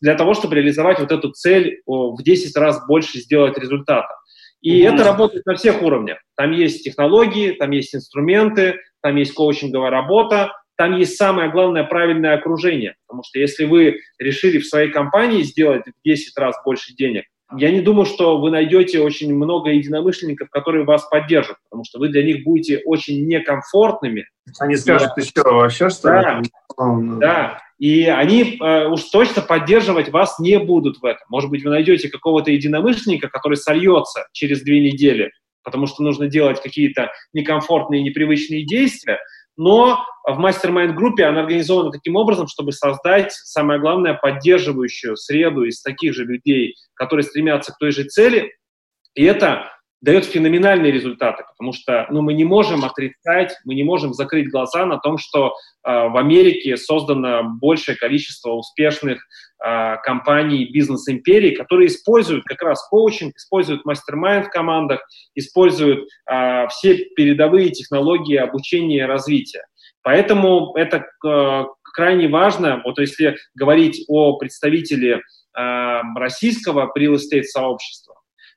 для 0.00 0.14
того, 0.14 0.34
чтобы 0.34 0.54
реализовать 0.54 1.00
вот 1.00 1.10
эту 1.10 1.32
цель 1.32 1.82
в 1.86 2.22
10 2.22 2.56
раз 2.56 2.86
больше 2.86 3.18
сделать 3.18 3.58
результата. 3.58 4.14
И 4.62 4.80
mm-hmm. 4.80 4.94
это 4.94 5.04
работает 5.04 5.44
на 5.44 5.56
всех 5.56 5.82
уровнях. 5.82 6.18
Там 6.36 6.52
есть 6.52 6.84
технологии, 6.84 7.50
там 7.50 7.72
есть 7.72 7.96
инструменты, 7.96 8.78
там 9.02 9.16
есть 9.16 9.34
коучинговая 9.34 9.90
работа, 9.90 10.52
там 10.76 10.96
есть 10.96 11.16
самое 11.16 11.50
главное 11.50 11.82
правильное 11.82 12.34
окружение. 12.34 12.94
Потому 13.08 13.24
что 13.24 13.40
если 13.40 13.64
вы 13.64 13.98
решили 14.20 14.58
в 14.58 14.66
своей 14.66 14.92
компании 14.92 15.42
сделать 15.42 15.82
в 15.84 16.08
10 16.08 16.38
раз 16.38 16.54
больше 16.64 16.94
денег, 16.94 17.24
я 17.58 17.70
не 17.70 17.80
думаю, 17.80 18.04
что 18.04 18.38
вы 18.38 18.50
найдете 18.50 19.00
очень 19.00 19.34
много 19.34 19.70
единомышленников, 19.70 20.50
которые 20.50 20.84
вас 20.84 21.06
поддержат, 21.08 21.56
потому 21.68 21.84
что 21.84 21.98
вы 21.98 22.08
для 22.08 22.22
них 22.22 22.44
будете 22.44 22.82
очень 22.84 23.26
некомфортными. 23.26 24.26
Они 24.58 24.76
скажут, 24.76 25.08
да. 25.08 25.14
ты 25.14 25.22
что, 25.22 25.42
вообще 25.42 25.90
что 25.90 26.08
да. 26.08 26.42
Да, 27.18 27.58
и 27.78 28.04
они 28.06 28.58
э, 28.60 28.86
уж 28.86 29.02
точно 29.04 29.42
поддерживать 29.42 30.10
вас 30.10 30.38
не 30.38 30.58
будут 30.58 30.98
в 30.98 31.04
этом. 31.04 31.22
Может 31.28 31.50
быть, 31.50 31.64
вы 31.64 31.70
найдете 31.70 32.08
какого-то 32.08 32.50
единомышленника, 32.50 33.28
который 33.28 33.56
сольется 33.56 34.26
через 34.32 34.62
две 34.62 34.80
недели, 34.80 35.30
потому 35.62 35.86
что 35.86 36.02
нужно 36.02 36.28
делать 36.28 36.62
какие-то 36.62 37.10
некомфортные, 37.32 38.02
непривычные 38.02 38.64
действия, 38.64 39.18
но 39.56 40.04
в 40.26 40.38
мастер-майнд-группе 40.38 41.24
она 41.24 41.40
организована 41.40 41.90
таким 41.90 42.16
образом, 42.16 42.48
чтобы 42.48 42.72
создать, 42.72 43.32
самое 43.32 43.78
главное, 43.78 44.14
поддерживающую 44.14 45.16
среду 45.16 45.64
из 45.64 45.82
таких 45.82 46.14
же 46.14 46.24
людей, 46.24 46.74
которые 46.94 47.24
стремятся 47.24 47.72
к 47.72 47.78
той 47.78 47.92
же 47.92 48.04
цели. 48.04 48.52
И 49.14 49.24
это 49.24 49.70
дает 50.04 50.26
феноменальные 50.26 50.92
результаты, 50.92 51.44
потому 51.48 51.72
что 51.72 52.06
ну, 52.10 52.20
мы 52.20 52.34
не 52.34 52.44
можем 52.44 52.84
отрицать, 52.84 53.56
мы 53.64 53.74
не 53.74 53.84
можем 53.84 54.12
закрыть 54.12 54.50
глаза 54.50 54.84
на 54.84 54.98
том, 54.98 55.16
что 55.16 55.48
э, 55.48 56.08
в 56.08 56.16
Америке 56.18 56.76
создано 56.76 57.44
большее 57.58 57.96
количество 57.96 58.50
успешных 58.50 59.22
э, 59.64 59.96
компаний, 60.04 60.70
бизнес-империй, 60.70 61.54
которые 61.54 61.86
используют 61.86 62.44
как 62.44 62.60
раз 62.60 62.86
коучинг, 62.88 63.34
используют 63.34 63.86
мастер-майнд 63.86 64.46
в 64.46 64.50
командах, 64.50 65.00
используют 65.34 66.06
э, 66.30 66.66
все 66.68 66.96
передовые 67.16 67.70
технологии 67.70 68.36
обучения 68.36 68.98
и 68.98 69.08
развития. 69.08 69.64
Поэтому 70.02 70.74
это 70.76 71.06
э, 71.26 71.64
крайне 71.94 72.28
важно, 72.28 72.82
вот 72.84 72.98
если 72.98 73.36
говорить 73.54 74.04
о 74.08 74.36
представителе 74.36 75.22
э, 75.56 76.00
российского 76.14 76.92
real 76.94 77.14
estate 77.14 77.44
сообщества, 77.44 78.13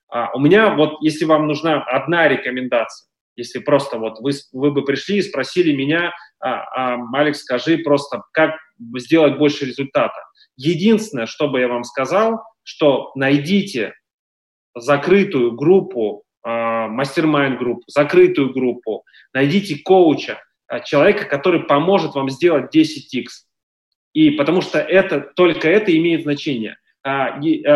а, 0.09 0.31
у 0.33 0.39
меня 0.39 0.73
вот, 0.75 0.97
если 1.01 1.25
вам 1.25 1.47
нужна 1.47 1.83
одна 1.83 2.27
рекомендация, 2.27 3.07
если 3.35 3.59
просто 3.59 3.97
вот 3.97 4.19
вы, 4.19 4.31
вы 4.51 4.71
бы 4.71 4.83
пришли 4.83 5.17
и 5.17 5.21
спросили 5.21 5.75
меня, 5.75 6.13
а, 6.39 6.95
а, 6.95 6.97
Алекс, 7.13 7.41
скажи 7.41 7.77
просто, 7.79 8.23
как 8.31 8.55
сделать 8.97 9.37
больше 9.37 9.65
результата. 9.65 10.19
Единственное, 10.55 11.27
что 11.27 11.47
бы 11.47 11.59
я 11.59 11.67
вам 11.67 11.83
сказал, 11.83 12.41
что 12.63 13.11
найдите 13.15 13.93
закрытую 14.75 15.51
группу, 15.51 16.23
а, 16.43 16.87
мастер-майнд 16.87 17.59
группу, 17.59 17.83
закрытую 17.87 18.53
группу, 18.53 19.03
найдите 19.33 19.81
коуча, 19.83 20.41
а, 20.67 20.79
человека, 20.79 21.25
который 21.25 21.63
поможет 21.63 22.15
вам 22.15 22.29
сделать 22.29 22.75
10x. 22.75 23.25
И 24.13 24.31
потому 24.31 24.61
что 24.61 24.79
это, 24.79 25.21
только 25.35 25.69
это 25.69 25.95
имеет 25.95 26.23
значение– 26.23 26.77
а, 26.86 26.86
а, 26.86 26.86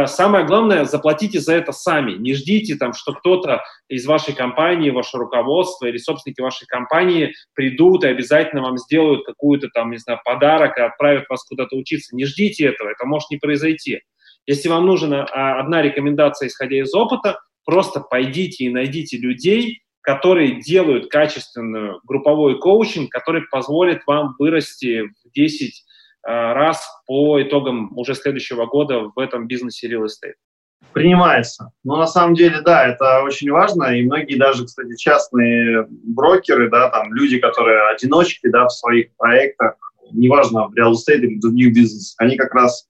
самое 0.07 0.45
главное, 0.45 0.85
заплатите 0.85 1.39
за 1.39 1.53
это 1.53 1.71
сами. 1.71 2.13
Не 2.13 2.33
ждите, 2.33 2.75
там, 2.75 2.93
что 2.93 3.13
кто-то 3.13 3.63
из 3.87 4.05
вашей 4.05 4.33
компании, 4.33 4.89
ваше 4.89 5.17
руководство 5.17 5.85
или 5.85 5.97
собственники 5.97 6.41
вашей 6.41 6.65
компании 6.67 7.33
придут 7.53 8.03
и 8.03 8.07
обязательно 8.07 8.61
вам 8.61 8.77
сделают 8.77 9.25
какую-то 9.25 9.69
там, 9.69 9.91
не 9.91 9.97
знаю, 9.97 10.19
подарок 10.25 10.77
и 10.77 10.81
отправят 10.81 11.25
вас 11.29 11.43
куда-то 11.45 11.75
учиться. 11.75 12.15
Не 12.15 12.25
ждите 12.25 12.65
этого, 12.65 12.89
это 12.89 13.05
может 13.05 13.29
не 13.29 13.37
произойти. 13.37 14.01
Если 14.47 14.69
вам 14.69 14.85
нужна 14.85 15.25
а, 15.25 15.59
одна 15.59 15.81
рекомендация, 15.81 16.47
исходя 16.47 16.77
из 16.77 16.93
опыта, 16.93 17.39
просто 17.63 17.99
пойдите 17.99 18.65
и 18.65 18.69
найдите 18.69 19.17
людей, 19.17 19.83
которые 20.01 20.59
делают 20.61 21.11
качественную 21.11 22.01
групповой 22.05 22.59
коучинг, 22.59 23.11
который 23.11 23.43
позволит 23.51 24.01
вам 24.07 24.35
вырасти 24.39 25.03
в 25.03 25.31
10 25.35 25.83
Э, 25.83 25.90
раз 26.23 26.87
по 27.07 27.41
итогам 27.41 27.97
уже 27.97 28.15
следующего 28.15 28.65
года 28.65 29.11
в 29.15 29.19
этом 29.19 29.47
бизнесе 29.47 29.89
real 29.89 30.05
estate. 30.05 30.35
Принимается. 30.93 31.71
Но 31.83 31.95
на 31.95 32.07
самом 32.07 32.35
деле, 32.35 32.61
да, 32.61 32.85
это 32.85 33.23
очень 33.23 33.49
важно, 33.51 33.95
и 33.95 34.03
многие 34.03 34.35
даже, 34.35 34.65
кстати, 34.65 34.95
частные 34.97 35.87
брокеры, 35.89 36.69
да, 36.69 36.89
там 36.89 37.13
люди, 37.13 37.39
которые 37.39 37.89
одиночки, 37.89 38.49
да, 38.49 38.65
в 38.65 38.71
своих 38.71 39.15
проектах, 39.15 39.75
неважно, 40.11 40.67
в 40.67 40.73
real 40.73 40.91
estate 40.91 41.19
или 41.19 41.37
в 41.37 41.41
других 41.41 41.73
бизнесах, 41.73 42.15
они 42.19 42.35
как 42.35 42.53
раз 42.53 42.87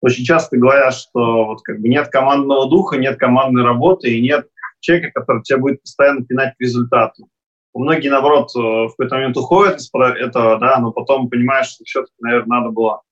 очень 0.00 0.24
часто 0.24 0.56
говорят, 0.56 0.94
что 0.94 1.46
вот 1.46 1.62
как 1.62 1.80
бы 1.80 1.88
нет 1.88 2.08
командного 2.08 2.68
духа, 2.68 2.96
нет 2.96 3.18
командной 3.18 3.64
работы 3.64 4.10
и 4.10 4.22
нет 4.22 4.46
человека, 4.80 5.20
который 5.20 5.42
тебя 5.42 5.58
будет 5.58 5.82
постоянно 5.82 6.24
пинать 6.24 6.54
к 6.56 6.60
результату. 6.60 7.28
Многие, 7.74 8.08
наоборот, 8.08 8.50
э, 8.56 8.58
в 8.58 8.90
какой-то 8.90 9.14
момент 9.14 9.36
уходят 9.36 9.78
из 9.78 9.90
этого, 9.94 10.58
да, 10.58 10.78
но 10.78 10.92
потом 10.92 11.28
понимаешь, 11.28 11.68
что 11.68 11.84
все-таки, 11.84 12.14
наверное, 12.20 12.60
надо 12.60 12.70
было 12.70 13.02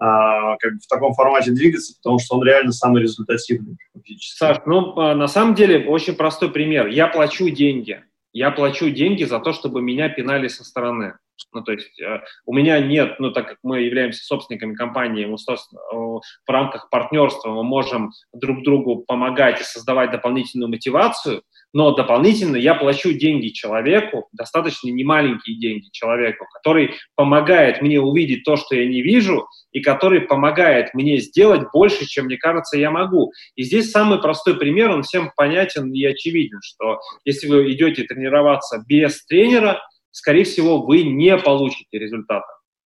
а, 0.00 0.56
как 0.56 0.72
бы 0.72 0.78
в 0.80 0.86
таком 0.86 1.14
формате 1.14 1.52
двигаться, 1.52 1.94
потому 2.02 2.18
что 2.18 2.36
он 2.36 2.44
реально 2.44 2.72
самый 2.72 3.02
результативный. 3.02 3.76
Фактически. 3.94 4.36
Саш, 4.36 4.58
ну, 4.66 4.98
а, 4.98 5.14
на 5.14 5.28
самом 5.28 5.54
деле, 5.54 5.86
очень 5.86 6.14
простой 6.14 6.50
пример. 6.50 6.88
Я 6.88 7.06
плачу 7.06 7.48
деньги. 7.50 8.02
Я 8.32 8.50
плачу 8.50 8.90
деньги 8.90 9.24
за 9.24 9.38
то, 9.38 9.52
чтобы 9.52 9.82
меня 9.82 10.08
пинали 10.08 10.48
со 10.48 10.64
стороны. 10.64 11.18
Ну, 11.52 11.62
то 11.62 11.72
есть 11.72 12.00
э, 12.00 12.22
у 12.46 12.54
меня 12.54 12.80
нет, 12.80 13.16
ну, 13.18 13.30
так 13.30 13.48
как 13.48 13.58
мы 13.62 13.82
являемся 13.82 14.24
собственниками 14.24 14.74
компании, 14.74 15.26
мы, 15.26 15.36
в 15.36 16.22
рамках 16.48 16.88
партнерства 16.88 17.50
мы 17.50 17.62
можем 17.62 18.12
друг 18.32 18.62
другу 18.64 19.04
помогать 19.06 19.60
и 19.60 19.64
создавать 19.64 20.12
дополнительную 20.12 20.70
мотивацию, 20.70 21.42
но 21.72 21.94
дополнительно 21.94 22.56
я 22.56 22.74
плачу 22.74 23.12
деньги 23.12 23.48
человеку, 23.48 24.28
достаточно 24.32 24.90
немаленькие 24.90 25.58
деньги 25.58 25.88
человеку, 25.92 26.46
который 26.52 26.94
помогает 27.16 27.80
мне 27.80 28.00
увидеть 28.00 28.44
то, 28.44 28.56
что 28.56 28.74
я 28.74 28.86
не 28.86 29.02
вижу, 29.02 29.46
и 29.72 29.80
который 29.80 30.20
помогает 30.20 30.92
мне 30.94 31.18
сделать 31.18 31.62
больше, 31.72 32.06
чем 32.06 32.26
мне 32.26 32.36
кажется 32.36 32.78
я 32.78 32.90
могу. 32.90 33.32
И 33.56 33.62
здесь 33.62 33.90
самый 33.90 34.20
простой 34.20 34.58
пример, 34.58 34.90
он 34.90 35.02
всем 35.02 35.32
понятен 35.34 35.90
и 35.92 36.04
очевиден, 36.04 36.58
что 36.62 37.00
если 37.24 37.48
вы 37.48 37.72
идете 37.72 38.04
тренироваться 38.04 38.84
без 38.86 39.24
тренера, 39.24 39.80
скорее 40.10 40.44
всего, 40.44 40.82
вы 40.82 41.02
не 41.04 41.36
получите 41.38 41.98
результата, 41.98 42.46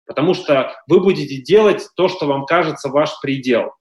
потому 0.08 0.34
что 0.34 0.74
вы 0.88 1.02
будете 1.02 1.42
делать 1.42 1.88
то, 1.98 2.08
что 2.08 2.26
вам 2.28 2.46
кажется 2.46 2.90
ваш 2.90 3.12
предел. 3.22 3.72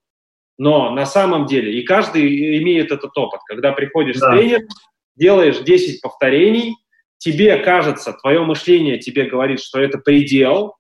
Но 0.59 0.91
на 0.91 1.07
самом 1.07 1.47
деле, 1.47 1.79
и 1.79 1.85
каждый 1.85 2.59
имеет 2.59 2.91
этот 2.91 3.17
опыт, 3.17 3.41
когда 3.47 3.73
приходишь 3.73 4.19
да. 4.19 4.33
с 4.33 4.37
тренером, 4.37 4.69
делаешь 5.17 5.59
10 5.61 6.01
повторений, 6.03 6.77
тебе 7.19 7.59
кажется, 7.59 8.13
твое 8.13 8.45
мышление 8.45 8.99
тебе 8.99 9.25
говорит, 9.25 9.61
что 9.61 9.81
это 9.81 9.99
предел, 9.99 10.75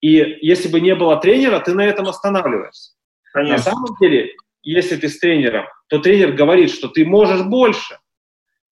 и 0.00 0.38
если 0.40 0.68
бы 0.68 0.80
не 0.80 0.94
было 0.94 1.16
тренера, 1.16 1.60
ты 1.60 1.72
на 1.72 1.84
этом 1.84 2.06
останавливаешься. 2.08 2.92
Конечно. 3.32 3.56
На 3.56 3.62
самом 3.62 3.96
деле, 4.00 4.34
если 4.62 4.96
ты 4.96 5.08
с 5.08 5.18
тренером, 5.18 5.66
то 5.88 5.98
тренер 5.98 6.32
говорит, 6.32 6.70
что 6.70 6.88
ты 6.88 7.06
можешь 7.06 7.42
больше. 7.42 7.98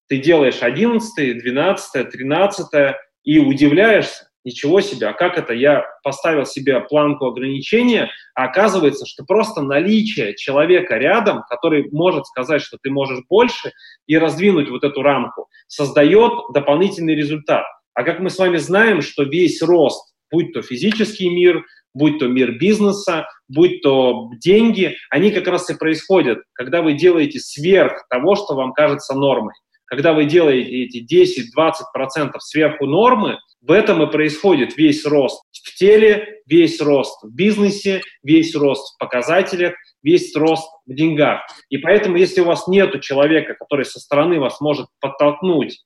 Ты 0.09 0.19
делаешь 0.19 0.59
11, 0.61 1.39
12, 1.39 2.11
13 2.11 2.97
и 3.25 3.39
удивляешься, 3.39 4.29
ничего 4.45 4.81
себе, 4.81 5.09
а 5.09 5.13
как 5.13 5.39
это 5.39 5.53
я 5.55 5.85
поставил 6.03 6.45
себе 6.45 6.81
планку 6.81 7.27
ограничения, 7.27 8.11
а 8.35 8.45
оказывается, 8.45 9.07
что 9.07 9.25
просто 9.25 9.63
наличие 9.63 10.37
человека 10.37 10.97
рядом, 10.97 11.43
который 11.49 11.89
может 11.91 12.27
сказать, 12.27 12.63
что 12.63 12.79
ты 12.81 12.91
можешь 12.91 13.21
больше, 13.29 13.73
и 14.07 14.17
раздвинуть 14.19 14.71
вот 14.71 14.85
эту 14.85 15.03
рамку, 15.03 15.49
создает 15.67 16.33
дополнительный 16.53 17.15
результат. 17.15 17.65
А 17.95 18.03
как 18.03 18.21
мы 18.21 18.31
с 18.31 18.39
вами 18.39 18.57
знаем, 18.57 19.03
что 19.03 19.23
весь 19.23 19.63
рост, 19.63 20.15
будь 20.31 20.53
то 20.53 20.63
физический 20.63 21.31
мир, 21.31 21.65
будь 21.95 22.19
то 22.19 22.27
мир 22.27 22.59
бизнеса, 22.59 23.27
будь 23.49 23.83
то 23.83 24.31
деньги, 24.43 24.97
они 25.11 25.31
как 25.31 25.47
раз 25.47 25.71
и 25.71 25.79
происходят, 25.79 26.41
когда 26.53 26.83
вы 26.83 26.95
делаете 26.95 27.39
сверх 27.39 28.05
того, 28.11 28.35
что 28.35 28.55
вам 28.55 28.73
кажется 28.73 29.15
нормой. 29.15 29.55
Когда 29.95 30.13
вы 30.13 30.25
делаете 30.25 30.87
эти 30.87 31.47
10-20% 31.57 32.33
сверху 32.41 32.87
нормы, 32.87 33.39
в 33.61 33.71
этом 33.71 34.03
и 34.03 34.11
происходит 34.11 34.77
весь 34.77 35.07
рост 35.07 35.41
в 35.53 35.77
теле, 35.77 36.41
весь 36.47 36.81
рост 36.81 37.23
в 37.23 37.33
бизнесе, 37.33 38.03
весь 38.25 38.57
рост 38.57 38.97
в 38.97 38.99
показателях, 38.99 39.75
весь 40.03 40.35
рост 40.35 40.69
в 40.85 40.93
деньгах. 40.93 41.43
И 41.69 41.79
поэтому, 41.79 42.17
если 42.17 42.41
у 42.41 42.45
вас 42.45 42.67
нет 42.67 43.01
человека, 43.03 43.55
который 43.55 43.85
со 43.85 44.01
стороны 44.01 44.41
вас 44.41 44.61
может 44.61 44.89
подтолкнуть 45.01 45.85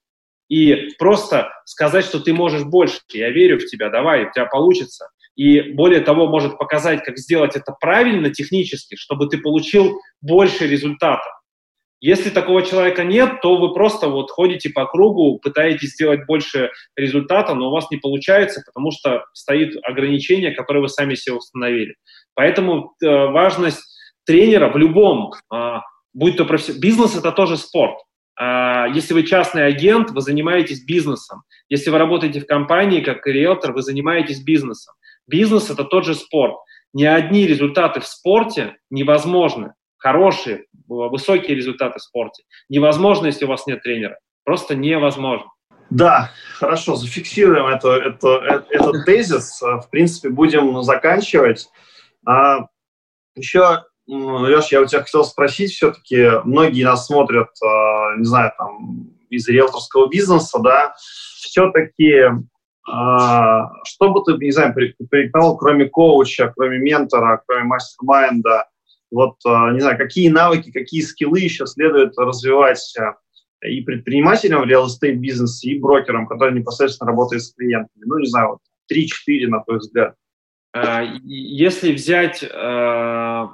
и 0.49 0.89
просто 0.99 1.51
сказать, 1.67 2.07
что 2.07 2.19
ты 2.19 2.33
можешь 2.33 2.65
больше, 2.65 2.99
я 3.13 3.29
верю 3.29 3.59
в 3.59 3.67
тебя, 3.67 3.91
давай, 3.91 4.25
у 4.25 4.33
тебя 4.33 4.47
получится. 4.47 5.11
И 5.37 5.61
более 5.61 6.01
того, 6.01 6.29
может 6.29 6.57
показать, 6.57 7.05
как 7.05 7.19
сделать 7.19 7.57
это 7.57 7.77
правильно 7.79 8.33
технически, 8.33 8.97
чтобы 8.97 9.29
ты 9.29 9.37
получил 9.37 10.01
больше 10.23 10.67
результата. 10.67 11.27
Если 12.01 12.31
такого 12.31 12.63
человека 12.63 13.03
нет, 13.03 13.41
то 13.41 13.57
вы 13.57 13.75
просто 13.75 14.09
вот 14.09 14.31
ходите 14.31 14.71
по 14.71 14.87
кругу, 14.87 15.41
пытаетесь 15.41 15.95
сделать 15.95 16.27
больше 16.27 16.71
результата, 16.95 17.55
но 17.55 17.69
у 17.69 17.71
вас 17.73 17.91
не 17.91 17.97
получается, 17.97 18.63
потому 18.65 18.93
что 18.93 19.25
стоит 19.33 19.77
ограничение, 19.83 20.53
которое 20.53 20.81
вы 20.81 20.89
сами 20.89 21.15
себе 21.15 21.37
установили. 21.37 21.97
Поэтому 22.35 22.95
э, 23.03 23.07
важность 23.07 23.83
тренера 24.25 24.69
в 24.69 24.77
любом, 24.77 25.33
э, 25.53 25.81
будь 26.15 26.37
то 26.37 26.45
профессионал, 26.45 26.81
бизнес 26.81 27.17
это 27.17 27.33
тоже 27.33 27.57
спорт. 27.57 27.99
Э, 28.41 28.87
если 28.95 29.13
вы 29.13 29.25
частный 29.25 29.67
агент, 29.67 30.13
вы 30.13 30.21
занимаетесь 30.21 30.85
бизнесом. 30.85 31.43
Если 31.69 31.91
вы 31.91 31.99
работаете 31.99 32.41
в 32.41 32.47
компании 32.47 33.01
как 33.01 33.27
риэлтор, 33.27 33.73
вы 33.73 33.83
занимаетесь 33.83 34.41
бизнесом. 34.45 34.95
Бизнес 35.27 35.69
это 35.69 35.83
тот 35.83 36.05
же 36.05 36.15
спорт. 36.15 36.55
Ни 36.93 37.05
одни 37.05 37.45
результаты 37.45 37.99
в 37.99 38.07
спорте 38.07 38.77
невозможны 38.89 39.73
хорошие, 39.99 40.67
высокие 40.87 41.57
результаты 41.57 41.99
в 41.99 42.03
спорте. 42.03 42.45
Невозможно, 42.69 43.27
если 43.27 43.45
у 43.45 43.49
вас 43.49 43.67
нет 43.67 43.83
тренера. 43.83 44.19
Просто 44.45 44.75
невозможно. 44.75 45.51
Да, 45.91 46.31
хорошо, 46.59 46.97
зафиксируем 46.97 47.67
это, 47.67 47.93
это, 47.93 48.29
это, 48.45 48.67
этот 48.71 49.05
тезис. 49.07 49.61
В 49.61 49.89
принципе, 49.91 50.29
будем 50.29 50.83
заканчивать. 50.83 51.69
А, 52.27 52.67
еще, 53.35 53.85
Леш, 54.07 54.69
я 54.69 54.83
у 54.83 54.87
тебя 54.87 55.03
хотел 55.03 55.25
спросить, 55.25 55.73
все-таки 55.73 56.43
многие 56.45 56.85
нас 56.85 57.07
смотрят, 57.07 57.49
а, 57.63 58.17
не 58.17 58.25
знаю, 58.25 58.53
там, 58.59 59.11
из 59.31 59.49
риэлторского 59.49 60.09
бизнеса, 60.09 60.59
да, 60.59 60.95
все-таки 60.99 62.25
а, 62.91 63.71
что 63.85 64.11
бы 64.11 64.23
ты, 64.25 64.33
не 64.45 64.51
знаю, 64.51 64.75
порекомендовал, 64.75 65.57
кроме 65.59 65.89
коуча, 65.89 66.53
кроме 66.57 66.79
ментора, 66.79 67.43
кроме 67.47 67.65
мастер-майнда, 67.65 68.67
вот, 69.11 69.37
а, 69.47 69.73
не 69.73 69.81
знаю, 69.81 69.97
какие 69.97 70.29
навыки, 70.29 70.71
какие 70.71 71.01
скиллы 71.01 71.41
еще 71.41 71.67
следует 71.67 72.17
развивать 72.19 72.95
а, 72.99 73.17
и 73.67 73.81
предпринимателям 73.81 74.63
в 74.63 74.67
real 74.67 74.87
estate 74.87 75.15
бизнесе, 75.15 75.71
и 75.71 75.79
брокерам, 75.79 76.27
которые 76.27 76.59
непосредственно 76.59 77.11
работают 77.11 77.43
с 77.43 77.55
клиентами? 77.55 78.05
Ну, 78.05 78.19
не 78.19 78.27
знаю, 78.27 78.51
вот 78.51 78.59
3-4, 78.93 79.47
на 79.47 79.61
твой 79.63 79.79
взгляд. 79.79 80.15
А, 80.75 81.03
если 81.25 81.93
взять 81.93 82.43
э, 82.43 83.49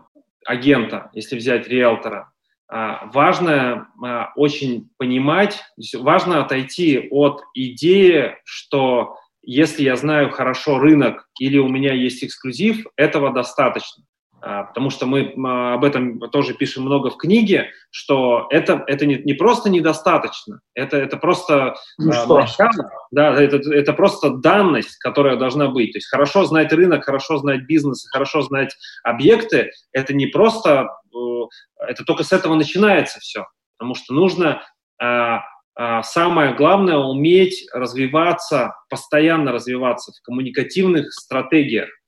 агента, 0.46 1.10
если 1.14 1.36
взять 1.36 1.68
риэлтора, 1.68 2.30
важно 2.66 3.88
очень 4.36 4.88
понимать, 4.96 5.62
важно 5.92 6.40
отойти 6.42 7.08
от 7.10 7.42
идеи, 7.54 8.36
что 8.44 9.16
если 9.42 9.84
я 9.84 9.96
знаю 9.96 10.30
хорошо 10.30 10.78
рынок 10.78 11.28
или 11.38 11.58
у 11.58 11.68
меня 11.68 11.92
есть 11.92 12.24
эксклюзив, 12.24 12.86
этого 12.96 13.32
достаточно. 13.32 14.04
А, 14.46 14.64
потому 14.64 14.90
что 14.90 15.06
мы 15.06 15.32
об 15.72 15.84
этом 15.84 16.20
тоже 16.28 16.52
пишем 16.52 16.84
много 16.84 17.08
в 17.08 17.16
книге, 17.16 17.70
что 17.90 18.46
это, 18.50 18.84
это 18.86 19.06
не, 19.06 19.16
не 19.16 19.32
просто 19.32 19.70
недостаточно, 19.70 20.60
это, 20.74 20.98
это 20.98 21.16
просто 21.16 21.76
ну, 21.96 22.12
э, 22.12 22.46
да, 23.10 23.40
это, 23.40 23.56
это 23.72 23.94
просто 23.94 24.28
данность, 24.28 24.98
которая 24.98 25.36
должна 25.36 25.68
быть. 25.68 25.92
То 25.92 25.96
есть 25.96 26.10
хорошо 26.10 26.44
знать 26.44 26.70
рынок, 26.74 27.04
хорошо 27.04 27.38
знать 27.38 27.62
бизнес, 27.62 28.06
хорошо 28.12 28.42
знать 28.42 28.76
объекты, 29.02 29.70
это 29.92 30.12
не 30.12 30.26
просто, 30.26 30.88
э, 31.14 31.18
это 31.88 32.04
только 32.04 32.22
с 32.22 32.32
этого 32.32 32.54
начинается 32.54 33.20
все, 33.20 33.46
потому 33.78 33.94
что 33.94 34.12
нужно 34.12 34.60
э, 35.02 35.38
самое 36.02 36.54
главное 36.54 36.98
уметь 36.98 37.66
развиваться, 37.72 38.74
постоянно 38.90 39.52
развиваться 39.52 40.12
в 40.12 40.22
коммуникативных 40.22 41.14
стратегиях, 41.14 41.88
а 41.88 42.03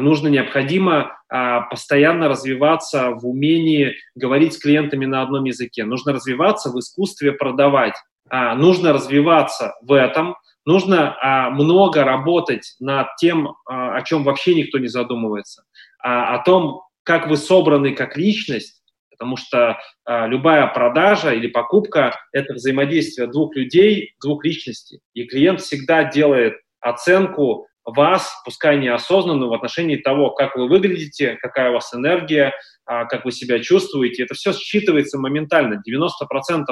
нужно, 0.00 0.28
необходимо 0.28 1.18
а, 1.28 1.62
постоянно 1.62 2.28
развиваться 2.28 3.10
в 3.10 3.26
умении 3.26 3.96
говорить 4.14 4.54
с 4.54 4.58
клиентами 4.58 5.06
на 5.06 5.22
одном 5.22 5.44
языке. 5.44 5.84
Нужно 5.84 6.12
развиваться 6.12 6.70
в 6.70 6.78
искусстве 6.78 7.32
продавать. 7.32 7.94
А, 8.28 8.54
нужно 8.54 8.92
развиваться 8.92 9.74
в 9.82 9.92
этом. 9.92 10.36
Нужно 10.64 11.16
а, 11.20 11.50
много 11.50 12.04
работать 12.04 12.74
над 12.80 13.08
тем, 13.16 13.54
а, 13.68 13.96
о 13.96 14.02
чем 14.02 14.24
вообще 14.24 14.54
никто 14.54 14.78
не 14.78 14.88
задумывается. 14.88 15.64
А, 16.02 16.34
о 16.34 16.42
том, 16.42 16.82
как 17.02 17.28
вы 17.28 17.36
собраны 17.36 17.94
как 17.94 18.16
личность, 18.16 18.82
потому 19.10 19.36
что 19.36 19.78
а, 20.04 20.26
любая 20.26 20.66
продажа 20.66 21.32
или 21.32 21.46
покупка– 21.46 22.18
это 22.32 22.54
взаимодействие 22.54 23.28
двух 23.28 23.54
людей, 23.56 24.14
двух 24.22 24.44
личностей. 24.44 25.00
И 25.14 25.24
клиент 25.24 25.60
всегда 25.60 26.04
делает 26.04 26.54
оценку 26.80 27.66
вас, 27.84 28.32
пускай 28.44 28.78
неосознанно, 28.78 29.46
в 29.46 29.52
отношении 29.52 29.96
того, 29.96 30.30
как 30.30 30.56
вы 30.56 30.68
выглядите, 30.68 31.36
какая 31.40 31.70
у 31.70 31.74
вас 31.74 31.94
энергия, 31.94 32.52
а, 32.86 33.04
как 33.04 33.24
вы 33.24 33.32
себя 33.32 33.60
чувствуете. 33.60 34.24
Это 34.24 34.34
все 34.34 34.52
считывается 34.52 35.18
моментально. 35.18 35.82
90% 35.86 36.64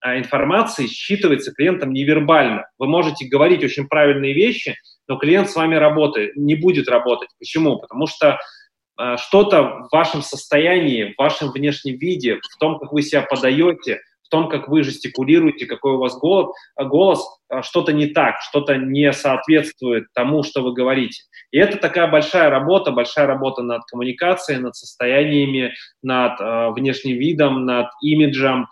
а, 0.00 0.18
информации 0.18 0.86
считывается 0.86 1.52
клиентом 1.52 1.92
невербально. 1.92 2.66
Вы 2.78 2.86
можете 2.86 3.26
говорить 3.26 3.62
очень 3.62 3.88
правильные 3.88 4.32
вещи, 4.32 4.74
но 5.06 5.16
клиент 5.16 5.50
с 5.50 5.56
вами 5.56 5.74
работает, 5.74 6.34
не 6.36 6.54
будет 6.54 6.88
работать. 6.88 7.28
Почему? 7.38 7.78
Потому 7.78 8.06
что 8.06 8.38
а, 8.96 9.16
что-то 9.18 9.62
в 9.62 9.88
вашем 9.92 10.22
состоянии, 10.22 11.12
в 11.12 11.18
вашем 11.18 11.50
внешнем 11.50 11.98
виде, 11.98 12.36
в 12.36 12.58
том, 12.58 12.78
как 12.78 12.92
вы 12.92 13.02
себя 13.02 13.22
подаете– 13.22 14.00
в 14.24 14.28
том, 14.30 14.48
как 14.48 14.68
вы 14.68 14.82
жестикулируете, 14.82 15.66
какой 15.66 15.92
у 15.92 15.98
вас 15.98 16.18
голос, 16.18 16.54
голос 16.78 17.24
а, 17.48 17.62
что-то 17.62 17.92
не 17.92 18.06
так, 18.06 18.36
что-то 18.40 18.76
не 18.76 19.12
соответствует 19.12 20.06
тому, 20.14 20.42
что 20.42 20.62
вы 20.62 20.72
говорите. 20.72 21.22
И 21.50 21.58
это 21.58 21.76
такая 21.76 22.10
большая 22.10 22.50
работа, 22.50 22.90
большая 22.90 23.26
работа 23.26 23.62
над 23.62 23.82
коммуникацией, 23.84 24.60
над 24.60 24.74
состояниями, 24.74 25.74
над 26.02 26.40
э, 26.40 26.70
внешним 26.70 27.16
видом, 27.18 27.64
над 27.64 27.88
имиджем, 28.02 28.68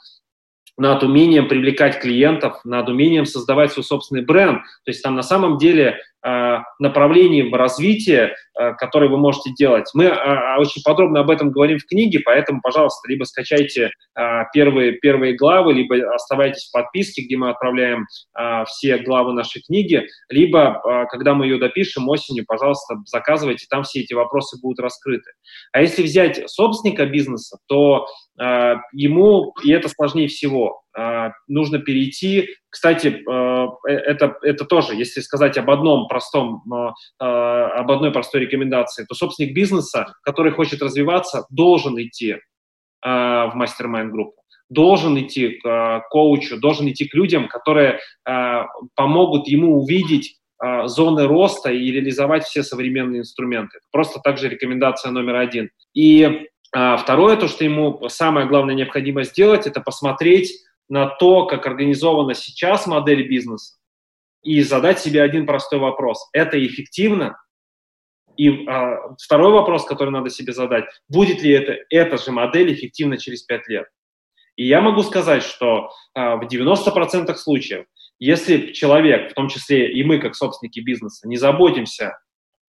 над 0.79 1.03
умением 1.03 1.49
привлекать 1.49 2.01
клиентов, 2.01 2.61
над 2.65 2.89
умением 2.89 3.27
создавать 3.27 3.73
свой 3.73 3.85
собственный 3.85 4.25
бренд. 4.25 4.63
То 4.85 4.91
есть 4.91 5.03
там 5.03 5.15
на 5.15 5.23
самом 5.23 5.59
деле 5.59 5.99
э, 6.25 6.59
направлений 6.79 7.43
в 7.43 7.55
развитии, 7.55 8.31
которые 8.79 9.11
вы 9.11 9.19
можете 9.19 9.53
делать. 9.53 9.91
Мы 9.95 10.05
э, 10.05 10.59
очень 10.59 10.83
подробно 10.83 11.21
об 11.21 11.31
этом 11.31 11.51
говорим 11.51 11.79
в 11.79 11.87
книге, 11.87 12.21
поэтому, 12.25 12.61
пожалуйста, 12.63 13.09
либо 13.09 13.25
скачайте 13.25 13.91
э, 14.19 14.43
первые, 14.53 14.93
первые 14.93 15.37
главы, 15.37 15.73
либо 15.75 15.97
оставайтесь 16.15 16.69
в 16.69 16.73
подписке, 16.73 17.23
где 17.23 17.37
мы 17.37 17.51
отправляем 17.51 18.07
э, 18.39 18.65
все 18.67 18.99
главы 18.99 19.33
нашей 19.33 19.63
книги, 19.63 20.07
либо, 20.29 20.81
э, 20.85 21.07
когда 21.11 21.35
мы 21.35 21.47
ее 21.47 21.59
допишем 21.59 22.09
осенью, 22.09 22.45
пожалуйста, 22.47 22.97
заказывайте, 23.07 23.67
там 23.69 23.83
все 23.83 24.01
эти 24.01 24.15
вопросы 24.15 24.61
будут 24.61 24.81
раскрыты. 24.81 25.31
А 25.73 25.81
если 25.81 26.03
взять 26.03 26.49
собственника 26.51 27.07
бизнеса, 27.07 27.59
то 27.67 28.07
э, 28.41 28.75
ему, 28.93 29.55
и 29.65 29.71
это 29.71 29.89
сложнее 29.89 30.29
всего, 30.29 30.83
э, 30.92 30.92
нужно 31.49 31.79
перейти, 31.79 32.49
кстати, 32.69 33.09
э, 33.09 33.67
это, 33.87 34.37
это 34.43 34.65
тоже, 34.65 34.95
если 34.95 35.21
сказать 35.21 35.57
об 35.59 35.71
одном 35.71 36.09
простом, 36.09 36.63
э, 36.73 37.25
об 37.25 37.91
одной 37.91 38.13
простой 38.13 38.43
рекомендации, 38.43 39.05
то 39.09 39.15
собственник 39.15 39.55
бизнеса, 39.55 40.15
который 40.23 40.53
хочет 40.53 40.83
развиваться, 40.83 41.47
должен 41.51 42.01
идти 42.01 42.37
в 43.05 43.53
мастер-майнд 43.55 44.13
группу 44.13 44.37
должен 44.71 45.19
идти 45.21 45.59
к 45.63 46.05
коучу, 46.09 46.59
должен 46.59 46.89
идти 46.89 47.07
к 47.07 47.13
людям, 47.15 47.47
которые 47.49 47.99
помогут 48.95 49.47
ему 49.47 49.83
увидеть 49.83 50.39
зоны 50.85 51.27
роста 51.27 51.71
и 51.71 51.91
реализовать 51.91 52.45
все 52.45 52.63
современные 52.63 53.21
инструменты. 53.21 53.81
Просто 53.91 54.21
также 54.21 54.49
рекомендация 54.49 55.11
номер 55.11 55.35
один. 55.37 55.69
И 55.93 56.47
а 56.75 56.97
второе, 56.97 57.37
то, 57.37 57.49
что 57.49 57.65
ему 57.65 58.01
самое 58.09 58.47
главное 58.47 58.75
необходимо 58.75 59.25
сделать, 59.25 59.67
это 59.67 59.81
посмотреть 59.81 60.53
на 60.89 61.07
то, 61.07 61.47
как 61.47 61.67
организована 61.67 62.35
сейчас 62.35 62.87
модель 62.87 63.29
бизнеса, 63.29 63.77
и 64.43 64.63
задать 64.63 64.99
себе 64.99 65.23
один 65.23 65.47
простой 65.47 65.79
вопрос. 65.79 66.29
Это 66.33 66.65
эффективно? 66.65 67.39
И 68.37 68.67
а, 68.67 69.15
второй 69.23 69.53
вопрос, 69.53 69.85
который 69.85 70.11
надо 70.11 70.31
себе 70.31 70.53
задать, 70.53 70.85
будет 71.09 71.43
ли 71.43 71.53
это, 71.53 71.77
эта 71.91 72.17
же 72.17 72.33
модель 72.33 72.73
эффективна 72.73 73.19
через 73.19 73.43
5 73.43 73.69
лет? 73.69 73.87
И 74.57 74.67
я 74.67 74.81
могу 74.81 75.03
сказать, 75.03 75.43
что 75.43 75.91
а, 76.15 76.37
в 76.37 76.47
90% 76.47 77.35
случаев, 77.37 77.87
если 78.19 78.73
человек, 78.73 79.31
в 79.31 79.35
том 79.35 79.49
числе 79.49 79.93
и 79.93 80.03
мы, 80.05 80.19
как 80.19 80.35
собственники 80.35 80.81
бизнеса, 80.81 81.29
не 81.29 81.37
заботимся 81.37 82.19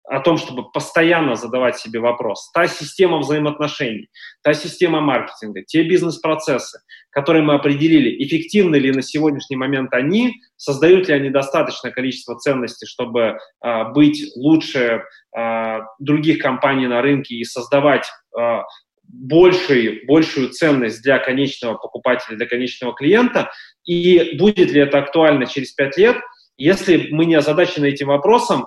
о 0.09 0.19
том, 0.21 0.37
чтобы 0.37 0.71
постоянно 0.71 1.35
задавать 1.35 1.77
себе 1.77 1.99
вопрос. 1.99 2.51
Та 2.51 2.67
система 2.67 3.19
взаимоотношений, 3.19 4.09
та 4.43 4.53
система 4.53 5.01
маркетинга, 5.01 5.61
те 5.61 5.83
бизнес-процессы, 5.83 6.79
которые 7.11 7.43
мы 7.43 7.53
определили, 7.53 8.23
эффективны 8.23 8.77
ли 8.77 8.91
на 8.91 9.03
сегодняшний 9.03 9.55
момент 9.55 9.93
они, 9.93 10.33
создают 10.57 11.07
ли 11.07 11.13
они 11.13 11.29
достаточное 11.29 11.91
количество 11.91 12.35
ценностей, 12.35 12.87
чтобы 12.87 13.37
э, 13.63 13.83
быть 13.93 14.35
лучше 14.35 15.03
э, 15.37 15.79
других 15.99 16.39
компаний 16.39 16.87
на 16.87 17.01
рынке 17.01 17.35
и 17.35 17.43
создавать 17.43 18.07
э, 18.37 18.61
большую, 19.03 20.05
большую 20.07 20.49
ценность 20.49 21.03
для 21.03 21.19
конечного 21.19 21.75
покупателя, 21.75 22.35
для 22.35 22.47
конечного 22.47 22.95
клиента, 22.95 23.51
и 23.85 24.37
будет 24.37 24.71
ли 24.71 24.81
это 24.81 24.97
актуально 24.97 25.45
через 25.45 25.71
пять 25.71 25.97
лет, 25.97 26.17
если 26.57 27.07
мы 27.11 27.25
не 27.25 27.35
озадачены 27.35 27.85
этим 27.85 28.07
вопросом, 28.07 28.65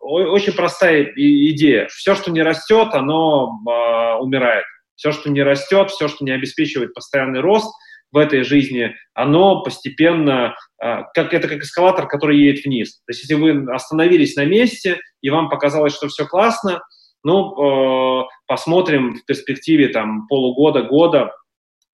очень 0.00 0.54
простая 0.54 1.04
идея. 1.14 1.86
Все, 1.88 2.14
что 2.14 2.30
не 2.30 2.42
растет, 2.42 2.88
оно 2.92 3.60
э, 3.66 4.20
умирает. 4.20 4.64
Все, 4.96 5.12
что 5.12 5.30
не 5.30 5.42
растет, 5.42 5.90
все, 5.90 6.08
что 6.08 6.24
не 6.24 6.30
обеспечивает 6.30 6.94
постоянный 6.94 7.40
рост 7.40 7.72
в 8.12 8.16
этой 8.16 8.42
жизни, 8.42 8.94
оно 9.14 9.62
постепенно, 9.62 10.56
э, 10.82 11.02
как 11.14 11.32
это 11.32 11.48
как 11.48 11.58
эскалатор, 11.60 12.08
который 12.08 12.38
едет 12.38 12.64
вниз. 12.64 12.96
То 13.06 13.10
есть, 13.10 13.22
если 13.22 13.34
вы 13.34 13.72
остановились 13.72 14.36
на 14.36 14.44
месте 14.44 15.00
и 15.20 15.30
вам 15.30 15.48
показалось, 15.48 15.94
что 15.94 16.08
все 16.08 16.26
классно, 16.26 16.80
ну, 17.22 18.22
э, 18.22 18.24
посмотрим 18.46 19.14
в 19.14 19.24
перспективе 19.26 19.88
там 19.88 20.26
полугода, 20.26 20.82
года, 20.82 21.34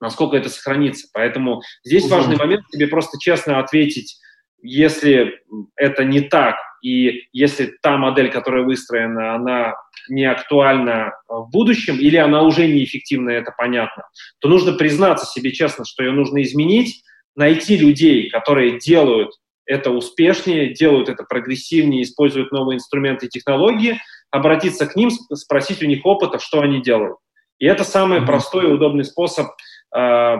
насколько 0.00 0.36
это 0.36 0.48
сохранится. 0.48 1.08
Поэтому 1.12 1.62
здесь 1.84 2.08
важный 2.08 2.36
момент 2.36 2.62
тебе 2.70 2.86
просто 2.86 3.18
честно 3.18 3.58
ответить, 3.58 4.16
если 4.62 5.34
это 5.76 6.04
не 6.04 6.20
так, 6.20 6.56
и 6.82 7.24
если 7.32 7.74
та 7.82 7.96
модель, 7.96 8.30
которая 8.30 8.64
выстроена, 8.64 9.34
она 9.34 9.74
не 10.08 10.24
актуальна 10.24 11.12
в 11.28 11.48
будущем, 11.50 11.98
или 11.98 12.16
она 12.16 12.42
уже 12.42 12.66
неэффективна, 12.66 13.30
это 13.30 13.52
понятно, 13.56 14.04
то 14.40 14.48
нужно 14.48 14.72
признаться 14.72 15.26
себе 15.26 15.52
честно, 15.52 15.84
что 15.84 16.04
ее 16.04 16.12
нужно 16.12 16.42
изменить, 16.42 17.02
найти 17.34 17.76
людей, 17.76 18.30
которые 18.30 18.78
делают 18.78 19.30
это 19.66 19.90
успешнее, 19.90 20.72
делают 20.72 21.08
это 21.08 21.24
прогрессивнее, 21.24 22.02
используют 22.02 22.52
новые 22.52 22.76
инструменты 22.76 23.26
и 23.26 23.28
технологии, 23.28 24.00
обратиться 24.30 24.86
к 24.86 24.96
ним, 24.96 25.10
спросить 25.10 25.82
у 25.82 25.86
них 25.86 26.06
опыта, 26.06 26.38
что 26.38 26.60
они 26.60 26.80
делают. 26.80 27.16
И 27.58 27.66
это 27.66 27.84
самый 27.84 28.22
простой 28.22 28.64
и 28.64 28.72
удобный 28.72 29.04
способ 29.04 29.48
э, 29.94 30.36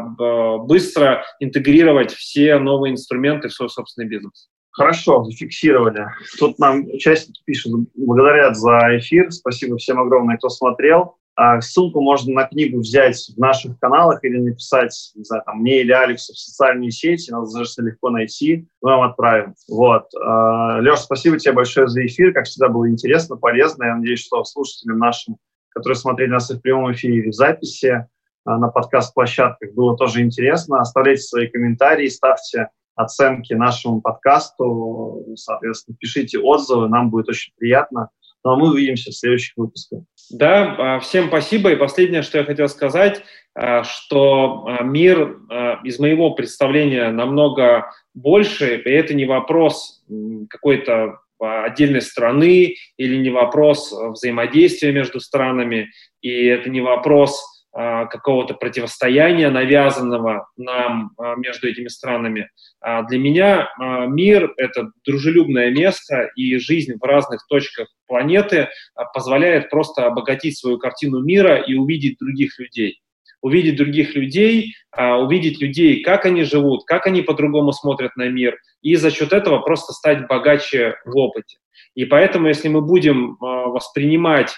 быстро 0.67 1.25
интегрировать 1.41 2.13
все 2.13 2.59
новые 2.59 2.93
инструменты 2.93 3.49
в 3.49 3.55
свой 3.55 3.69
собственный 3.69 4.09
бизнес. 4.09 4.49
Хорошо, 4.77 5.25
зафиксировали. 5.25 6.07
Тут 6.39 6.59
нам 6.59 6.87
участники 6.93 7.41
пишут, 7.47 7.89
благодарят 7.95 8.57
за 8.57 8.99
эфир. 8.99 9.31
Спасибо 9.31 9.79
всем 9.79 9.99
огромное, 9.99 10.37
кто 10.37 10.51
смотрел. 10.51 11.17
А 11.35 11.63
ссылку 11.63 12.03
можно 12.03 12.35
на 12.35 12.45
книгу 12.45 12.81
взять 12.81 13.17
в 13.35 13.39
наших 13.39 13.79
каналах 13.79 14.23
или 14.23 14.39
написать, 14.39 15.13
не 15.15 15.25
знаю, 15.25 15.43
там, 15.47 15.61
мне 15.61 15.81
или 15.81 15.93
Алексу 15.93 16.35
в 16.35 16.39
социальные 16.39 16.91
сети, 16.91 17.31
нас 17.31 17.53
достаточно 17.53 17.83
легко 17.83 18.11
найти, 18.11 18.69
мы 18.83 18.91
вам 18.91 19.11
отправим. 19.11 19.55
Вот. 19.69 20.09
А, 20.15 20.79
Леша, 20.81 20.97
спасибо 20.97 21.39
тебе 21.39 21.53
большое 21.53 21.89
за 21.89 22.05
эфир, 22.05 22.33
как 22.33 22.45
всегда 22.45 22.69
было 22.69 22.89
интересно, 22.89 23.37
полезно. 23.37 23.85
Я 23.85 23.97
надеюсь, 23.97 24.25
что 24.25 24.45
слушателям 24.45 24.99
нашим, 24.99 25.37
которые 25.71 25.97
смотрели 25.97 26.31
нас 26.31 26.51
и 26.51 26.55
в 26.55 26.61
прямом 26.61 26.93
эфире, 26.93 27.19
или 27.19 27.31
в 27.31 27.35
записи 27.35 28.07
а, 28.45 28.59
на 28.59 28.69
подкаст-площадках, 28.69 29.73
было 29.75 29.97
тоже 29.97 30.23
интересно. 30.23 30.81
Оставляйте 30.81 31.23
свои 31.23 31.49
комментарии, 31.49 32.09
ставьте 32.09 32.69
оценки 32.97 33.53
нашему 33.53 34.01
подкасту, 34.01 35.25
соответственно, 35.37 35.97
пишите 36.01 36.39
отзывы, 36.39 36.89
нам 36.89 37.11
будет 37.11 37.29
очень 37.29 37.53
приятно. 37.57 38.09
Ну 38.45 38.53
а 38.53 38.57
мы 38.57 38.71
увидимся 38.71 39.11
в 39.11 39.15
следующих 39.15 39.55
выпусках. 39.57 40.01
Да, 40.31 40.77
а, 40.79 41.01
всем 41.01 41.29
спасибо. 41.29 41.73
И 41.73 41.77
последнее, 41.77 42.23
что 42.23 42.39
я 42.39 42.45
хотел 42.45 42.69
сказать, 42.69 43.23
а, 43.55 43.85
что 43.85 44.65
а, 44.67 44.83
мир 44.83 45.41
из 45.85 45.99
моего 45.99 46.31
представления 46.31 47.11
намного 47.11 47.91
больше, 48.15 48.77
и 48.77 48.91
это 48.91 49.15
не 49.15 49.25
вопрос 49.25 50.05
какой-то 50.49 51.19
отдельной 51.39 52.01
страны 52.01 52.77
или 52.97 53.17
не 53.17 53.31
вопрос 53.31 53.93
взаимодействия 53.93 54.91
между 54.91 55.21
странами, 55.21 55.91
и 56.23 56.47
это 56.47 56.71
не 56.71 56.81
вопрос 56.81 57.56
какого-то 57.77 58.55
противостояния, 58.55 59.51
навязанного 59.51 60.49
нам 60.57 61.11
а, 61.19 61.35
между 61.37 61.69
этими 61.69 61.89
странами. 61.89 62.49
А 62.81 63.03
для 63.03 63.19
меня 63.19 63.69
мир— 64.09 64.55
это 64.57 64.93
дружелюбное 65.05 65.71
место, 65.71 66.31
и 66.37 66.57
жизнь 66.57 66.95
в 66.99 67.05
разных 67.05 67.47
точках 67.49 67.89
планеты 68.07 68.69
позволяет 69.13 69.69
просто 69.69 70.07
обогатить 70.07 70.59
свою 70.59 70.79
картину 70.79 71.21
мира 71.21 71.57
и 71.57 71.75
увидеть 71.75 72.19
других 72.19 72.59
людей. 72.59 73.01
Увидеть 73.43 73.77
других 73.77 74.15
людей, 74.15 74.75
увидеть 74.97 75.61
людей, 75.61 76.03
как 76.03 76.25
они 76.25 76.45
живут, 76.45 76.85
как 76.87 77.07
они 77.07 77.23
по-другому 77.23 77.73
смотрят 77.73 78.17
на 78.17 78.29
мир, 78.29 78.57
и 78.81 78.97
за 78.97 79.11
счет 79.11 79.33
этого 79.33 79.59
просто 79.59 79.93
стать 79.93 80.27
богаче 80.27 80.97
в 81.05 81.17
опыте. 81.17 81.59
И 81.95 82.07
поэтому, 82.07 82.49
если 82.49 82.69
мы 82.69 82.81
будем 82.81 83.37
воспринимать 83.41 84.55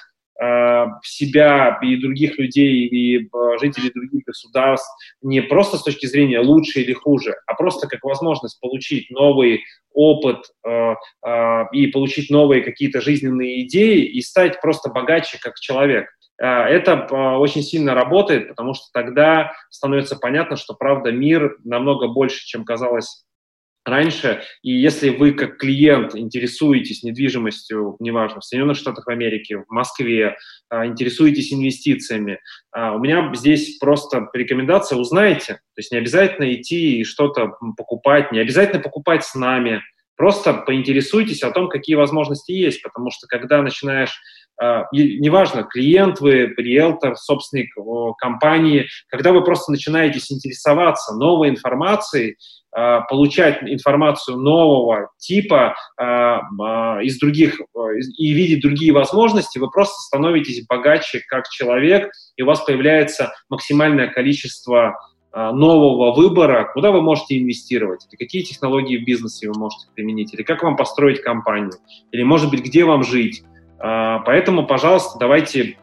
себя 1.03 1.79
и 1.83 1.97
других 1.97 2.39
людей, 2.39 2.87
и 2.87 3.19
э, 3.19 3.59
жителей 3.61 3.91
других 3.93 4.25
государств 4.25 4.89
не 5.21 5.43
просто 5.43 5.79
с 5.79 5.83
точки 5.83 6.07
зрения 6.07 6.39
лучше 6.39 6.81
или 6.81 6.93
хуже, 6.93 7.35
а 7.47 7.55
просто 7.55 7.89
как 7.89 8.05
возможность 8.05 8.61
получить 8.61 9.11
новый 9.11 9.65
опыт 9.93 10.45
э, 10.65 10.95
и 11.73 11.89
получить 11.89 12.31
новые 12.31 12.63
какие-то 12.63 13.01
жизненные 13.01 13.67
идеи 13.67 14.05
и 14.05 14.21
стать 14.21 14.61
просто 14.61 14.91
богаче 14.91 15.39
как 15.41 15.57
человек. 15.57 16.07
Это 16.41 17.09
очень 17.39 17.63
сильно 17.63 17.95
работает, 17.95 18.51
потому 18.51 18.73
что 18.73 18.85
тогда 18.93 19.55
становится 19.71 20.15
понятно, 20.15 20.57
что, 20.57 20.75
правда, 20.75 21.11
мир 21.11 21.57
намного 21.65 22.07
больше, 22.07 22.47
чем 22.47 22.65
казалось 22.65 23.25
раньше. 23.85 24.43
И 24.63 24.73
если 24.73 25.11
вы 25.11 25.33
как 25.33 25.59
клиент 25.59 26.15
интересуетесь 26.15 27.03
недвижимостью, 27.03 27.97
неважно, 28.01 28.41
в 28.41 28.45
Соединенных 28.45 28.77
Штатах 28.77 29.09
Америки, 29.09 29.65
в 29.67 29.73
Москве, 29.73 30.37
а, 30.69 30.87
интересуетесь 30.87 31.53
инвестициями, 31.53 32.41
а, 32.71 32.95
у 32.95 32.99
меня 32.99 33.33
здесь 33.35 33.79
просто 33.79 34.29
рекомендация, 34.33 34.99
узнаете. 34.99 35.55
То 35.55 35.79
есть 35.79 35.93
не 35.93 35.99
обязательно 35.99 36.53
идти 36.55 37.01
и 37.01 37.05
что-то 37.05 37.53
покупать, 37.77 38.33
не 38.33 38.39
обязательно 38.39 38.83
покупать 38.83 39.25
с 39.25 39.35
нами. 39.35 39.83
Просто 40.17 40.53
поинтересуйтесь 40.53 41.43
о 41.43 41.53
том, 41.53 41.69
какие 41.69 41.95
возможности 41.95 42.51
есть, 42.51 42.83
потому 42.83 43.11
что 43.11 43.29
когда 43.29 43.63
начинаешь 43.63 44.21
неважно, 44.93 45.63
клиент 45.63 46.21
вы, 46.21 46.53
риэлтор, 46.57 47.17
собственник 47.17 47.75
компании, 48.19 48.87
когда 49.09 49.33
вы 49.33 49.45
просто 49.45 49.71
начинаете 49.71 50.19
интересоваться 50.31 51.15
новой 51.15 51.49
информацией, 51.49 52.37
э, 52.77 53.01
получать 53.09 53.63
информацию 53.63 54.37
нового 54.37 55.11
типа 55.19 55.75
э, 56.01 56.05
из 57.03 57.19
других 57.19 57.61
и 58.17 58.33
видеть 58.33 58.63
другие 58.63 58.93
возможности, 58.93 59.59
вы 59.59 59.71
просто 59.71 59.95
становитесь 60.01 60.67
богаче 60.67 61.23
как 61.29 61.49
человек, 61.49 62.11
и 62.37 62.43
у 62.43 62.47
вас 62.47 62.61
появляется 62.61 63.33
максимальное 63.49 64.09
количество 64.09 64.97
а, 65.31 65.53
нового 65.53 66.15
выбора, 66.15 66.71
куда 66.73 66.91
вы 66.91 67.03
можете 67.03 67.39
инвестировать, 67.39 68.07
или 68.09 68.17
какие 68.17 68.43
технологии 68.43 68.97
в 68.97 69.05
бизнесе 69.05 69.49
вы 69.49 69.59
можете 69.59 69.87
применить, 69.95 70.33
или 70.33 70.43
как 70.43 70.63
вам 70.63 70.77
построить 70.77 71.21
компанию, 71.23 71.75
или, 72.13 72.23
может 72.23 72.51
быть, 72.51 72.65
где 72.65 72.85
вам 72.85 73.05
жить. 73.05 73.43
А, 73.79 74.21
поэтому, 74.21 74.67
пожалуйста, 74.67 75.19
давайте 75.19 75.79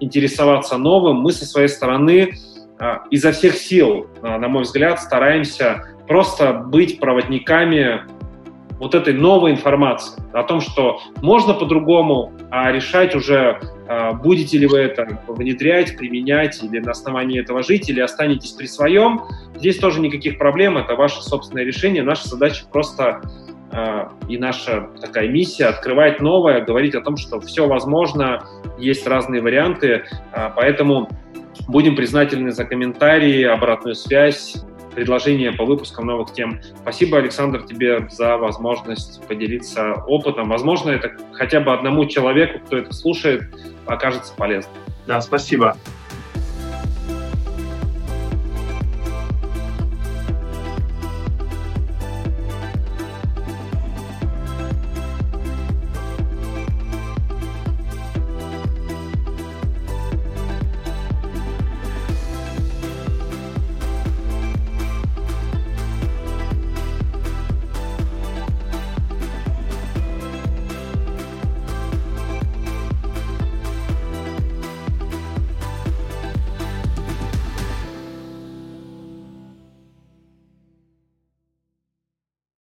интересоваться 0.00 0.76
новым. 0.78 1.18
Мы 1.18 1.32
со 1.32 1.46
своей 1.46 1.68
стороны 1.68 2.34
а, 2.78 3.04
изо 3.10 3.32
всех 3.32 3.54
сил, 3.56 4.06
на 4.22 4.48
мой 4.48 4.62
взгляд, 4.62 5.00
стараемся 5.00 5.84
просто 6.06 6.52
быть 6.52 7.00
проводниками 7.00 8.02
вот 8.78 8.94
этой 8.94 9.14
новой 9.14 9.52
информации 9.52 10.22
о 10.32 10.42
том, 10.42 10.60
что 10.60 11.00
можно 11.22 11.54
по-другому, 11.54 12.32
а 12.50 12.70
решать 12.70 13.14
уже, 13.14 13.60
а, 13.88 14.12
будете 14.12 14.58
ли 14.58 14.66
вы 14.66 14.78
это 14.78 15.20
внедрять, 15.26 15.96
применять, 15.96 16.62
или 16.62 16.78
на 16.80 16.90
основании 16.90 17.40
этого 17.40 17.62
жить, 17.62 17.88
или 17.88 18.00
останетесь 18.00 18.52
при 18.52 18.66
своем. 18.66 19.22
Здесь 19.56 19.78
тоже 19.78 20.00
никаких 20.00 20.38
проблем, 20.38 20.76
это 20.76 20.94
ваше 20.94 21.22
собственное 21.22 21.64
решение. 21.64 22.02
Наша 22.02 22.28
задача 22.28 22.64
просто 22.70 23.04
а, 23.04 23.22
и 24.28 24.38
наша 24.38 24.88
такая 25.00 25.28
миссия 25.28 25.66
открывать 25.66 26.20
новое, 26.20 26.64
говорить 26.64 26.94
о 26.94 27.00
том, 27.00 27.16
что 27.16 27.40
все 27.40 27.66
возможно, 27.66 28.44
есть 28.78 29.06
разные 29.06 29.42
варианты, 29.42 30.04
а, 30.32 30.50
поэтому 30.50 31.08
будем 31.68 31.96
признательны 31.96 32.52
за 32.52 32.64
комментарии, 32.64 33.42
обратную 33.42 33.94
связь, 33.94 34.56
предложения 34.94 35.52
по 35.52 35.64
выпускам 35.66 36.06
новых 36.06 36.32
тем. 36.32 36.58
Спасибо, 36.80 37.18
Александр, 37.18 37.62
тебе 37.64 38.08
за 38.08 38.38
возможность 38.38 39.22
поделиться 39.26 39.92
опытом. 40.06 40.48
Возможно, 40.48 40.90
это 40.90 41.12
хотя 41.32 41.60
бы 41.60 41.72
одному 41.72 42.06
человеку, 42.06 42.60
кто 42.64 42.78
это 42.78 42.92
слушает, 42.94 43.42
окажется 43.84 44.32
полезным. 44.34 44.74
Да, 45.06 45.20
спасибо. 45.20 45.76